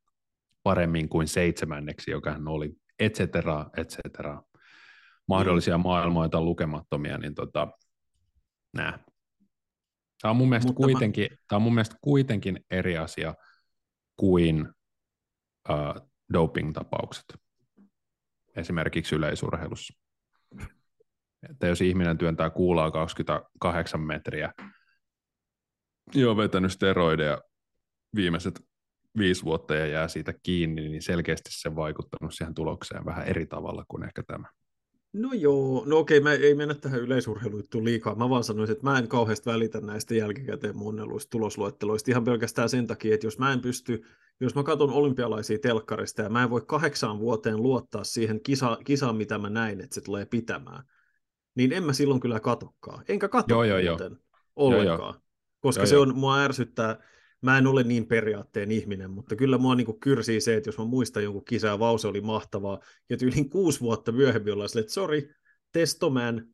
paremmin 0.63 1.09
kuin 1.09 1.27
seitsemänneksi, 1.27 2.11
joka 2.11 2.31
hän 2.31 2.47
oli, 2.47 2.71
et 2.99 3.13
cetera, 3.13 3.65
et 3.77 3.89
cetera. 3.89 4.41
Mahdollisia 5.27 5.77
mm. 5.77 5.81
maailmoita 5.81 6.41
lukemattomia, 6.41 7.17
niin 7.17 7.35
tota, 7.35 7.67
nää. 8.73 8.99
Tämä 10.21 10.29
on, 10.29 10.37
mun 10.37 10.49
mielestä 10.49 10.73
kuitenkin, 10.73 11.27
mä... 11.31 11.37
tämä 11.47 11.57
on 11.57 11.61
mun 11.61 11.73
mielestä 11.73 11.95
kuitenkin 12.01 12.59
eri 12.71 12.97
asia 12.97 13.35
kuin 14.15 14.67
uh, 15.69 16.09
doping-tapaukset 16.33 17.25
esimerkiksi 18.55 19.15
yleisurheilussa. 19.15 20.08
Että 21.49 21.67
jos 21.67 21.81
ihminen 21.81 22.17
työntää 22.17 22.49
kuulaa 22.49 22.91
28 22.91 24.01
metriä 24.01 24.53
ja 26.15 26.31
on 26.31 26.37
vetänyt 26.37 26.71
steroideja 26.71 27.41
viimeiset 28.15 28.61
viisi 29.17 29.43
vuotta 29.43 29.75
ja 29.75 29.85
jää 29.85 30.07
siitä 30.07 30.33
kiinni, 30.43 30.89
niin 30.89 31.01
selkeästi 31.01 31.49
se 31.51 31.75
vaikuttanut 31.75 32.33
siihen 32.33 32.53
tulokseen 32.53 33.05
vähän 33.05 33.27
eri 33.27 33.45
tavalla 33.45 33.85
kuin 33.87 34.03
ehkä 34.03 34.23
tämä. 34.23 34.47
No 35.13 35.33
joo, 35.33 35.83
no 35.85 35.97
okei, 35.97 36.19
mä 36.19 36.33
ei 36.33 36.55
mennä 36.55 36.73
tähän 36.73 36.99
yleisurheiluittuun 36.99 37.85
liikaa. 37.85 38.15
Mä 38.15 38.29
vaan 38.29 38.43
sanoisin, 38.43 38.73
että 38.73 38.89
mä 38.89 38.99
en 38.99 39.07
kauheasti 39.07 39.49
välitä 39.49 39.81
näistä 39.81 40.15
jälkikäteen 40.15 40.77
muunnelluista 40.77 41.29
tulosluetteloista 41.29 42.11
ihan 42.11 42.23
pelkästään 42.23 42.69
sen 42.69 42.87
takia, 42.87 43.13
että 43.13 43.27
jos 43.27 43.37
mä 43.37 43.53
en 43.53 43.61
pysty, 43.61 44.01
jos 44.39 44.55
mä 44.55 44.63
katson 44.63 44.93
olympialaisia 44.93 45.59
telkkarista 45.59 46.21
ja 46.21 46.29
mä 46.29 46.43
en 46.43 46.49
voi 46.49 46.61
kahdeksaan 46.67 47.19
vuoteen 47.19 47.63
luottaa 47.63 48.03
siihen 48.03 48.41
kisa, 48.41 48.77
kisaan, 48.85 49.15
mitä 49.15 49.37
mä 49.37 49.49
näin, 49.49 49.81
että 49.81 49.95
se 49.95 50.01
tulee 50.01 50.25
pitämään, 50.25 50.83
niin 51.59 51.73
en 51.73 51.83
mä 51.83 51.93
silloin 51.93 52.19
kyllä 52.19 52.39
katokkaan. 52.39 53.03
Enkä 53.07 53.27
katso 53.27 53.53
joo, 53.53 53.63
joo, 53.63 53.77
joo. 53.77 53.97
ollenkaan, 54.55 54.85
joo, 54.85 54.97
joo. 54.97 55.21
koska 55.59 55.81
joo, 55.81 55.87
se 55.87 55.97
on, 55.97 56.17
mua 56.17 56.39
ärsyttää, 56.39 57.03
mä 57.41 57.57
en 57.57 57.67
ole 57.67 57.83
niin 57.83 58.07
periaatteen 58.07 58.71
ihminen, 58.71 59.11
mutta 59.11 59.35
kyllä 59.35 59.57
mua 59.57 59.75
niin 59.75 59.99
kyrsii 59.99 60.41
se, 60.41 60.55
että 60.55 60.67
jos 60.67 60.77
mä 60.77 60.85
muistan 60.85 61.23
jonkun 61.23 61.45
kisaa 61.45 61.71
ja 61.71 61.79
vause 61.79 62.07
oli 62.07 62.21
mahtavaa, 62.21 62.79
ja 63.09 63.17
yli 63.21 63.45
kuusi 63.45 63.81
vuotta 63.81 64.11
myöhemmin 64.11 64.53
ollaan 64.53 64.69
silleen, 64.69 64.83
että 64.83 64.93
sori, 64.93 65.29
testoman, 65.71 66.47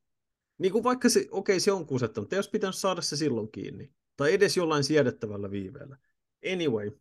niin 0.58 0.72
kuin 0.72 0.84
vaikka 0.84 1.10
se, 1.10 1.20
okei, 1.20 1.30
okay, 1.32 1.60
se 1.60 1.72
on 1.72 1.86
kusettanut, 1.86 2.24
mutta 2.24 2.36
jos 2.36 2.50
pitänyt 2.50 2.76
saada 2.76 3.02
se 3.02 3.16
silloin 3.16 3.52
kiinni, 3.52 3.92
tai 4.18 4.34
edes 4.34 4.58
jollain 4.58 4.84
siedettävällä 4.84 5.52
viiveellä. 5.52 5.98
Anyway, 6.54 6.92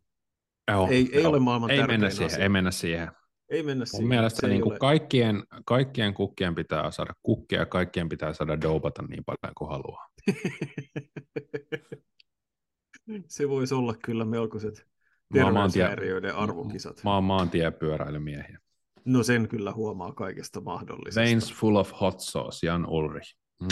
joo, 0.71 0.87
ei, 0.89 1.09
joo. 1.11 1.19
ei 1.19 1.25
ole 1.25 1.39
maailman 1.39 1.71
ei 1.71 1.87
mennä 1.87 2.09
siihen, 2.09 2.25
asia. 2.25 2.43
Ei 2.43 2.49
mennä 2.49 2.71
siihen. 2.71 3.11
Ei 3.49 3.63
mennä 3.63 3.81
Mun 3.81 3.87
siihen. 3.87 4.07
mielestä 4.07 4.47
niin 4.47 4.63
ole... 4.63 4.79
kaikkien, 4.79 5.43
kaikkien 5.65 6.13
kukkien 6.13 6.55
pitää 6.55 6.91
saada 6.91 7.13
kukkia 7.23 7.59
ja 7.59 7.65
kaikkien 7.65 8.09
pitää 8.09 8.33
saada 8.33 8.61
doupata 8.61 9.01
niin 9.01 9.23
paljon 9.25 9.53
kuin 9.57 9.69
haluaa. 9.69 10.09
Se 13.27 13.49
voisi 13.49 13.73
olla 13.73 13.95
kyllä 14.03 14.25
melkoiset 14.25 14.87
terveyshäiriöiden 15.33 16.35
arvokisat. 16.35 17.03
Mä 17.03 17.13
oon 17.13 17.23
maantiepyöräilymiehiä. 17.23 18.59
No 19.05 19.23
sen 19.23 19.47
kyllä 19.47 19.73
huomaa 19.73 20.11
kaikesta 20.11 20.61
mahdollisesta. 20.61 21.21
Veins 21.21 21.53
full 21.53 21.75
of 21.75 21.91
hot 22.01 22.19
sauce, 22.19 22.67
Jan 22.67 22.85
Ulrich. 22.85 23.35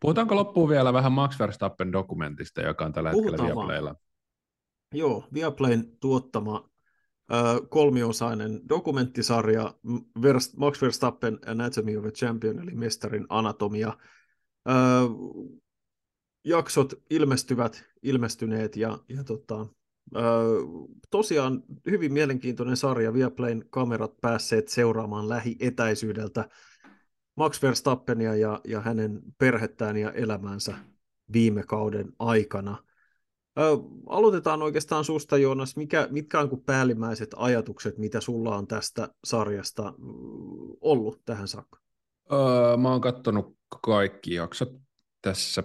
Puhutaanko 0.00 0.36
loppuun 0.36 0.68
vielä 0.68 0.92
vähän 0.92 1.12
Max 1.12 1.38
Verstappen 1.38 1.92
dokumentista, 1.92 2.60
joka 2.60 2.84
on 2.84 2.92
tällä 2.92 3.10
Puhutaan 3.10 3.32
hetkellä 3.32 3.54
Viaplaylla? 3.54 3.94
Joo, 4.94 5.24
Viaplayn 5.34 5.96
tuottama 6.00 6.70
kolmiosainen 7.68 8.60
dokumenttisarja 8.68 9.74
Max 10.56 10.82
Verstappen 10.82 11.38
Anatomy 11.46 11.96
of 11.96 12.04
a 12.04 12.10
Champion, 12.10 12.58
eli 12.58 12.74
mestarin 12.74 13.26
anatomia. 13.28 13.98
Jaksot 16.44 16.94
ilmestyvät, 17.10 17.84
ilmestyneet 18.02 18.76
ja, 18.76 18.98
ja 19.08 19.24
tota, 19.24 19.66
tosiaan 21.10 21.62
hyvin 21.90 22.12
mielenkiintoinen 22.12 22.76
sarja. 22.76 23.14
Viaplayn 23.14 23.64
kamerat 23.70 24.20
päässeet 24.20 24.68
seuraamaan 24.68 25.28
lähietäisyydeltä 25.28 26.48
Max 27.36 27.62
Verstappenia 27.62 28.34
ja, 28.34 28.60
ja 28.64 28.80
hänen 28.80 29.20
perhettään 29.38 29.96
ja 29.96 30.12
elämänsä 30.12 30.74
viime 31.32 31.62
kauden 31.62 32.12
aikana. 32.18 32.87
Ö, 33.58 33.78
aloitetaan 34.08 34.62
oikeastaan 34.62 35.04
susta, 35.04 35.38
Joonas. 35.38 35.76
Mikä, 35.76 36.08
mitkä 36.10 36.40
on 36.40 36.62
päällimmäiset 36.66 37.30
ajatukset, 37.36 37.98
mitä 37.98 38.20
sulla 38.20 38.56
on 38.56 38.66
tästä 38.66 39.08
sarjasta 39.24 39.94
ollut 40.80 41.22
tähän 41.24 41.48
saakka? 41.48 41.78
Öö, 42.32 42.76
mä 42.76 42.90
oon 42.90 43.00
katsonut 43.00 43.56
kaikki 43.82 44.34
jaksot 44.34 44.72
tässä 45.22 45.62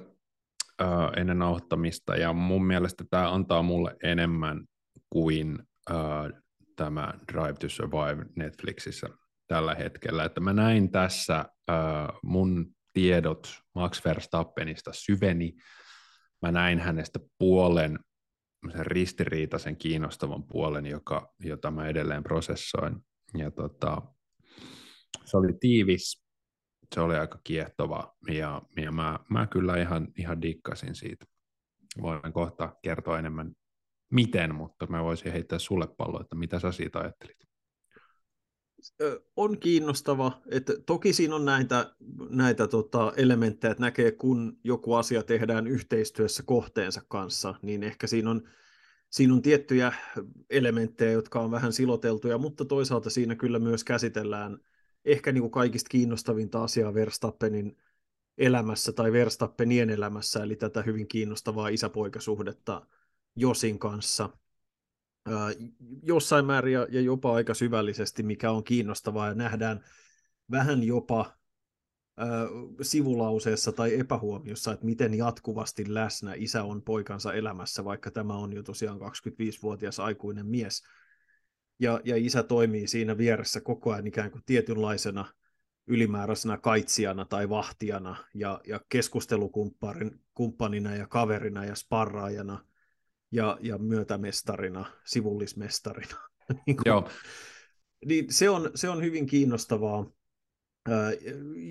uh, 0.81 0.87
ennen 1.17 1.39
nauhoittamista, 1.39 2.15
ja 2.15 2.33
mun 2.33 2.65
mielestä 2.65 3.03
tämä 3.09 3.33
antaa 3.33 3.61
mulle 3.61 3.95
enemmän 4.03 4.65
kuin 5.09 5.59
uh, 5.91 6.39
tämä 6.75 7.13
Drive 7.31 7.53
to 7.53 7.69
Survive 7.69 8.25
Netflixissä 8.35 9.07
tällä 9.47 9.75
hetkellä. 9.75 10.23
Että 10.23 10.39
mä 10.39 10.53
näin 10.53 10.91
tässä 10.91 11.45
uh, 11.71 12.19
mun 12.23 12.65
tiedot 12.93 13.47
Max 13.75 14.05
Verstappenista 14.05 14.91
syveni, 14.93 15.53
mä 16.43 16.51
näin 16.51 16.79
hänestä 16.79 17.19
puolen 17.37 17.99
sen 18.71 18.85
ristiriitaisen 18.85 19.77
kiinnostavan 19.77 20.43
puolen, 20.43 20.85
joka, 20.85 21.33
jota 21.39 21.71
mä 21.71 21.87
edelleen 21.87 22.23
prosessoin. 22.23 22.95
Ja 23.37 23.51
tota, 23.51 24.01
se 25.25 25.37
oli 25.37 25.53
tiivis, 25.59 26.23
se 26.95 27.01
oli 27.01 27.15
aika 27.15 27.39
kiehtova 27.43 28.15
ja, 28.31 28.61
ja 28.77 28.91
mä, 28.91 29.19
mä 29.29 29.47
kyllä 29.47 29.77
ihan, 29.77 30.07
ihan 30.17 30.41
dikkasin 30.41 30.95
siitä. 30.95 31.25
Voin 32.01 32.33
kohta 32.33 32.75
kertoa 32.81 33.19
enemmän 33.19 33.51
miten, 34.11 34.55
mutta 34.55 34.87
mä 34.87 35.03
voisin 35.03 35.31
heittää 35.31 35.59
sulle 35.59 35.87
pallo, 35.97 36.21
että 36.21 36.35
mitä 36.35 36.59
sä 36.59 36.71
siitä 36.71 36.99
ajattelit? 36.99 37.42
On 39.35 39.59
kiinnostava, 39.59 40.41
että 40.51 40.73
toki 40.85 41.13
siinä 41.13 41.35
on 41.35 41.45
näitä, 41.45 41.95
näitä 42.29 42.67
tota 42.67 43.13
elementtejä, 43.17 43.71
että 43.71 43.83
näkee 43.83 44.11
kun 44.11 44.57
joku 44.63 44.93
asia 44.93 45.23
tehdään 45.23 45.67
yhteistyössä 45.67 46.43
kohteensa 46.43 47.01
kanssa, 47.07 47.55
niin 47.61 47.83
ehkä 47.83 48.07
siinä 48.07 48.29
on, 48.29 48.49
siinä 49.09 49.33
on 49.33 49.41
tiettyjä 49.41 49.93
elementtejä, 50.49 51.11
jotka 51.11 51.39
on 51.39 51.51
vähän 51.51 51.73
siloteltuja, 51.73 52.37
mutta 52.37 52.65
toisaalta 52.65 53.09
siinä 53.09 53.35
kyllä 53.35 53.59
myös 53.59 53.83
käsitellään– 53.83 54.57
ehkä 55.05 55.31
niin 55.31 55.41
kuin 55.41 55.51
kaikista 55.51 55.89
kiinnostavinta 55.89 56.63
asiaa 56.63 56.93
Verstappenin 56.93 57.77
elämässä 58.37 58.91
tai 58.91 59.11
Verstappenien 59.11 59.89
elämässä, 59.89 60.43
eli 60.43 60.55
tätä 60.55 60.81
hyvin 60.81 61.07
kiinnostavaa 61.07 61.67
isäpoikasuhdetta 61.67 62.87
Josin 63.35 63.79
kanssa 63.79 64.29
jossain 66.03 66.45
määrin 66.45 66.73
ja, 66.73 67.01
jopa 67.01 67.33
aika 67.33 67.53
syvällisesti, 67.53 68.23
mikä 68.23 68.51
on 68.51 68.63
kiinnostavaa 68.63 69.27
ja 69.27 69.35
nähdään 69.35 69.83
vähän 70.51 70.83
jopa 70.83 71.33
sivulauseessa 72.81 73.71
tai 73.71 73.99
epähuomiossa, 73.99 74.71
että 74.71 74.85
miten 74.85 75.13
jatkuvasti 75.13 75.93
läsnä 75.93 76.33
isä 76.35 76.63
on 76.63 76.81
poikansa 76.81 77.33
elämässä, 77.33 77.85
vaikka 77.85 78.11
tämä 78.11 78.35
on 78.35 78.53
jo 78.53 78.63
tosiaan 78.63 78.99
25-vuotias 78.99 79.99
aikuinen 79.99 80.45
mies. 80.45 80.83
ja, 81.79 82.01
ja 82.03 82.17
isä 82.17 82.43
toimii 82.43 82.87
siinä 82.87 83.17
vieressä 83.17 83.61
koko 83.61 83.91
ajan 83.91 84.07
ikään 84.07 84.31
kuin 84.31 84.43
tietynlaisena 84.45 85.25
ylimääräisenä 85.87 86.57
kaitsijana 86.57 87.25
tai 87.25 87.49
vahtijana 87.49 88.15
ja, 88.33 88.61
ja 88.67 88.79
keskustelukumppanina 88.89 90.95
ja 90.95 91.07
kaverina 91.07 91.65
ja 91.65 91.75
sparraajana 91.75 92.65
ja, 93.33 93.57
ja 93.61 93.77
myötämestarina, 93.77 94.85
sivullismestarina. 95.05 96.17
niin 96.67 96.77
kuin, 96.77 96.83
Joo. 96.85 97.09
Niin 98.05 98.33
se, 98.33 98.49
on, 98.49 98.71
se 98.75 98.89
on 98.89 99.03
hyvin 99.03 99.25
kiinnostavaa 99.25 100.05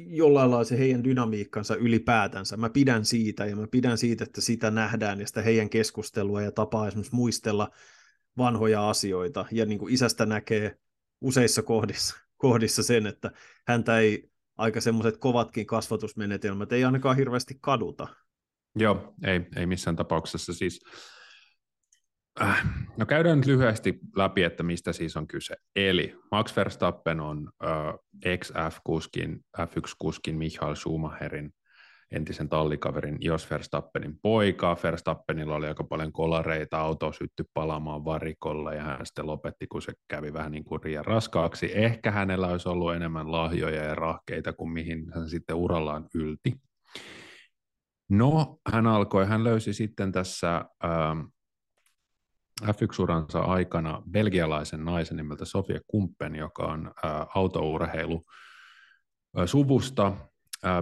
jollain 0.07 0.51
lailla 0.51 0.65
se 0.65 0.79
heidän 0.79 1.05
dynamiikkansa 1.05 1.77
ylipäätänsä. 1.77 2.57
Mä 2.57 2.71
pidän 2.71 3.05
siitä 3.05 3.47
ja 3.47 3.57
mä 3.57 3.67
pidän 3.67 3.99
siitä, 3.99 4.25
että 4.25 4.41
sitä 4.41 4.71
nähdään 4.71 5.21
ja 5.21 5.27
sitä 5.27 5.43
heidän 5.43 5.71
keskustelua 5.71 6.43
ja 6.43 6.53
tapaa 6.53 6.89
esimerkiksi 6.89 7.15
muistella 7.15 7.71
vanhoja 8.39 8.91
asioita. 8.91 9.45
Ja 9.51 9.67
niin 9.67 9.79
kuin 9.79 9.95
isästä 9.95 10.27
näkee 10.27 10.77
useissa 11.21 11.63
kohdissa, 11.63 12.17
kohdissa 12.37 12.83
sen, 12.83 13.07
että 13.07 13.31
häntä 13.67 13.99
ei 13.99 14.31
aika 14.59 14.81
semmoiset 14.81 15.17
kovatkin 15.17 15.67
kasvatusmenetelmät 15.67 16.73
ei 16.73 16.85
ainakaan 16.85 17.17
hirveästi 17.17 17.59
kaduta. 17.61 18.09
Joo, 18.77 19.15
ei, 19.25 19.41
ei 19.57 19.67
missään 19.67 19.97
tapauksessa. 19.97 20.55
Siis, 20.55 20.81
no 22.97 23.07
käydään 23.07 23.39
nyt 23.39 23.47
lyhyesti 23.47 23.99
läpi, 24.17 24.43
että 24.43 24.63
mistä 24.63 24.93
siis 24.93 25.17
on 25.17 25.27
kyse. 25.27 25.57
Eli 25.77 26.17
Max 26.31 26.57
Verstappen 26.57 27.21
on 27.21 27.51
äh, 27.65 27.95
ex-F-kuskin, 28.25 29.45
F1-kuskin 29.59 30.35
Michael 30.35 30.75
Schumacherin 30.75 31.53
entisen 32.13 32.49
tallikaverin 32.49 33.17
Jos 33.21 33.51
Verstappenin 33.51 34.19
poika. 34.23 34.77
Verstappenilla 34.83 35.55
oli 35.55 35.67
aika 35.67 35.85
paljon 35.85 36.13
kolareita, 36.13 36.79
auto 36.79 37.13
syttyi 37.13 37.47
palaamaan 37.55 38.05
varikolla 38.05 38.75
ja 38.75 38.83
hän 38.83 39.07
sitten 39.07 39.27
lopetti, 39.27 39.67
kun 39.67 39.83
se 39.83 39.93
kävi 40.09 40.33
vähän 40.33 40.53
niin 40.53 40.65
kuin 40.65 40.81
liian 40.85 41.05
raskaaksi. 41.05 41.71
Ehkä 41.75 42.11
hänellä 42.11 42.49
olisi 42.49 42.69
ollut 42.69 42.95
enemmän 42.95 43.33
lahjoja 43.33 43.85
ja 43.85 43.95
rahkeita 43.95 44.53
kuin 44.53 44.71
mihin 44.71 45.13
hän 45.15 45.29
sitten 45.29 45.57
urallaan 45.57 46.07
ylti. 46.15 46.55
No, 48.11 48.59
hän 48.73 48.87
alkoi, 48.87 49.27
hän 49.27 49.45
löysi 49.45 49.73
sitten 49.73 50.13
tässä 50.13 50.65
ähm, 50.85 51.21
F1-uransa 52.63 53.41
aikana 53.41 54.03
belgialaisen 54.11 54.85
naisen 54.85 55.17
nimeltä 55.17 55.45
Sofia 55.45 55.81
Kumpen, 55.87 56.35
joka 56.35 56.63
on 56.63 56.93
autourheilu 57.35 58.25
suvusta. 59.47 60.13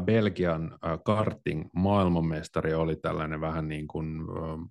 Belgian 0.05 0.79
karting 1.05 1.69
maailmanmestari 1.75 2.75
oli 2.75 2.97
tällainen 2.97 3.41
vähän 3.41 3.69
niin 3.69 3.89
kuin 3.89 4.21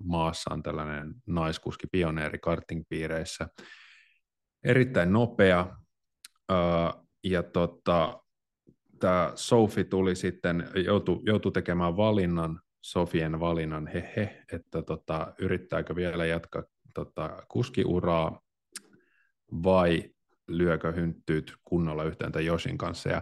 maassaan 0.04 0.64
tällainen 0.64 1.14
naiskuski 1.28 1.88
pioneeri 1.92 2.40
kartingpiireissä. 2.40 3.48
Erittäin 4.64 5.14
nopea 5.14 5.76
ja 7.24 7.44
tota, 7.44 8.24
tämä 9.00 9.32
Sofi 9.36 9.84
tuli 9.84 10.16
sitten, 10.16 10.70
joutui, 10.86 11.20
joutui 11.26 11.52
tekemään 11.52 11.98
valinnan, 11.98 12.62
Sofien 12.82 13.40
valinnan, 13.40 13.88
hehe, 13.88 14.44
että 14.54 14.82
tota, 14.82 15.34
yrittääkö 15.40 15.96
vielä 15.96 16.26
jatkaa 16.26 16.64
tota, 17.06 17.44
kuskiuraa 17.48 18.42
vai 19.64 20.04
lyökö 20.48 20.92
hynttyyt 20.92 21.54
kunnolla 21.64 22.04
yhteen 22.04 22.32
tämän 22.32 22.46
Josin 22.46 22.78
kanssa. 22.78 23.10
Ja 23.10 23.22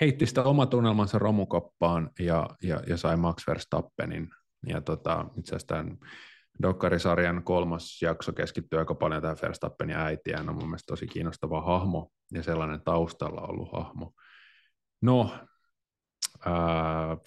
heitti 0.00 0.26
sitä 0.26 0.42
omatunnelmansa 0.42 1.18
romukoppaan 1.18 2.10
ja, 2.18 2.48
ja, 2.62 2.82
ja 2.86 2.96
sai 2.96 3.16
Max 3.16 3.46
Verstappenin. 3.46 4.28
Ja 4.66 4.80
tota, 4.80 5.26
itse 5.36 5.50
asiassa 5.50 5.66
tämän 5.66 5.98
Dokkarisarjan 6.62 7.44
kolmas 7.44 8.02
jakso 8.02 8.32
keskittyy 8.32 8.78
aika 8.78 8.94
paljon 8.94 9.22
tähän 9.22 9.36
Verstappenin 9.42 9.96
äitiä. 9.96 10.36
Hän 10.36 10.48
on 10.48 10.54
mun 10.54 10.68
mielestä 10.68 10.86
tosi 10.86 11.06
kiinnostava 11.06 11.62
hahmo 11.62 12.10
ja 12.32 12.42
sellainen 12.42 12.80
taustalla 12.84 13.40
ollut 13.40 13.72
hahmo. 13.72 14.12
No, 15.02 15.30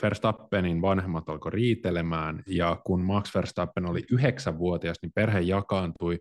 Verstappenin 0.01 0.81
vanhemmat 0.81 1.29
alkoi 1.29 1.51
riitelemään, 1.51 2.43
ja 2.47 2.81
kun 2.83 3.01
Max 3.01 3.35
Verstappen 3.35 3.85
oli 3.85 4.03
yhdeksänvuotias, 4.11 4.97
niin 5.01 5.11
perhe 5.15 5.39
jakaantui 5.39 6.19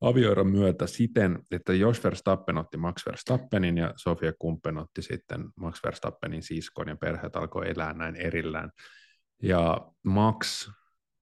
avioeron 0.00 0.50
myötä 0.50 0.86
siten, 0.86 1.38
että 1.50 1.72
jos 1.72 2.04
Verstappen 2.04 2.58
otti 2.58 2.76
Max 2.76 3.06
Verstappenin 3.06 3.78
ja 3.78 3.92
Sofia 3.96 4.32
Kumpen 4.38 4.78
otti 4.78 5.02
sitten 5.02 5.44
Max 5.56 5.80
Verstappenin 5.84 6.42
siskon, 6.42 6.88
ja 6.88 6.96
perheet 6.96 7.36
alkoi 7.36 7.70
elää 7.70 7.92
näin 7.92 8.16
erillään. 8.16 8.70
Ja 9.42 9.90
Max 10.02 10.70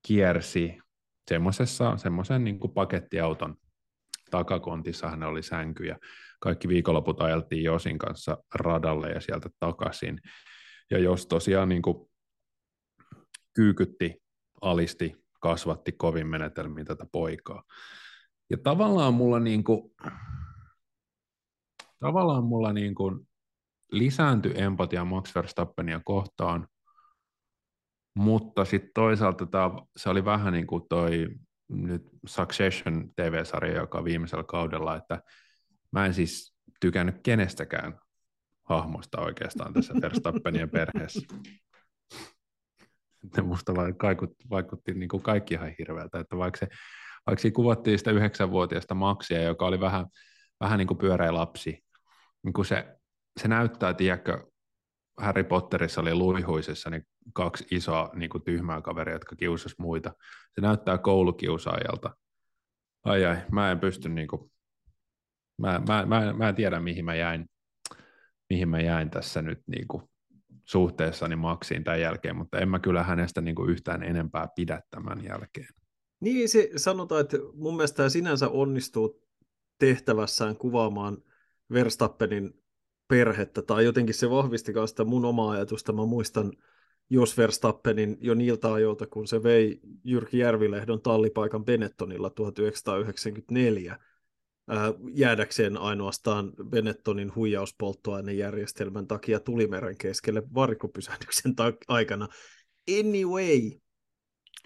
kiersi 0.07 0.79
semmoisessa, 1.29 1.97
semmoisen 1.97 2.45
niin 2.45 2.61
kuin 2.61 2.73
pakettiauton 2.73 3.57
takakontissa 4.31 5.09
hän 5.11 5.23
oli 5.23 5.43
sänky 5.43 5.85
ja 5.85 5.97
kaikki 6.41 6.69
viikonloput 6.69 7.21
ajeltiin 7.21 7.65
Josin 7.65 7.99
kanssa 7.99 8.39
radalle 8.55 9.11
ja 9.11 9.21
sieltä 9.21 9.51
takaisin. 9.61 10.21
Ja 10.91 10.99
jos 10.99 11.27
tosiaan 11.27 11.69
niin 11.69 11.83
kuin 11.83 12.11
kyykytti, 13.55 14.23
alisti, 14.61 15.17
kasvatti 15.41 15.93
kovin 15.93 16.27
menetelmiin 16.27 16.87
tätä 16.87 17.07
poikaa. 17.13 17.63
Ja 18.51 18.57
tavallaan 18.63 19.15
mulla 19.15 19.41
niin 19.41 19.65
kuin, 19.65 19.95
tavallaan 21.99 22.45
mulla 22.45 22.73
niin 22.73 22.95
kuin 22.95 23.29
lisääntyi 23.93 24.53
empatia 24.57 25.05
Max 25.05 25.35
Verstappenia 25.35 26.01
kohtaan, 26.05 26.69
mutta 28.15 28.65
sitten 28.65 28.91
toisaalta 28.95 29.47
tää, 29.47 29.71
se 29.97 30.11
oli 30.11 30.25
vähän 30.25 30.53
niin 30.53 30.67
kuin 30.67 30.83
toi 30.89 31.29
nyt 31.69 32.03
Succession 32.27 33.11
TV-sarja, 33.17 33.77
joka 33.77 34.05
viimeisellä 34.05 34.45
kaudella, 34.45 34.97
että 34.97 35.23
mä 35.93 36.07
en 36.07 36.15
siis 36.15 36.57
tykännyt 36.81 37.17
kenestäkään 37.23 37.99
hahmosta 38.67 39.21
oikeastaan 39.21 39.73
tässä 39.73 39.95
Verstappenien 40.03 40.71
perheessä. 40.71 41.21
Ne 43.37 43.43
musta 43.43 43.75
vaikutti, 43.75 44.45
vaikutti 44.51 44.95
niin 44.95 45.09
kuin 45.09 45.23
kaikki 45.23 45.55
ihan 45.55 45.73
hirveältä, 45.79 46.19
että 46.19 46.37
vaikka, 46.37 46.59
se, 46.59 46.69
vaikka 47.27 47.43
siinä 47.43 47.55
kuvattiin 47.55 47.99
sitä 47.99 48.11
yhdeksänvuotiaasta 48.11 48.95
Maxia, 48.95 49.43
joka 49.43 49.67
oli 49.67 49.81
vähän, 49.81 50.07
vähän 50.61 50.79
niin 50.79 50.89
kuin 50.89 50.99
pyöreä 50.99 51.35
lapsi, 51.35 51.85
niin 52.43 52.53
kuin 52.53 52.65
se, 52.65 52.97
se 53.41 53.49
näyttää, 53.49 53.95
tiedätkö, 53.95 54.47
Harry 55.19 55.45
Potterissa 55.45 56.01
oli 56.01 56.15
luihuisessa 56.15 56.91
niin 56.91 57.03
kaksi 57.33 57.67
isoa 57.71 58.11
niin 58.15 58.31
kuin 58.31 58.45
tyhmää 58.45 58.83
kaveria, 58.83 59.15
jotka 59.15 59.37
kiusas 59.37 59.75
muita. 59.79 60.13
Se 60.55 60.61
näyttää 60.61 60.99
koulukiusaajalta. 60.99 62.17
Ai 63.05 63.25
ai, 63.25 63.37
mä 63.53 63.71
en 63.71 63.81
pysty 63.81 64.09
niin 64.09 64.29
kuin, 64.29 64.53
mä, 65.59 65.81
mä, 65.89 66.07
mä, 66.07 66.33
mä 66.33 66.49
en 66.49 66.55
tiedä 66.55 66.81
mihin 66.81 67.05
mä 67.05 67.15
jäin, 67.15 67.47
mihin 68.51 68.69
mä 68.69 68.81
jäin 68.81 69.11
tässä 69.11 69.43
nyt 69.43 69.63
niin 69.67 69.89
kuin 69.89 70.03
suhteessani 70.65 71.37
Maksiin 71.37 71.85
tämän 71.85 72.01
jälkeen, 72.01 72.37
mutta 72.37 72.59
en 72.59 72.69
mä 72.69 72.79
kyllä 72.79 73.03
hänestä 73.03 73.41
niin 73.41 73.55
kuin 73.55 73.71
yhtään 73.71 74.03
enempää 74.03 74.49
pidä 74.57 74.83
tämän 74.91 75.25
jälkeen. 75.25 75.69
Niin, 76.21 76.49
se 76.49 76.71
sanotaan, 76.77 77.21
että 77.21 77.37
mun 77.55 77.77
mielestä 77.77 77.97
tämä 77.97 78.09
sinänsä 78.09 78.49
onnistuu 78.49 79.23
tehtävässään 79.79 80.57
kuvaamaan 80.57 81.19
Verstappenin 81.73 82.63
perhettä, 83.09 83.63
tai 83.63 83.85
jotenkin 83.85 84.15
se 84.15 84.31
vahvisti 84.31 84.73
sitä 84.87 85.05
mun 85.05 85.25
omaa 85.25 85.51
ajatusta. 85.51 85.93
Mä 85.93 86.07
muistan 86.07 86.53
jos 87.11 87.39
Verstappenin 87.39 88.19
jo 88.21 88.35
niiltä 88.35 88.73
ajoilta, 88.73 89.07
kun 89.07 89.27
se 89.27 89.43
vei 89.43 89.81
Jyrki 90.05 90.39
Järvilehdon 90.39 91.03
tallipaikan 91.03 91.65
Benettonilla 91.65 92.31
1994, 92.31 93.99
jäädäkseen 95.15 95.77
ainoastaan 95.77 96.53
Benettonin 96.71 97.35
huijauspolttoainejärjestelmän 97.35 99.07
takia 99.07 99.41
tulimeren 99.41 99.97
keskelle 99.99 100.43
varikopysähdyksen 100.55 101.55
ta- 101.55 101.73
aikana. 101.89 102.29
Anyway, 103.01 103.61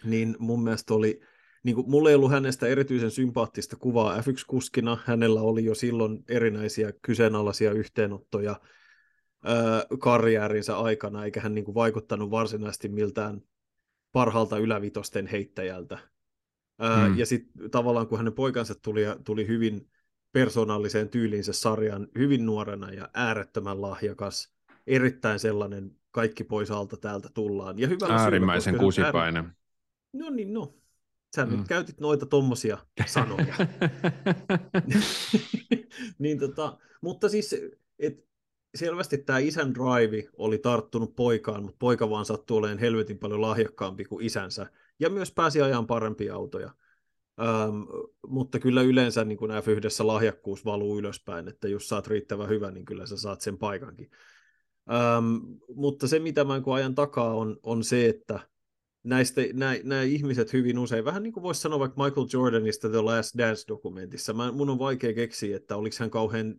niin 0.05 0.37
mun 0.39 0.65
mielestä 0.65 0.95
oli, 0.95 1.21
niin 1.63 1.75
kuin, 1.75 1.91
mulla 1.91 2.09
ei 2.09 2.15
ollut 2.15 2.31
hänestä 2.31 2.67
erityisen 2.67 3.11
sympaattista 3.11 3.77
kuvaa 3.77 4.21
F1-kuskina, 4.21 4.99
hänellä 5.05 5.41
oli 5.41 5.65
jo 5.65 5.75
silloin 5.75 6.25
erinäisiä 6.29 6.93
kyseenalaisia 7.03 7.73
yhteenottoja 7.73 8.61
ää, 9.45 9.85
karjäärinsä 9.99 10.79
aikana, 10.79 11.25
eikä 11.25 11.41
hän 11.41 11.55
niin 11.55 11.65
kuin, 11.65 11.75
vaikuttanut 11.75 12.31
varsinaisesti 12.31 12.89
miltään 12.89 13.41
parhaalta 14.13 14.59
ylävitosten 14.59 15.27
heittäjältä. 15.27 15.99
Mm. 16.81 17.19
Ja 17.19 17.27
sitten 17.27 17.71
tavallaan 17.71 18.07
kun 18.07 18.19
hänen 18.19 18.33
poikansa 18.33 18.75
tuli, 18.75 19.03
tuli 19.25 19.47
hyvin 19.47 19.91
persoonalliseen 20.33 21.09
tyyliinsä 21.09 21.53
sarjan 21.53 22.09
hyvin 22.19 22.47
nuorena 22.47 22.93
ja 22.93 23.09
äärettömän 23.15 23.83
lahjakas, 23.83 24.55
erittäin 24.87 25.39
sellainen 25.39 25.97
kaikki 26.11 26.45
pois 26.45 26.71
alta 26.71 26.97
täältä 26.97 27.29
tullaan. 27.35 27.79
Ja 27.79 27.89
hyvällä 27.89 28.15
Äärimmäisen 28.15 28.73
syyllä, 28.73 28.85
kusipäinen. 28.85 29.45
Äär... 29.45 29.55
No 30.13 30.31
niin, 30.31 30.53
no. 30.53 30.75
Sä 31.37 31.47
mm. 31.47 31.57
nyt 31.57 31.69
käytit 31.69 32.01
noita 32.01 32.27
tommosia 32.27 32.79
sanoja. 33.07 33.55
niin 36.19 36.39
tota, 36.39 36.79
mutta 37.01 37.29
siis, 37.29 37.57
et 37.99 38.25
selvästi 38.75 39.19
tämä 39.19 39.39
isän 39.39 39.75
drive 39.75 40.29
oli 40.37 40.59
tarttunut 40.59 41.17
poikaan, 41.17 41.63
mutta 41.63 41.77
poika 41.79 42.11
vaan 42.11 42.25
sattui 42.25 42.59
olemaan 42.59 42.79
helvetin 42.79 43.19
paljon 43.19 43.41
lahjakkaampi 43.41 44.05
kuin 44.05 44.27
isänsä. 44.27 44.67
Ja 45.01 45.11
myös 45.11 45.33
pääsi 45.33 45.63
ajan 45.63 45.87
parempia 45.87 46.35
autoja. 46.35 46.75
Ähm, 47.41 47.83
mutta 48.27 48.59
kyllä 48.59 48.83
yleensä 48.83 49.25
niin 49.25 49.39
kuin 49.39 49.51
F1 49.51 50.07
lahjakkuus 50.07 50.65
valuu 50.65 50.99
ylöspäin, 50.99 51.49
että 51.49 51.69
jos 51.69 51.89
saat 51.89 52.07
riittävän 52.07 52.49
hyvä, 52.49 52.71
niin 52.71 52.85
kyllä 52.85 53.07
sä 53.07 53.17
saat 53.17 53.41
sen 53.41 53.59
paikankin. 53.59 54.11
Ähm, 54.93 55.37
mutta 55.75 56.09
se, 56.09 56.19
mitä 56.19 56.45
mä 56.45 56.59
niin 56.59 56.75
ajan 56.75 56.95
takaa, 56.95 57.35
on, 57.35 57.57
on 57.63 57.85
se, 57.85 58.09
että 58.09 58.41
näistä, 59.03 59.41
nämä, 59.53 59.75
nämä 59.85 60.03
ihmiset 60.03 60.53
hyvin 60.53 60.79
usein, 60.79 61.05
vähän 61.05 61.23
niin 61.23 61.33
kuin 61.33 61.43
voisi 61.43 61.61
sanoa 61.61 61.79
vaikka 61.79 62.05
Michael 62.05 62.27
Jordanista 62.33 62.89
The 62.89 63.01
Last 63.01 63.39
Dance-dokumentissa, 63.39 64.33
mä, 64.33 64.53
mun 64.53 64.71
on 64.71 64.79
vaikea 64.79 65.15
keksiä, 65.15 65.57
että 65.57 65.77
oliko 65.77 65.97
hän 66.01 66.11
kauhean 66.11 66.55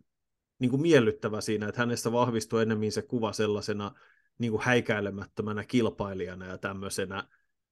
niin 0.60 0.70
kuin 0.70 0.82
miellyttävä 0.82 1.42
siinä, 1.42 1.68
että 1.68 1.82
hänestä 1.82 2.12
vahvistui 2.12 2.62
ennemmin 2.62 2.92
se 2.92 3.02
kuva 3.02 3.34
sellaisena 3.34 3.92
niin 4.38 4.52
kuin 4.52 4.64
häikäilemättömänä 4.64 5.64
kilpailijana 5.64 6.46
ja 6.46 6.58
tämmöisenä 6.58 7.28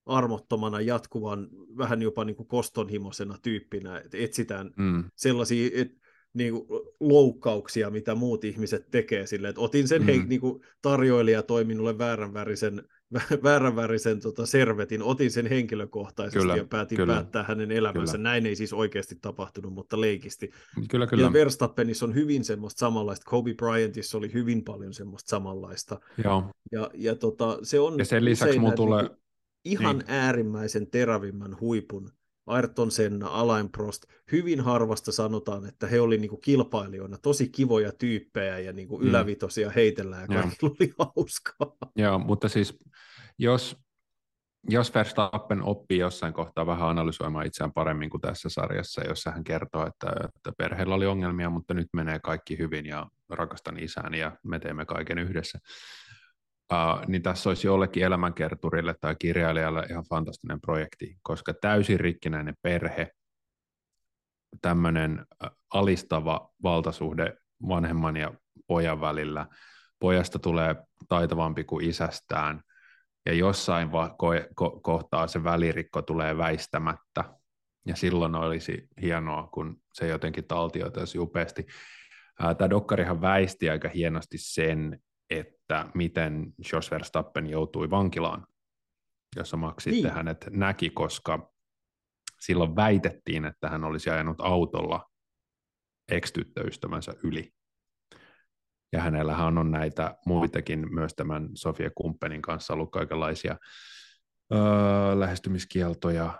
armottomana 0.05 0.81
jatkuvan, 0.81 1.47
vähän 1.77 2.01
jopa 2.01 2.25
niin 2.25 2.35
kuin 2.35 2.47
kostonhimoisena 2.47 3.37
tyyppinä, 3.41 3.97
että 3.97 4.17
etsitään 4.17 4.71
mm. 4.77 5.03
sellaisia, 5.15 5.69
et, 5.73 5.99
niin 6.33 6.53
kuin, 6.53 6.81
loukkauksia, 6.99 7.89
mitä 7.89 8.15
muut 8.15 8.43
ihmiset 8.43 8.91
tekee 8.91 9.27
sille, 9.27 9.49
että 9.49 9.61
otin 9.61 9.87
sen 9.87 10.01
mm. 10.01 10.05
hei, 10.05 10.23
niin 10.23 10.41
kuin 10.41 10.63
tarjoilija 10.81 11.43
toimi 11.43 11.67
minulle 11.67 11.97
vääränvärisen, 11.97 12.83
vääränvärisen 13.43 14.19
tota, 14.19 14.45
servetin, 14.45 15.03
otin 15.03 15.31
sen 15.31 15.47
henkilökohtaisesti 15.47 16.39
kyllä, 16.39 16.55
ja 16.55 16.65
päätin 16.65 16.95
kyllä. 16.95 17.13
päättää 17.13 17.43
hänen 17.43 17.71
elämänsä. 17.71 18.17
Kyllä. 18.17 18.29
Näin 18.29 18.45
ei 18.45 18.55
siis 18.55 18.73
oikeasti 18.73 19.15
tapahtunut, 19.21 19.73
mutta 19.73 20.01
leikisti. 20.01 20.49
Kyllä, 20.89 21.07
kyllä. 21.07 21.23
Ja 21.23 21.33
Verstappenissa 21.33 22.05
on 22.05 22.15
hyvin 22.15 22.43
semmoista 22.43 22.79
samanlaista, 22.79 23.29
Kobe 23.29 23.53
Bryantissa 23.53 24.17
oli 24.17 24.33
hyvin 24.33 24.63
paljon 24.63 24.93
semmoista 24.93 25.29
samanlaista. 25.29 25.99
Joo. 26.23 26.43
Ja, 26.71 26.89
ja 26.93 27.15
tota, 27.15 27.59
se 27.63 27.79
on 27.79 27.99
ja 27.99 28.05
sen 28.05 28.25
lisäksi 28.25 28.59
mulla 28.59 28.73
tulee... 28.73 29.03
Niin 29.03 29.19
ihan 29.65 29.97
niin. 29.97 30.09
äärimmäisen 30.09 30.91
terävimmän 30.91 31.59
huipun 31.59 32.11
Ayrton 32.49 32.91
Senna, 32.91 33.27
Alain 33.27 33.69
Prost, 33.71 34.03
hyvin 34.31 34.61
harvasta 34.61 35.11
sanotaan, 35.11 35.65
että 35.65 35.87
he 35.87 36.01
olivat 36.01 36.21
niinku 36.21 36.37
kilpailijoina 36.37 37.17
tosi 37.17 37.49
kivoja 37.49 37.91
tyyppejä 37.91 38.59
ja 38.59 38.73
niinku 38.73 38.97
mm. 38.97 39.07
ylävitosia 39.07 39.69
heitellään 39.69 40.27
ja 40.29 40.41
kaikilla 40.41 40.75
oli 40.79 40.93
hauskaa. 41.15 41.89
Joo, 41.95 42.19
mutta 42.19 42.49
siis 42.49 42.79
jos, 43.37 43.77
jos 44.69 44.93
Verstappen 44.93 45.63
oppii 45.63 45.99
jossain 45.99 46.33
kohtaa 46.33 46.65
vähän 46.65 46.89
analysoimaan 46.89 47.45
itseään 47.45 47.73
paremmin 47.73 48.09
kuin 48.09 48.21
tässä 48.21 48.49
sarjassa, 48.49 49.03
jossa 49.07 49.31
hän 49.31 49.43
kertoo, 49.43 49.87
että, 49.87 50.07
että 50.25 50.51
perheellä 50.57 50.95
oli 50.95 51.05
ongelmia, 51.05 51.49
mutta 51.49 51.73
nyt 51.73 51.87
menee 51.93 52.19
kaikki 52.19 52.57
hyvin 52.57 52.85
ja 52.85 53.07
rakastan 53.29 53.79
isääni 53.79 54.19
ja 54.19 54.37
me 54.43 54.59
teemme 54.59 54.85
kaiken 54.85 55.19
yhdessä, 55.19 55.59
Uh, 56.73 57.07
niin 57.07 57.21
tässä 57.21 57.49
olisi 57.49 57.67
jollekin 57.67 58.03
elämänkerturille 58.03 58.95
tai 59.01 59.15
kirjailijalle 59.19 59.85
ihan 59.89 60.03
fantastinen 60.09 60.61
projekti, 60.61 61.17
koska 61.21 61.53
täysin 61.53 61.99
rikkinäinen 61.99 62.55
perhe, 62.61 63.11
tämmöinen 64.61 65.25
alistava 65.73 66.49
valtasuhde 66.63 67.33
vanhemman 67.67 68.17
ja 68.17 68.33
pojan 68.67 69.01
välillä, 69.01 69.47
pojasta 69.99 70.39
tulee 70.39 70.75
taitavampi 71.07 71.63
kuin 71.63 71.85
isästään, 71.85 72.61
ja 73.25 73.33
jossain 73.33 73.91
va- 73.91 74.15
ko- 74.23 74.47
ko- 74.61 74.79
kohtaa 74.81 75.27
se 75.27 75.43
välirikko 75.43 76.01
tulee 76.01 76.37
väistämättä, 76.37 77.23
ja 77.87 77.95
silloin 77.95 78.35
olisi 78.35 78.87
hienoa, 79.01 79.49
kun 79.53 79.81
se 79.93 80.07
jotenkin 80.07 80.47
taltioitaisi 80.47 81.19
upeasti. 81.19 81.65
Tämä 82.57 82.69
dokkarihan 82.69 83.21
väisti 83.21 83.69
aika 83.69 83.89
hienosti 83.89 84.37
sen, 84.37 84.99
että 85.29 85.85
miten 85.93 86.53
Jos 86.73 86.91
Verstappen 86.91 87.47
joutui 87.47 87.89
vankilaan, 87.89 88.47
jossa 89.35 89.57
Max 89.57 89.85
niin. 89.85 89.95
sitten 89.95 90.13
hänet 90.13 90.47
näki, 90.49 90.89
koska 90.89 91.53
silloin 92.39 92.75
väitettiin, 92.75 93.45
että 93.45 93.69
hän 93.69 93.83
olisi 93.83 94.09
ajanut 94.09 94.41
autolla 94.41 95.09
ex-tyttöystävänsä 96.11 97.13
yli. 97.23 97.53
Ja 98.91 99.01
hänellähän 99.01 99.57
on 99.57 99.71
näitä 99.71 100.15
muitakin, 100.25 100.93
myös 100.93 101.13
tämän 101.15 101.49
Sofia 101.53 101.89
Kumppenin 101.95 102.41
kanssa 102.41 102.73
ollut 102.73 102.91
kaikenlaisia 102.91 103.57
öö, 104.53 105.19
lähestymiskieltoja, 105.19 106.39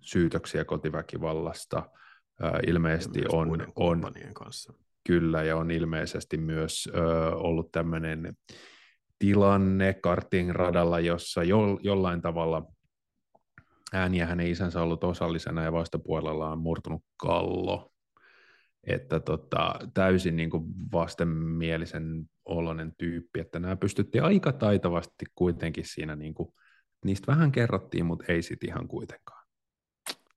syytöksiä 0.00 0.64
kotiväkivallasta. 0.64 1.90
Öö, 2.44 2.50
ilmeisesti 2.66 3.22
on, 3.32 3.72
on, 3.76 4.02
kanssa. 4.34 4.83
Kyllä, 5.06 5.42
ja 5.42 5.56
on 5.56 5.70
ilmeisesti 5.70 6.36
myös 6.36 6.88
ö, 6.94 7.00
ollut 7.36 7.72
tämmöinen 7.72 8.36
tilanne 9.18 9.94
karting-radalla, 9.94 11.00
jossa 11.00 11.42
jo, 11.42 11.78
jollain 11.82 12.22
tavalla 12.22 12.66
ääni 13.92 14.18
ja 14.18 14.26
hänen 14.26 14.46
isänsä 14.46 14.82
ollut 14.82 15.04
osallisena 15.04 15.62
ja 15.62 15.72
vastapuolella 15.72 16.50
on 16.50 16.58
murtunut 16.58 17.04
kallo. 17.16 17.90
Että 18.86 19.20
tota, 19.20 19.74
täysin 19.94 20.36
niin 20.36 20.50
kuin 20.50 20.64
vastenmielisen 20.92 22.24
oloinen 22.44 22.92
tyyppi, 22.98 23.40
että 23.40 23.58
nämä 23.58 23.76
pystyttiin 23.76 24.24
aika 24.24 24.52
taitavasti 24.52 25.24
kuitenkin 25.34 25.84
siinä, 25.86 26.16
niin 26.16 26.34
kuin, 26.34 26.48
niistä 27.04 27.32
vähän 27.32 27.52
kerrottiin, 27.52 28.06
mutta 28.06 28.24
ei 28.28 28.42
sitten 28.42 28.68
ihan 28.68 28.88
kuitenkaan 28.88 29.43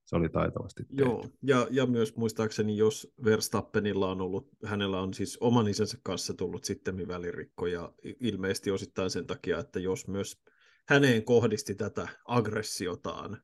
se 0.08 0.16
oli 0.16 0.28
taitavasti 0.28 0.84
tehty. 0.84 1.02
Joo, 1.02 1.24
ja, 1.42 1.66
ja 1.70 1.86
myös 1.86 2.16
muistaakseni, 2.16 2.76
jos 2.76 3.14
Verstappenilla 3.24 4.10
on 4.10 4.20
ollut, 4.20 4.48
hänellä 4.64 5.00
on 5.00 5.14
siis 5.14 5.38
oman 5.40 5.68
isänsä 5.68 5.98
kanssa 6.02 6.34
tullut 6.34 6.64
sitten 6.64 7.08
välirikko, 7.08 7.66
ja 7.66 7.92
ilmeisesti 8.20 8.70
osittain 8.70 9.10
sen 9.10 9.26
takia, 9.26 9.58
että 9.58 9.80
jos 9.80 10.08
myös 10.08 10.42
häneen 10.88 11.24
kohdisti 11.24 11.74
tätä 11.74 12.08
aggressiotaan, 12.24 13.42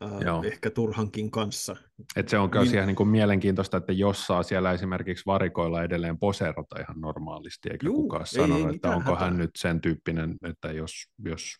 Ää, 0.00 0.10
ehkä 0.44 0.70
turhankin 0.70 1.30
kanssa. 1.30 1.76
Et 2.16 2.28
se 2.28 2.38
on 2.38 2.50
niin, 2.50 2.74
ihan 2.74 2.86
niin 2.86 2.96
kuin 2.96 3.08
mielenkiintoista, 3.08 3.76
että 3.76 3.92
jos 3.92 4.26
saa 4.26 4.42
siellä 4.42 4.72
esimerkiksi 4.72 5.26
varikoilla 5.26 5.82
edelleen 5.82 6.18
poserata 6.18 6.80
ihan 6.80 7.00
normaalisti, 7.00 7.68
eikä 7.72 7.86
juu, 7.86 8.02
kukaan 8.02 8.26
sano, 8.26 8.70
että 8.70 8.90
onko 8.90 9.10
hätää. 9.10 9.24
hän 9.24 9.38
nyt 9.38 9.50
sen 9.58 9.80
tyyppinen, 9.80 10.36
että 10.42 10.72
jos, 10.72 10.92
jos 11.18 11.56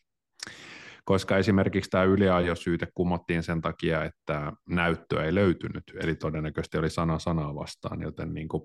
koska 1.06 1.38
esimerkiksi 1.38 1.90
tämä 1.90 2.04
yliajosyyte 2.04 2.88
kumottiin 2.94 3.42
sen 3.42 3.60
takia, 3.60 4.04
että 4.04 4.52
näyttöä 4.68 5.24
ei 5.24 5.34
löytynyt, 5.34 5.82
eli 6.00 6.14
todennäköisesti 6.14 6.78
oli 6.78 6.90
sana 6.90 7.18
sanaa 7.18 7.54
vastaan, 7.54 8.02
joten 8.02 8.34
niin 8.34 8.48
kuin, 8.48 8.62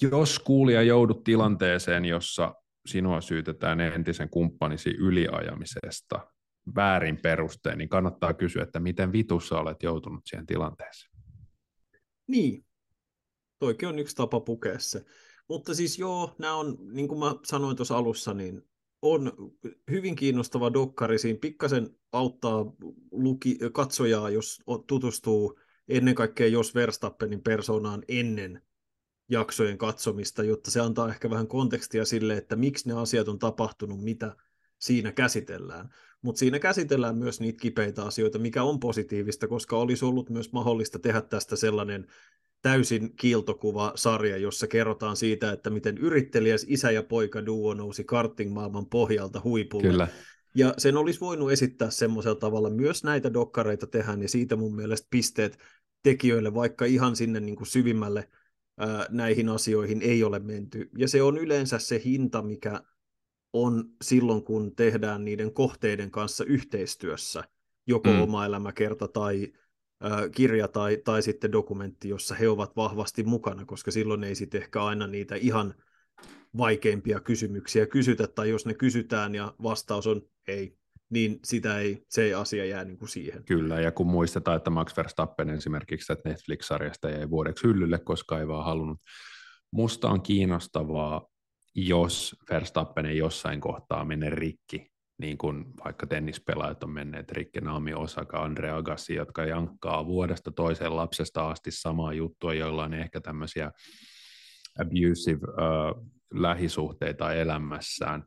jos 0.00 0.38
kuulija 0.38 0.82
joudut 0.82 1.24
tilanteeseen, 1.24 2.04
jossa 2.04 2.54
sinua 2.86 3.20
syytetään 3.20 3.80
entisen 3.80 4.28
kumppanisi 4.28 4.90
yliajamisesta 4.90 6.26
väärin 6.76 7.18
perustein, 7.22 7.78
niin 7.78 7.88
kannattaa 7.88 8.34
kysyä, 8.34 8.62
että 8.62 8.80
miten 8.80 9.12
vitussa 9.12 9.58
olet 9.58 9.82
joutunut 9.82 10.22
siihen 10.26 10.46
tilanteeseen. 10.46 11.12
Niin, 12.28 12.64
toikin 13.58 13.88
on 13.88 13.98
yksi 13.98 14.16
tapa 14.16 14.40
pukea 14.40 14.78
se. 14.78 15.04
Mutta 15.48 15.74
siis 15.74 15.98
joo, 15.98 16.34
nämä 16.38 16.54
on, 16.54 16.76
niin 16.92 17.08
kuin 17.08 17.18
mä 17.18 17.34
sanoin 17.44 17.76
tuossa 17.76 17.96
alussa, 17.96 18.34
niin 18.34 18.62
on 19.02 19.32
hyvin 19.90 20.16
kiinnostava 20.16 20.72
dokkari. 20.72 21.18
Siinä 21.18 21.38
pikkasen 21.38 21.90
auttaa 22.12 22.72
luki, 23.10 23.58
katsojaa, 23.72 24.30
jos 24.30 24.62
tutustuu 24.86 25.58
ennen 25.88 26.14
kaikkea 26.14 26.46
jos 26.46 26.74
Verstappenin 26.74 27.42
persoonaan 27.42 28.02
ennen 28.08 28.62
jaksojen 29.28 29.78
katsomista, 29.78 30.42
jotta 30.42 30.70
se 30.70 30.80
antaa 30.80 31.08
ehkä 31.08 31.30
vähän 31.30 31.46
kontekstia 31.46 32.04
sille, 32.04 32.36
että 32.36 32.56
miksi 32.56 32.88
ne 32.88 32.94
asiat 32.94 33.28
on 33.28 33.38
tapahtunut, 33.38 34.00
mitä 34.00 34.36
siinä 34.78 35.12
käsitellään. 35.12 35.88
Mutta 36.22 36.38
siinä 36.38 36.58
käsitellään 36.58 37.18
myös 37.18 37.40
niitä 37.40 37.60
kipeitä 37.60 38.04
asioita, 38.04 38.38
mikä 38.38 38.62
on 38.62 38.80
positiivista, 38.80 39.48
koska 39.48 39.76
olisi 39.76 40.04
ollut 40.04 40.30
myös 40.30 40.52
mahdollista 40.52 40.98
tehdä 40.98 41.20
tästä 41.20 41.56
sellainen 41.56 42.06
täysin 42.62 43.16
kiiltokuva 43.16 43.92
sarja, 43.94 44.36
jossa 44.36 44.66
kerrotaan 44.66 45.16
siitä, 45.16 45.52
että 45.52 45.70
miten 45.70 45.98
yrittelijäs 45.98 46.66
isä 46.68 46.90
ja 46.90 47.02
poika 47.02 47.46
duo 47.46 47.74
nousi 47.74 48.04
karting-maailman 48.04 48.86
pohjalta 48.86 49.40
huipulle. 49.44 49.88
Kyllä. 49.88 50.08
Ja 50.54 50.74
sen 50.78 50.96
olisi 50.96 51.20
voinut 51.20 51.52
esittää 51.52 51.90
semmoisella 51.90 52.38
tavalla, 52.38 52.70
myös 52.70 53.04
näitä 53.04 53.32
dokkareita 53.32 53.86
tehdään, 53.86 54.22
ja 54.22 54.28
siitä 54.28 54.56
mun 54.56 54.76
mielestä 54.76 55.06
pisteet 55.10 55.58
tekijöille, 56.02 56.54
vaikka 56.54 56.84
ihan 56.84 57.16
sinne 57.16 57.40
niin 57.40 57.56
kuin 57.56 57.66
syvimmälle 57.66 58.28
ää, 58.78 59.06
näihin 59.10 59.48
asioihin 59.48 60.02
ei 60.02 60.24
ole 60.24 60.38
menty. 60.38 60.90
Ja 60.98 61.08
se 61.08 61.22
on 61.22 61.38
yleensä 61.38 61.78
se 61.78 62.02
hinta, 62.04 62.42
mikä 62.42 62.82
on 63.52 63.84
silloin, 64.02 64.44
kun 64.44 64.76
tehdään 64.76 65.24
niiden 65.24 65.52
kohteiden 65.52 66.10
kanssa 66.10 66.44
yhteistyössä, 66.44 67.44
joko 67.86 68.10
mm. 68.10 68.20
oma 68.20 68.46
elämäkerta 68.46 69.08
tai 69.08 69.52
kirja 70.34 70.68
tai, 70.68 70.98
tai 71.04 71.22
sitten 71.22 71.52
dokumentti, 71.52 72.08
jossa 72.08 72.34
he 72.34 72.48
ovat 72.48 72.76
vahvasti 72.76 73.22
mukana, 73.22 73.64
koska 73.64 73.90
silloin 73.90 74.24
ei 74.24 74.34
sitten 74.34 74.62
ehkä 74.62 74.84
aina 74.84 75.06
niitä 75.06 75.34
ihan 75.34 75.74
vaikeimpia 76.56 77.20
kysymyksiä 77.20 77.86
kysytä, 77.86 78.26
tai 78.26 78.50
jos 78.50 78.66
ne 78.66 78.74
kysytään 78.74 79.34
ja 79.34 79.54
vastaus 79.62 80.06
on 80.06 80.22
ei, 80.48 80.76
niin 81.10 81.38
sitä 81.44 81.78
ei, 81.78 82.04
se 82.08 82.22
ei 82.22 82.34
asia 82.34 82.64
jää 82.64 82.84
niin 82.84 82.98
kuin 82.98 83.08
siihen. 83.08 83.44
Kyllä, 83.44 83.80
ja 83.80 83.92
kun 83.92 84.06
muistetaan, 84.06 84.56
että 84.56 84.70
Max 84.70 84.96
Verstappen 84.96 85.50
esimerkiksi 85.50 86.12
että 86.12 86.28
Netflix-sarjasta 86.28 87.10
jäi 87.10 87.30
vuodeksi 87.30 87.64
hyllylle, 87.66 87.98
koska 87.98 88.38
ei 88.38 88.48
vaan 88.48 88.64
halunnut. 88.64 88.98
Musta 89.70 90.08
on 90.08 90.22
kiinnostavaa, 90.22 91.26
jos 91.74 92.36
Verstappen 92.50 93.06
ei 93.06 93.16
jossain 93.16 93.60
kohtaa 93.60 94.04
mene 94.04 94.30
rikki, 94.30 94.91
niin 95.22 95.38
kuin 95.38 95.64
vaikka 95.84 96.06
tennispelaajat 96.06 96.82
on 96.82 96.90
menneet, 96.90 97.32
Rikke 97.32 97.60
Naomi 97.60 97.94
Osaka, 97.94 98.42
Andre 98.42 98.70
Agassi, 98.70 99.14
jotka 99.14 99.44
jankkaa 99.44 100.06
vuodesta 100.06 100.50
toiseen 100.50 100.96
lapsesta 100.96 101.50
asti 101.50 101.70
samaa 101.70 102.12
juttua, 102.12 102.54
joilla 102.54 102.84
on 102.84 102.94
ehkä 102.94 103.20
tämmöisiä 103.20 103.72
abusive 104.80 105.46
uh, 105.46 106.12
lähisuhteita 106.34 107.34
elämässään. 107.34 108.24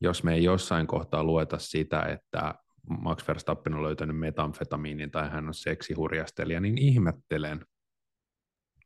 Jos 0.00 0.24
me 0.24 0.34
ei 0.34 0.44
jossain 0.44 0.86
kohtaa 0.86 1.24
lueta 1.24 1.58
sitä, 1.58 2.02
että 2.02 2.54
Max 3.00 3.28
Verstappen 3.28 3.74
on 3.74 3.82
löytänyt 3.82 4.18
metamfetamiinin 4.18 5.10
tai 5.10 5.30
hän 5.30 5.48
on 5.48 5.54
seksihurjastelija, 5.54 6.60
niin 6.60 6.78
ihmettelen. 6.78 7.66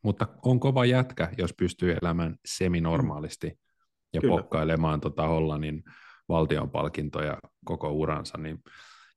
Mutta 0.02 0.26
on 0.44 0.60
kova 0.60 0.84
jätkä, 0.84 1.30
jos 1.38 1.54
pystyy 1.54 1.96
elämään 2.02 2.36
seminormaalisti 2.44 3.58
ja 4.12 4.20
Kyllä. 4.20 4.36
pokkailemaan 4.36 5.00
tota 5.00 5.26
Hollannin 5.26 5.82
valtion 6.28 6.70
palkintoja 6.70 7.38
koko 7.64 7.92
uransa 7.92 8.38
niin, 8.38 8.58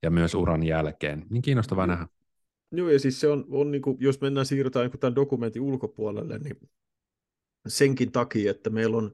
ja 0.03 0.11
myös 0.11 0.33
uran 0.33 0.63
jälkeen. 0.63 1.25
Niin 1.29 1.41
kiinnostavaa 1.41 1.87
nähdä. 1.87 2.07
Joo, 2.71 2.89
ja 2.89 2.99
siis 2.99 3.19
se 3.19 3.27
on, 3.27 3.45
on 3.49 3.71
niin 3.71 3.81
kuin, 3.81 3.97
jos 3.99 4.21
mennään 4.21 4.45
siirrytään 4.45 4.89
niin 4.89 4.99
tämän 4.99 5.15
dokumentin 5.15 5.61
ulkopuolelle, 5.61 6.39
niin 6.39 6.55
senkin 7.67 8.11
takia, 8.11 8.51
että 8.51 8.69
meillä 8.69 8.97
on 8.97 9.13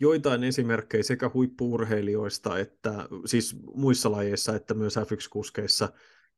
joitain 0.00 0.44
esimerkkejä 0.44 1.02
sekä 1.02 1.30
huippuurheilijoista 1.34 2.58
että 2.58 3.08
siis 3.24 3.56
muissa 3.74 4.12
lajeissa 4.12 4.56
että 4.56 4.74
myös 4.74 4.96
F1-kuskeissa, 4.96 5.88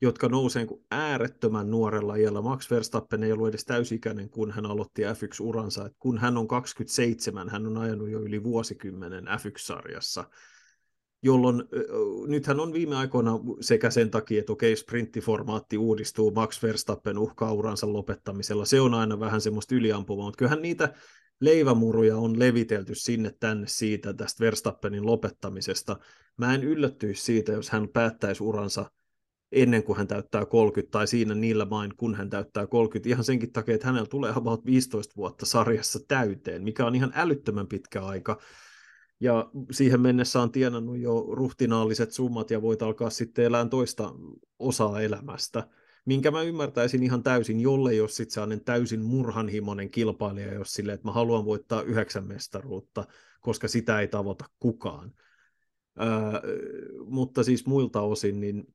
jotka 0.00 0.28
nousee 0.28 0.64
niin 0.64 0.84
äärettömän 0.90 1.70
nuorella 1.70 2.16
iällä. 2.16 2.42
Max 2.42 2.70
Verstappen 2.70 3.22
ei 3.22 3.32
ollut 3.32 3.48
edes 3.48 3.64
täysikäinen, 3.64 4.30
kun 4.30 4.50
hän 4.50 4.66
aloitti 4.66 5.02
F1-uransa. 5.02 5.86
Et 5.86 5.96
kun 5.98 6.18
hän 6.18 6.36
on 6.36 6.48
27, 6.48 7.48
hän 7.48 7.66
on 7.66 7.78
ajanut 7.78 8.10
jo 8.10 8.20
yli 8.20 8.44
vuosikymmenen 8.44 9.24
F1-sarjassa 9.24 10.24
jolloin 11.22 11.62
nythän 12.26 12.60
on 12.60 12.72
viime 12.72 12.96
aikoina 12.96 13.32
sekä 13.60 13.90
sen 13.90 14.10
takia, 14.10 14.40
että 14.40 14.52
okei, 14.52 14.76
sprinttiformaatti 14.76 15.78
uudistuu, 15.78 16.30
Max 16.30 16.62
Verstappen 16.62 17.18
uhkaa 17.18 17.52
uransa 17.52 17.92
lopettamisella, 17.92 18.64
se 18.64 18.80
on 18.80 18.94
aina 18.94 19.20
vähän 19.20 19.40
semmoista 19.40 19.74
yliampumaa, 19.74 20.26
mutta 20.26 20.38
kyllähän 20.38 20.62
niitä 20.62 20.94
leivämuruja 21.40 22.16
on 22.16 22.38
levitelty 22.38 22.94
sinne 22.94 23.32
tänne 23.40 23.66
siitä 23.66 24.14
tästä 24.14 24.44
Verstappenin 24.44 25.06
lopettamisesta. 25.06 25.96
Mä 26.36 26.54
en 26.54 26.64
yllättyisi 26.64 27.22
siitä, 27.22 27.52
jos 27.52 27.70
hän 27.70 27.88
päättäisi 27.88 28.42
uransa 28.42 28.90
ennen 29.52 29.82
kuin 29.82 29.98
hän 29.98 30.06
täyttää 30.06 30.46
30, 30.46 30.90
tai 30.90 31.06
siinä 31.06 31.34
niillä 31.34 31.64
main, 31.64 31.96
kun 31.96 32.14
hän 32.14 32.30
täyttää 32.30 32.66
30, 32.66 33.08
ihan 33.08 33.24
senkin 33.24 33.52
takia, 33.52 33.74
että 33.74 33.86
hänellä 33.86 34.06
tulee 34.06 34.32
about 34.36 34.66
15 34.66 35.14
vuotta 35.16 35.46
sarjassa 35.46 35.98
täyteen, 36.08 36.62
mikä 36.62 36.86
on 36.86 36.94
ihan 36.94 37.12
älyttömän 37.14 37.66
pitkä 37.66 38.02
aika, 38.02 38.38
ja 39.20 39.50
siihen 39.70 40.00
mennessä 40.00 40.42
on 40.42 40.52
tienannut 40.52 40.98
jo 40.98 41.26
ruhtinaalliset 41.30 42.12
summat 42.12 42.50
ja 42.50 42.62
voit 42.62 42.82
alkaa 42.82 43.10
sitten 43.10 43.44
elää 43.44 43.68
toista 43.68 44.14
osaa 44.58 45.00
elämästä, 45.00 45.68
minkä 46.04 46.30
mä 46.30 46.42
ymmärtäisin 46.42 47.02
ihan 47.02 47.22
täysin, 47.22 47.60
jolle 47.60 47.94
jos 47.94 48.16
sitten 48.16 48.34
sellainen 48.34 48.64
täysin 48.64 49.02
murhanhimoinen 49.02 49.90
kilpailija, 49.90 50.54
jos 50.54 50.72
sille, 50.72 50.92
että 50.92 51.08
mä 51.08 51.12
haluan 51.12 51.44
voittaa 51.44 51.82
yhdeksän 51.82 52.26
mestaruutta, 52.26 53.04
koska 53.40 53.68
sitä 53.68 54.00
ei 54.00 54.08
tavoita 54.08 54.44
kukaan. 54.58 55.12
Ää, 55.98 56.42
mutta 57.04 57.42
siis 57.42 57.66
muilta 57.66 58.00
osin, 58.00 58.40
niin 58.40 58.74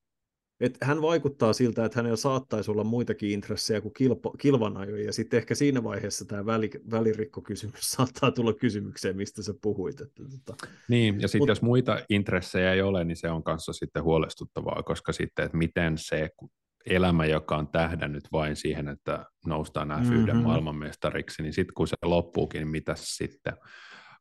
et 0.61 0.77
hän 0.81 1.01
vaikuttaa 1.01 1.53
siltä, 1.53 1.85
että 1.85 1.99
hänellä 1.99 2.15
saattaisi 2.15 2.71
olla 2.71 2.83
muitakin 2.83 3.31
intressejä 3.31 3.81
kuin 3.81 3.93
kilpo, 3.93 4.31
kilvanajo, 4.31 4.95
ja 4.95 5.13
sitten 5.13 5.37
ehkä 5.37 5.55
siinä 5.55 5.83
vaiheessa 5.83 6.25
tämä 6.25 6.45
väli, 6.45 6.69
välirikkokysymys 6.91 7.81
saattaa 7.91 8.31
tulla 8.31 8.53
kysymykseen, 8.53 9.17
mistä 9.17 9.43
sä 9.43 9.53
puhuit. 9.61 10.01
Että, 10.01 10.23
tota. 10.45 10.67
Niin, 10.89 11.21
ja 11.21 11.27
sitten 11.27 11.41
Mut... 11.41 11.49
jos 11.49 11.61
muita 11.61 11.99
intressejä 12.09 12.73
ei 12.73 12.81
ole, 12.81 13.03
niin 13.03 13.17
se 13.17 13.29
on 13.29 13.43
kanssa 13.43 13.73
sitten 13.73 14.03
huolestuttavaa, 14.03 14.83
koska 14.83 15.11
sitten, 15.11 15.45
että 15.45 15.57
miten 15.57 15.97
se 15.97 16.29
elämä, 16.85 17.25
joka 17.25 17.57
on 17.57 17.67
tähdännyt 17.67 18.23
vain 18.31 18.55
siihen, 18.55 18.87
että 18.87 19.25
noustaan 19.45 19.87
nämä 19.87 20.01
mm-hmm. 20.01 20.15
yhden 20.15 20.37
maailmanmestariksi, 20.37 21.43
niin 21.43 21.53
sitten 21.53 21.73
kun 21.73 21.87
se 21.87 21.95
loppuukin, 22.05 22.59
niin 22.59 22.67
mitä 22.67 22.93
sitten? 22.97 23.53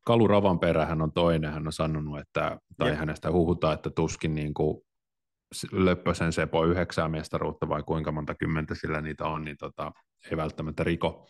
Kalu 0.07 0.28
Ravanperähän 0.28 1.03
on 1.03 1.12
toinen, 1.12 1.53
hän 1.53 1.66
on 1.66 1.72
sanonut, 1.72 2.18
että, 2.18 2.59
tai 2.76 2.91
ja. 2.91 2.97
hänestä 2.97 3.32
huhutaan, 3.32 3.74
että 3.74 3.91
tuskin 3.91 4.34
niin 4.34 4.55
kuin 4.55 4.82
Löppösen 5.72 6.32
Sepo 6.32 6.64
yhdeksää 6.64 7.09
mestaruutta 7.09 7.68
vai 7.68 7.82
kuinka 7.82 8.12
monta 8.12 8.34
kymmentä 8.34 8.74
sillä 8.74 9.01
niitä 9.01 9.24
on, 9.24 9.44
niin 9.44 9.57
tota, 9.57 9.92
ei 10.30 10.36
välttämättä 10.36 10.84
riko, 10.84 11.28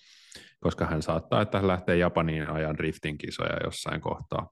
koska 0.60 0.86
hän 0.86 1.02
saattaa, 1.02 1.42
että 1.42 1.58
hän 1.58 1.68
lähtee 1.68 1.96
Japaniin 1.96 2.50
ajan 2.50 2.76
driftin 2.76 3.18
kisoja 3.18 3.56
jossain 3.64 4.00
kohtaa. 4.00 4.50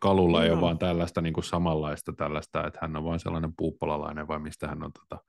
Kalulla 0.00 0.38
no. 0.38 0.44
ei 0.44 0.50
ole 0.50 0.60
vaan 0.60 0.78
tällaista 0.78 1.20
niin 1.20 1.32
kuin 1.32 1.44
samanlaista 1.44 2.12
tällaista, 2.12 2.66
että 2.66 2.78
hän 2.82 2.96
on 2.96 3.04
vain 3.04 3.20
sellainen 3.20 3.52
puuppolalainen 3.56 4.28
vai 4.28 4.38
mistä 4.38 4.68
hän 4.68 4.84
on 4.84 4.92
tota, 4.92 5.24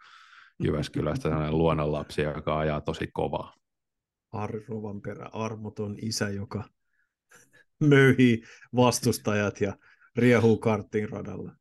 Jyväskylästä 0.63 1.29
sellainen 1.29 1.57
luonnonlapsi, 1.57 2.21
joka 2.21 2.59
ajaa 2.59 2.81
tosi 2.81 3.07
kovaa. 3.13 3.53
Harri 4.33 4.65
perä, 5.03 5.29
armoton 5.33 5.95
isä, 6.01 6.29
joka 6.29 6.63
möyhii 7.89 8.43
vastustajat 8.75 9.61
ja 9.61 9.77
riehuu 10.15 10.57
karttiin 10.57 11.09
radalla. 11.09 11.51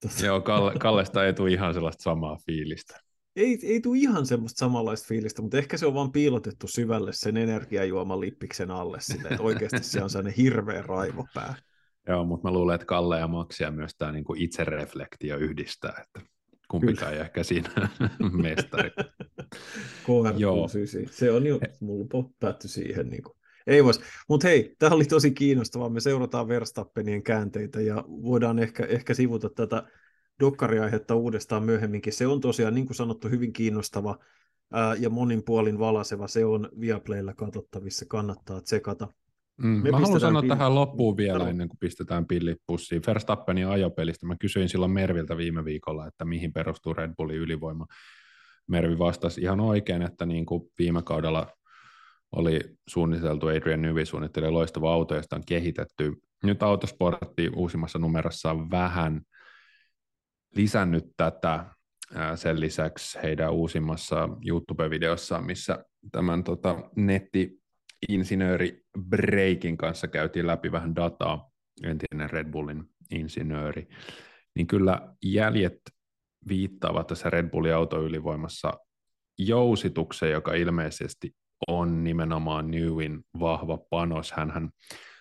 Tota. 0.00 0.26
Joo, 0.26 0.40
Kalle, 0.40 0.72
Kallesta 0.78 1.26
ei 1.26 1.32
tule 1.32 1.50
ihan 1.50 1.74
sellaista 1.74 2.02
samaa 2.02 2.38
fiilistä. 2.46 3.00
Ei, 3.36 3.58
ei 3.62 3.80
tule 3.80 3.98
ihan 3.98 4.26
semmoista 4.26 4.58
samanlaista 4.58 5.06
fiilistä, 5.08 5.42
mutta 5.42 5.58
ehkä 5.58 5.76
se 5.76 5.86
on 5.86 5.94
vaan 5.94 6.12
piilotettu 6.12 6.66
syvälle 6.68 7.12
sen 7.12 7.36
energiajuoman 7.36 8.20
lippiksen 8.20 8.70
alle, 8.70 8.98
sille, 9.00 9.28
että 9.28 9.42
oikeasti 9.42 9.82
se 9.82 10.02
on 10.02 10.10
sellainen 10.10 10.34
hirveä 10.36 10.82
raivopää. 10.82 11.54
Joo, 12.08 12.24
mutta 12.24 12.48
mä 12.48 12.52
luulen, 12.52 12.74
että 12.74 12.86
Kalle 12.86 13.18
ja 13.18 13.28
Maksia 13.28 13.70
myös 13.70 13.94
tämä 13.98 14.12
niin 14.12 14.24
itsereflektio 14.36 15.36
yhdistää, 15.36 16.04
että 16.06 16.30
kumpikaan 16.70 17.12
ei 17.12 17.20
ehkä 17.20 17.42
siinä 17.42 17.70
mestari. 18.42 18.90
Joo. 20.36 20.68
Se 21.10 21.30
on 21.30 21.46
jo, 21.46 21.60
mulla 21.80 22.30
päätty 22.40 22.68
siihen. 22.68 23.08
Niin 23.08 23.22
kuin. 23.22 23.39
Ei 23.70 23.84
vois. 23.84 24.00
Mutta 24.28 24.48
hei, 24.48 24.74
tämä 24.78 24.94
oli 24.94 25.04
tosi 25.04 25.30
kiinnostavaa. 25.30 25.88
Me 25.88 26.00
seurataan 26.00 26.48
Verstappenien 26.48 27.22
käänteitä 27.22 27.80
ja 27.80 28.04
voidaan 28.08 28.58
ehkä, 28.58 28.84
ehkä 28.84 29.14
sivuta 29.14 29.50
tätä 29.50 29.82
dokkariaihetta 30.40 31.14
uudestaan 31.14 31.62
myöhemminkin. 31.62 32.12
Se 32.12 32.26
on 32.26 32.40
tosiaan, 32.40 32.74
niin 32.74 32.86
kuin 32.86 32.96
sanottu, 32.96 33.28
hyvin 33.28 33.52
kiinnostava 33.52 34.18
ää, 34.72 34.94
ja 34.94 35.10
monin 35.10 35.42
puolin 35.44 35.78
valaseva. 35.78 36.28
Se 36.28 36.44
on 36.44 36.68
Viaplaylla 36.80 37.34
katsottavissa, 37.34 38.04
kannattaa 38.08 38.60
tsekata. 38.60 39.08
Mm, 39.56 39.82
mä 39.90 39.98
haluan 39.98 40.20
sanoa 40.20 40.42
pilli... 40.42 40.56
tähän 40.56 40.74
loppuun 40.74 41.16
vielä 41.16 41.48
ennen 41.48 41.68
kuin 41.68 41.78
pistetään 41.78 42.26
pillit 42.26 42.58
pussiin. 42.66 43.02
Verstappenin 43.06 43.66
ajopelistä 43.66 44.26
mä 44.26 44.36
kysyin 44.40 44.68
silloin 44.68 44.92
Merviltä 44.92 45.36
viime 45.36 45.64
viikolla, 45.64 46.06
että 46.06 46.24
mihin 46.24 46.52
perustuu 46.52 46.94
Red 46.94 47.14
Bullin 47.16 47.36
ylivoima. 47.36 47.86
Mervi 48.66 48.98
vastasi 48.98 49.40
ihan 49.40 49.60
oikein, 49.60 50.02
että 50.02 50.26
niin 50.26 50.46
kuin 50.46 50.62
viime 50.78 51.02
kaudella 51.02 51.46
oli 52.32 52.60
suunniteltu, 52.88 53.46
Adrian 53.46 53.82
Newey 53.82 54.06
suunnitteli 54.06 54.50
loistava 54.50 54.92
auto, 54.92 55.14
josta 55.14 55.36
on 55.36 55.42
kehitetty. 55.46 56.12
Nyt 56.42 56.62
Autosportti 56.62 57.50
uusimmassa 57.56 57.98
numerossa 57.98 58.50
on 58.50 58.70
vähän 58.70 59.20
lisännyt 60.56 61.04
tätä 61.16 61.66
sen 62.34 62.60
lisäksi 62.60 63.18
heidän 63.22 63.52
uusimmassa 63.52 64.28
YouTube-videossa, 64.46 65.40
missä 65.40 65.84
tämän 66.12 66.44
tota, 66.44 66.90
netti-insinööri 66.96 68.82
Breikin 69.08 69.76
kanssa 69.76 70.08
käytiin 70.08 70.46
läpi 70.46 70.72
vähän 70.72 70.96
dataa, 70.96 71.50
entinen 71.82 72.30
Red 72.30 72.50
Bullin 72.50 72.84
insinööri, 73.10 73.88
niin 74.54 74.66
kyllä 74.66 75.14
jäljet 75.24 75.80
viittaavat 76.48 77.06
tässä 77.06 77.30
Red 77.30 77.50
Bullin 77.50 77.74
autoylivoimassa 77.74 78.72
jousitukseen, 79.38 80.32
joka 80.32 80.54
ilmeisesti 80.54 81.34
on 81.68 82.04
nimenomaan 82.04 82.70
Newin 82.70 83.24
vahva 83.40 83.78
panos. 83.90 84.32
hän 84.32 84.70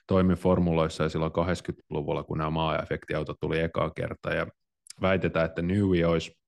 toimi 0.08 0.36
formuloissa 0.36 1.04
jo 1.04 1.10
silloin 1.10 1.32
80-luvulla, 1.32 2.24
kun 2.24 2.38
nämä 2.38 2.50
maa-efektiautot 2.50 3.38
tuli 3.40 3.60
ekaa 3.60 3.90
kertaa, 3.90 4.34
ja 4.34 4.48
väitetään, 5.02 5.46
että 5.46 5.62
Newy 5.62 6.04
olisi 6.04 6.40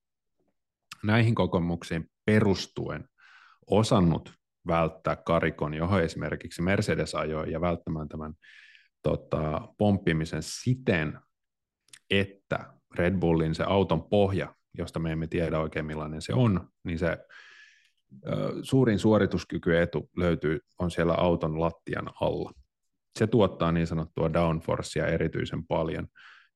näihin 1.02 1.34
kokemuksiin 1.34 2.10
perustuen 2.24 3.08
osannut 3.70 4.32
välttää 4.66 5.16
karikon, 5.16 5.74
johon 5.74 6.02
esimerkiksi 6.02 6.62
Mercedes 6.62 7.14
ajoi, 7.14 7.52
ja 7.52 7.60
välttämään 7.60 8.08
tämän 8.08 8.34
tota, 9.02 9.68
pomppimisen 9.78 10.42
siten, 10.42 11.18
että 12.10 12.74
Red 12.94 13.14
Bullin 13.18 13.54
se 13.54 13.64
auton 13.64 14.08
pohja, 14.08 14.54
josta 14.78 14.98
me 14.98 15.12
emme 15.12 15.26
tiedä 15.26 15.60
oikein 15.60 15.86
millainen 15.86 16.22
se 16.22 16.34
on, 16.34 16.68
niin 16.84 16.98
se 16.98 17.18
suurin 18.62 18.98
suorituskykyetu 18.98 20.10
löytyy, 20.16 20.58
on 20.78 20.90
siellä 20.90 21.14
auton 21.14 21.60
lattian 21.60 22.10
alla. 22.20 22.52
Se 23.18 23.26
tuottaa 23.26 23.72
niin 23.72 23.86
sanottua 23.86 24.32
downforcea 24.32 25.06
erityisen 25.06 25.66
paljon. 25.66 26.06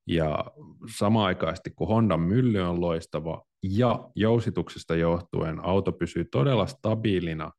Ja 0.07 0.45
samaaikaisesti 0.99 1.71
kun 1.71 1.89
Hondan 1.89 2.21
mylly 2.21 2.61
on 2.61 2.81
loistava 2.81 3.43
ja 3.63 4.11
jousituksesta 4.15 4.97
johtuen 4.97 5.65
auto 5.65 5.93
pysyy 5.93 6.25
todella 6.25 6.67
stabiilina 6.67 7.51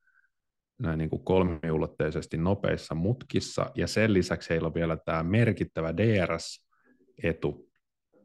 näin 0.81 0.97
niin 0.97 1.09
kuin 1.09 1.23
kolmiulotteisesti 1.23 2.37
nopeissa 2.37 2.95
mutkissa, 2.95 3.71
ja 3.75 3.87
sen 3.87 4.13
lisäksi 4.13 4.49
heillä 4.49 4.67
on 4.67 4.73
vielä 4.73 4.97
tämä 5.05 5.23
merkittävä 5.23 5.97
DRS-etu, 5.97 7.69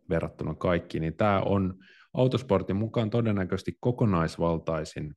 verrattuna 0.09 0.55
kaikkiin, 0.55 1.01
niin 1.01 1.17
tämä 1.17 1.41
on 1.41 1.75
autosportin 2.15 2.77
mukaan 2.77 3.11
todennäköisesti 3.11 3.77
kokonaisvaltaisin 3.81 5.15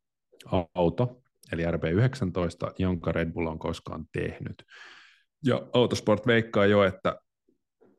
auto, 0.75 1.21
eli 1.51 1.63
RB19, 1.63 2.73
jonka 2.79 3.11
Red 3.11 3.31
Bull 3.31 3.47
on 3.47 3.59
koskaan 3.59 4.05
tehnyt. 4.11 4.65
Ja 5.45 5.67
Autosport 5.73 6.27
veikkaa 6.27 6.65
jo, 6.65 6.83
että 6.83 7.19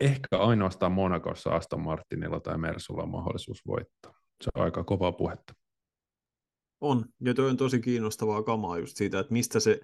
ehkä 0.01 0.39
ainoastaan 0.39 0.93
Monacossa 0.93 1.51
Aston 1.51 1.81
Martinilla 1.81 2.41
tai 2.41 2.59
Mersulla 2.59 3.03
on 3.03 3.09
mahdollisuus 3.09 3.67
voittaa. 3.67 4.15
Se 4.45 4.51
on 4.55 4.65
aika 4.65 4.85
kovaa 4.85 5.13
puhetta. 5.13 5.55
On, 6.81 7.05
ja 7.21 7.35
toi 7.35 7.51
on 7.51 7.57
tosi 7.57 7.81
kiinnostavaa 7.81 8.43
kamaa 8.43 8.79
just 8.79 8.97
siitä, 8.97 9.19
että 9.19 9.33
mistä 9.33 9.61
se, 9.61 9.81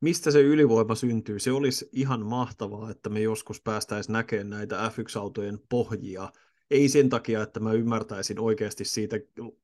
mistä 0.00 0.30
se 0.30 0.40
ylivoima 0.40 0.94
syntyy. 0.94 1.38
Se 1.38 1.52
olisi 1.52 1.88
ihan 1.92 2.26
mahtavaa, 2.26 2.90
että 2.90 3.10
me 3.10 3.20
joskus 3.20 3.60
päästäisiin 3.62 4.12
näkemään 4.12 4.50
näitä 4.50 4.88
F1-autojen 4.88 5.58
pohjia. 5.68 6.28
Ei 6.70 6.88
sen 6.88 7.08
takia, 7.08 7.42
että 7.42 7.60
mä 7.60 7.72
ymmärtäisin 7.72 8.38
oikeasti 8.38 8.84
siitä 8.84 9.16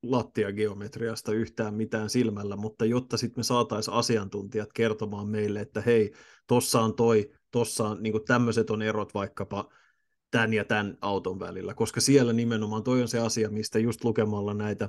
lattiageometriasta 0.03 1.33
yhtään 1.33 1.75
mitään 1.75 2.11
silmällä, 2.11 2.57
mutta 2.57 2.85
jotta 2.85 3.17
sitten 3.17 3.39
me 3.39 3.43
saataisiin 3.43 3.95
asiantuntijat 3.95 4.73
kertomaan 4.73 5.29
meille, 5.29 5.61
että 5.61 5.81
hei, 5.81 6.13
tossa 6.47 6.81
on 6.81 6.95
toi, 6.95 7.31
tossa 7.51 7.89
on 7.89 8.03
niin 8.03 8.25
tämmöiset 8.27 8.71
on 8.71 8.83
erot 8.83 9.15
vaikkapa 9.15 9.69
tämän 10.31 10.53
ja 10.53 10.65
tämän 10.65 10.99
auton 11.01 11.41
välillä, 11.41 11.75
koska 11.75 12.01
siellä 12.01 12.33
nimenomaan 12.33 12.83
toi 12.83 13.03
on 13.03 13.09
se 13.09 13.19
asia, 13.19 13.51
mistä 13.51 13.79
just 13.79 14.05
lukemalla 14.05 14.55
näitä 14.55 14.89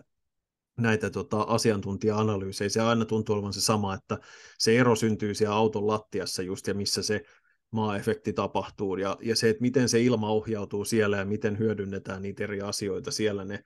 näitä 0.77 1.09
tota, 1.09 1.41
asiantuntija-analyysejä, 1.41 2.69
se 2.69 2.81
aina 2.81 3.05
tuntuu 3.05 3.35
olevan 3.35 3.53
se 3.53 3.61
sama, 3.61 3.93
että 3.93 4.17
se 4.57 4.77
ero 4.77 4.95
syntyy 4.95 5.33
siellä 5.33 5.55
auton 5.55 5.87
lattiassa 5.87 6.43
just 6.43 6.67
ja 6.67 6.73
missä 6.73 7.03
se 7.03 7.23
maa-efekti 7.71 8.33
tapahtuu 8.33 8.97
ja, 8.97 9.17
ja 9.21 9.35
se, 9.35 9.49
että 9.49 9.61
miten 9.61 9.89
se 9.89 10.01
ilma 10.01 10.29
ohjautuu 10.29 10.85
siellä 10.85 11.17
ja 11.17 11.25
miten 11.25 11.59
hyödynnetään 11.59 12.21
niitä 12.21 12.43
eri 12.43 12.61
asioita 12.61 13.11
siellä, 13.11 13.45
ne 13.45 13.63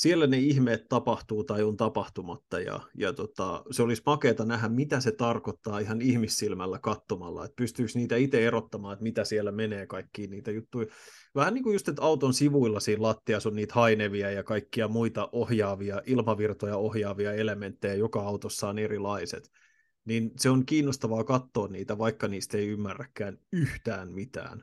siellä 0.00 0.26
ne 0.26 0.38
ihmeet 0.38 0.88
tapahtuu 0.88 1.44
tai 1.44 1.62
on 1.62 1.76
tapahtumatta 1.76 2.60
ja, 2.60 2.80
ja 2.94 3.12
tota, 3.12 3.64
se 3.70 3.82
olisi 3.82 4.02
makeata 4.06 4.44
nähdä, 4.44 4.68
mitä 4.68 5.00
se 5.00 5.12
tarkoittaa 5.12 5.78
ihan 5.78 6.00
ihmissilmällä 6.00 6.78
katsomalla, 6.78 7.44
että 7.44 7.56
pystyykö 7.56 7.92
niitä 7.94 8.16
itse 8.16 8.46
erottamaan, 8.46 8.92
että 8.92 9.02
mitä 9.02 9.24
siellä 9.24 9.52
menee 9.52 9.86
kaikkiin 9.86 10.30
niitä 10.30 10.50
juttuja. 10.50 10.86
Vähän 11.34 11.54
niin 11.54 11.64
kuin 11.64 11.72
just, 11.72 11.88
että 11.88 12.02
auton 12.02 12.34
sivuilla 12.34 12.80
siinä 12.80 13.02
lattiassa 13.02 13.48
on 13.48 13.54
niitä 13.54 13.74
haineviä 13.74 14.30
ja 14.30 14.42
kaikkia 14.42 14.88
muita 14.88 15.28
ohjaavia, 15.32 16.02
ilmavirtoja 16.06 16.76
ohjaavia 16.76 17.32
elementtejä, 17.32 17.94
joka 17.94 18.22
autossa 18.22 18.68
on 18.68 18.78
erilaiset. 18.78 19.50
Niin 20.04 20.30
se 20.36 20.50
on 20.50 20.66
kiinnostavaa 20.66 21.24
katsoa 21.24 21.68
niitä, 21.68 21.98
vaikka 21.98 22.28
niistä 22.28 22.58
ei 22.58 22.68
ymmärräkään 22.68 23.38
yhtään 23.52 24.12
mitään. 24.12 24.62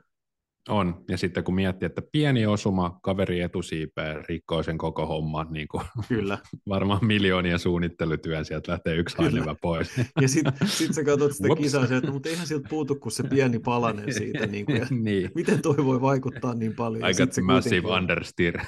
On, 0.70 1.04
ja 1.10 1.18
sitten 1.18 1.44
kun 1.44 1.56
miettii, 1.56 1.86
että 1.86 2.02
pieni 2.12 2.46
osuma 2.46 3.00
kaveri 3.04 3.42
etusiipeen 3.42 4.26
rikkoo 4.30 4.64
sen 4.64 4.78
koko 4.78 5.06
homman, 5.06 5.48
niin 5.50 5.68
kuin 5.68 5.84
Kyllä. 6.08 6.38
varmaan 6.70 7.06
miljoonia 7.06 7.58
suunnittelutyön, 7.58 8.46
sieltä 8.46 8.72
lähtee 8.72 8.96
yksi 8.96 9.18
hainevä 9.18 9.56
pois. 9.62 9.92
Ja 10.22 10.28
sitten 10.28 10.68
sit 10.68 10.94
sä 10.94 11.04
katsot 11.04 11.32
sitä 11.32 11.48
Whoops. 11.48 11.62
kisaa, 11.62 11.84
että 11.84 12.12
mutta 12.12 12.30
eihän 12.30 12.48
siltä 12.48 12.70
puutu 12.70 12.96
kuin 12.96 13.12
se 13.12 13.24
pieni 13.24 13.60
palanen 13.60 14.14
siitä. 14.14 14.48
Niin 14.58 14.66
kuin, 14.66 14.82
niin. 15.04 15.32
Miten 15.36 15.62
toi 15.62 15.78
voi 15.78 16.02
vaikuttaa 16.02 16.54
niin 16.54 16.76
paljon? 16.76 17.16
Se 17.32 17.42
massive 17.42 17.88
understeer. 17.88 18.60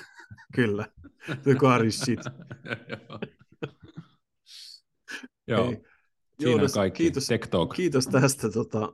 Kyllä, 0.55 0.85
the 1.43 1.55
car 1.55 1.85
is 1.85 1.99
shit. 1.99 2.19
Joo. 5.47 5.67
Hei. 5.67 5.88
Siinä 6.39 6.51
Joonas, 6.51 6.73
kaikki. 6.73 7.03
Kiitos, 7.03 7.27
kiitos 7.75 8.07
tästä. 8.07 8.49
Tota, 8.49 8.93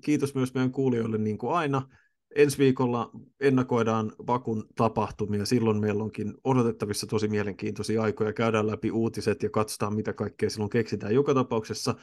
kiitos 0.00 0.34
myös 0.34 0.54
meidän 0.54 0.72
kuulijoille 0.72 1.18
niin 1.18 1.38
kuin 1.38 1.52
aina 1.52 1.88
ensi 2.36 2.58
viikolla 2.58 3.10
ennakoidaan 3.40 4.12
Vakun 4.26 4.66
tapahtumia. 4.74 5.46
Silloin 5.46 5.80
meillä 5.80 6.02
onkin 6.02 6.34
odotettavissa 6.44 7.06
tosi 7.06 7.28
mielenkiintoisia 7.28 8.02
aikoja. 8.02 8.32
Käydään 8.32 8.66
läpi 8.66 8.90
uutiset 8.90 9.42
ja 9.42 9.50
katsotaan, 9.50 9.94
mitä 9.94 10.12
kaikkea 10.12 10.50
silloin 10.50 10.70
keksitään. 10.70 11.14
Joka 11.14 11.34
tapauksessa 11.34 11.94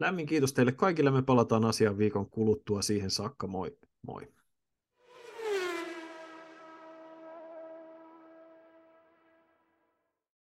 lämmin 0.00 0.26
kiitos 0.26 0.52
teille 0.52 0.72
kaikille. 0.72 1.10
Me 1.10 1.22
palataan 1.22 1.64
asiaan 1.64 1.98
viikon 1.98 2.30
kuluttua. 2.30 2.82
Siihen 2.82 3.10
saakka 3.10 3.46
moi. 3.46 3.76
Moi. 4.06 4.35